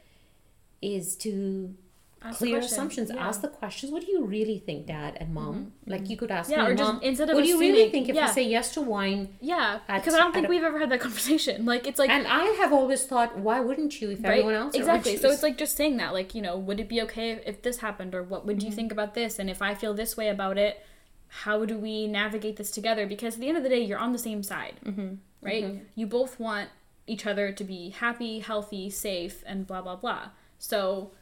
Is 0.82 1.14
to 1.16 1.74
Ask 2.22 2.38
clear 2.38 2.58
assumptions. 2.58 3.08
yeah. 3.08 3.16
Mm-hmm. 3.16 3.28
Ask 3.28 3.40
the 3.40 3.48
questions. 3.48 3.90
What 3.90 4.04
do 4.04 4.12
you 4.12 4.24
really 4.26 4.58
think, 4.58 4.86
Dad 4.86 5.16
and 5.18 5.32
Mom? 5.32 5.72
Like 5.86 6.10
you 6.10 6.18
could 6.18 6.30
ask 6.30 6.50
Yeah, 6.50 6.64
me, 6.64 6.70
or 6.70 6.74
just 6.74 6.92
Mom. 6.92 7.02
instead 7.02 7.30
of 7.30 7.34
what 7.34 7.44
do 7.44 7.48
you 7.48 7.58
really 7.58 7.90
think 7.90 8.10
if 8.10 8.14
yeah. 8.14 8.28
I 8.28 8.30
say 8.30 8.42
yes 8.42 8.74
to 8.74 8.82
wine? 8.82 9.36
Yeah, 9.40 9.80
because 9.86 10.12
I 10.12 10.18
don't 10.18 10.32
think 10.32 10.46
a- 10.46 10.50
we've 10.50 10.62
ever 10.62 10.78
had 10.78 10.90
that 10.90 11.00
conversation. 11.00 11.64
Like 11.64 11.86
it's 11.86 11.98
like 11.98 12.10
And 12.10 12.26
I 12.26 12.44
have 12.60 12.72
always 12.74 13.04
thought, 13.04 13.38
why 13.38 13.60
wouldn't 13.60 14.02
you 14.02 14.10
if 14.10 14.22
right 14.22 14.32
everyone 14.32 14.54
else 14.54 14.74
exactly. 14.74 15.16
So 15.16 15.30
it's 15.30 15.42
like 15.42 15.56
just 15.56 15.76
saying 15.76 15.96
that, 15.96 16.12
like 16.12 16.34
you 16.34 16.42
know, 16.42 16.58
would 16.58 16.78
it 16.78 16.88
be 16.90 17.00
okay 17.02 17.30
if, 17.30 17.42
if 17.46 17.62
this 17.62 17.78
happened, 17.78 18.14
or 18.14 18.22
what 18.22 18.44
would 18.44 18.62
you 18.62 18.70
think 18.70 18.92
about 18.92 19.14
this? 19.14 19.38
And 19.38 19.48
if 19.48 19.62
I 19.62 19.74
feel 19.74 19.94
this 19.94 20.16
way 20.16 20.28
about 20.28 20.58
it, 20.58 20.84
how 21.28 21.64
do 21.64 21.78
we 21.78 22.06
navigate 22.06 22.56
this 22.56 22.70
together? 22.70 23.06
Because 23.06 23.34
at 23.34 23.40
the 23.40 23.48
end 23.48 23.56
of 23.56 23.62
the 23.62 23.70
day, 23.70 23.80
you're 23.80 23.98
on 23.98 24.12
the 24.12 24.18
same 24.18 24.42
side, 24.42 24.74
mm-hmm. 24.84 25.14
right? 25.40 25.82
You 25.94 26.06
both 26.06 26.38
want 26.38 26.68
each 27.06 27.26
other 27.26 27.50
to 27.50 27.64
be 27.64 27.90
happy, 27.90 28.40
healthy, 28.40 28.90
safe, 28.90 29.42
and 29.46 29.66
blah 29.66 29.80
blah 29.80 29.96
blah. 29.96 30.30
So 30.58 31.12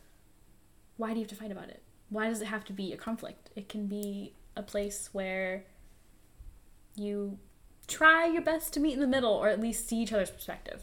why 0.98 1.08
do 1.08 1.14
you 1.14 1.22
have 1.22 1.30
to 1.30 1.34
fight 1.34 1.50
about 1.50 1.70
it? 1.70 1.82
Why 2.10 2.28
does 2.28 2.42
it 2.42 2.46
have 2.46 2.64
to 2.66 2.72
be 2.72 2.92
a 2.92 2.96
conflict? 2.96 3.50
It 3.56 3.68
can 3.68 3.86
be 3.86 4.34
a 4.56 4.62
place 4.62 5.08
where 5.12 5.64
you 6.94 7.38
try 7.86 8.26
your 8.26 8.42
best 8.42 8.74
to 8.74 8.80
meet 8.80 8.94
in 8.94 9.00
the 9.00 9.06
middle 9.06 9.32
or 9.32 9.48
at 9.48 9.60
least 9.60 9.88
see 9.88 9.96
each 10.02 10.12
other's 10.12 10.30
perspective. 10.30 10.82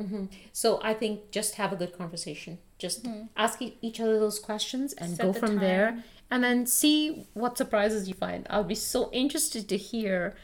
Mm-hmm. 0.00 0.26
So 0.52 0.78
I 0.82 0.94
think 0.94 1.30
just 1.30 1.54
have 1.54 1.72
a 1.72 1.76
good 1.76 1.96
conversation. 1.96 2.58
Just 2.78 3.04
mm-hmm. 3.04 3.26
ask 3.36 3.60
e- 3.62 3.78
each 3.80 3.98
other 3.98 4.20
those 4.20 4.38
questions 4.38 4.92
and 4.92 5.16
Set 5.16 5.24
go 5.24 5.32
the 5.32 5.40
from 5.40 5.56
there, 5.56 6.04
and 6.30 6.44
then 6.44 6.66
see 6.66 7.26
what 7.32 7.56
surprises 7.56 8.06
you 8.06 8.14
find. 8.14 8.46
I'll 8.50 8.64
be 8.64 8.74
so 8.74 9.10
interested 9.12 9.68
to 9.70 9.76
hear 9.76 10.36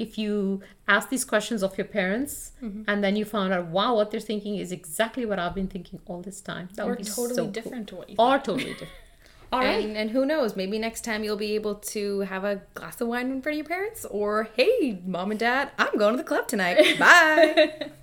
if 0.00 0.16
you 0.18 0.62
ask 0.88 1.08
these 1.10 1.24
questions 1.24 1.62
of 1.62 1.76
your 1.76 1.86
parents 1.86 2.52
mm-hmm. 2.62 2.82
and 2.88 3.04
then 3.04 3.16
you 3.16 3.24
found 3.24 3.52
out, 3.52 3.66
wow, 3.66 3.94
what 3.94 4.10
they're 4.10 4.20
thinking 4.20 4.56
is 4.56 4.72
exactly 4.72 5.24
what 5.26 5.38
I've 5.38 5.54
been 5.54 5.68
thinking 5.68 6.00
all 6.06 6.22
this 6.22 6.40
time. 6.40 6.68
That 6.74 6.86
or 6.86 6.90
would 6.90 6.98
be 6.98 7.04
totally 7.04 7.34
so 7.34 7.42
cool. 7.44 7.52
different 7.52 7.88
to 7.88 7.96
what 7.96 8.10
you 8.10 8.16
Or 8.18 8.38
totally 8.38 8.72
different. 8.72 8.92
All 9.52 9.58
right. 9.58 9.84
And, 9.84 9.96
and 9.96 10.10
who 10.10 10.24
knows, 10.24 10.54
maybe 10.54 10.78
next 10.78 11.04
time 11.04 11.24
you'll 11.24 11.36
be 11.36 11.56
able 11.56 11.74
to 11.74 12.20
have 12.20 12.44
a 12.44 12.62
glass 12.74 13.00
of 13.00 13.08
wine 13.08 13.32
in 13.32 13.42
front 13.42 13.54
of 13.54 13.58
your 13.58 13.66
parents, 13.66 14.04
or 14.04 14.48
hey, 14.54 15.00
mom 15.04 15.32
and 15.32 15.40
dad, 15.40 15.72
I'm 15.76 15.98
going 15.98 16.12
to 16.12 16.18
the 16.18 16.28
club 16.28 16.46
tonight. 16.46 16.98
Bye. 16.98 17.90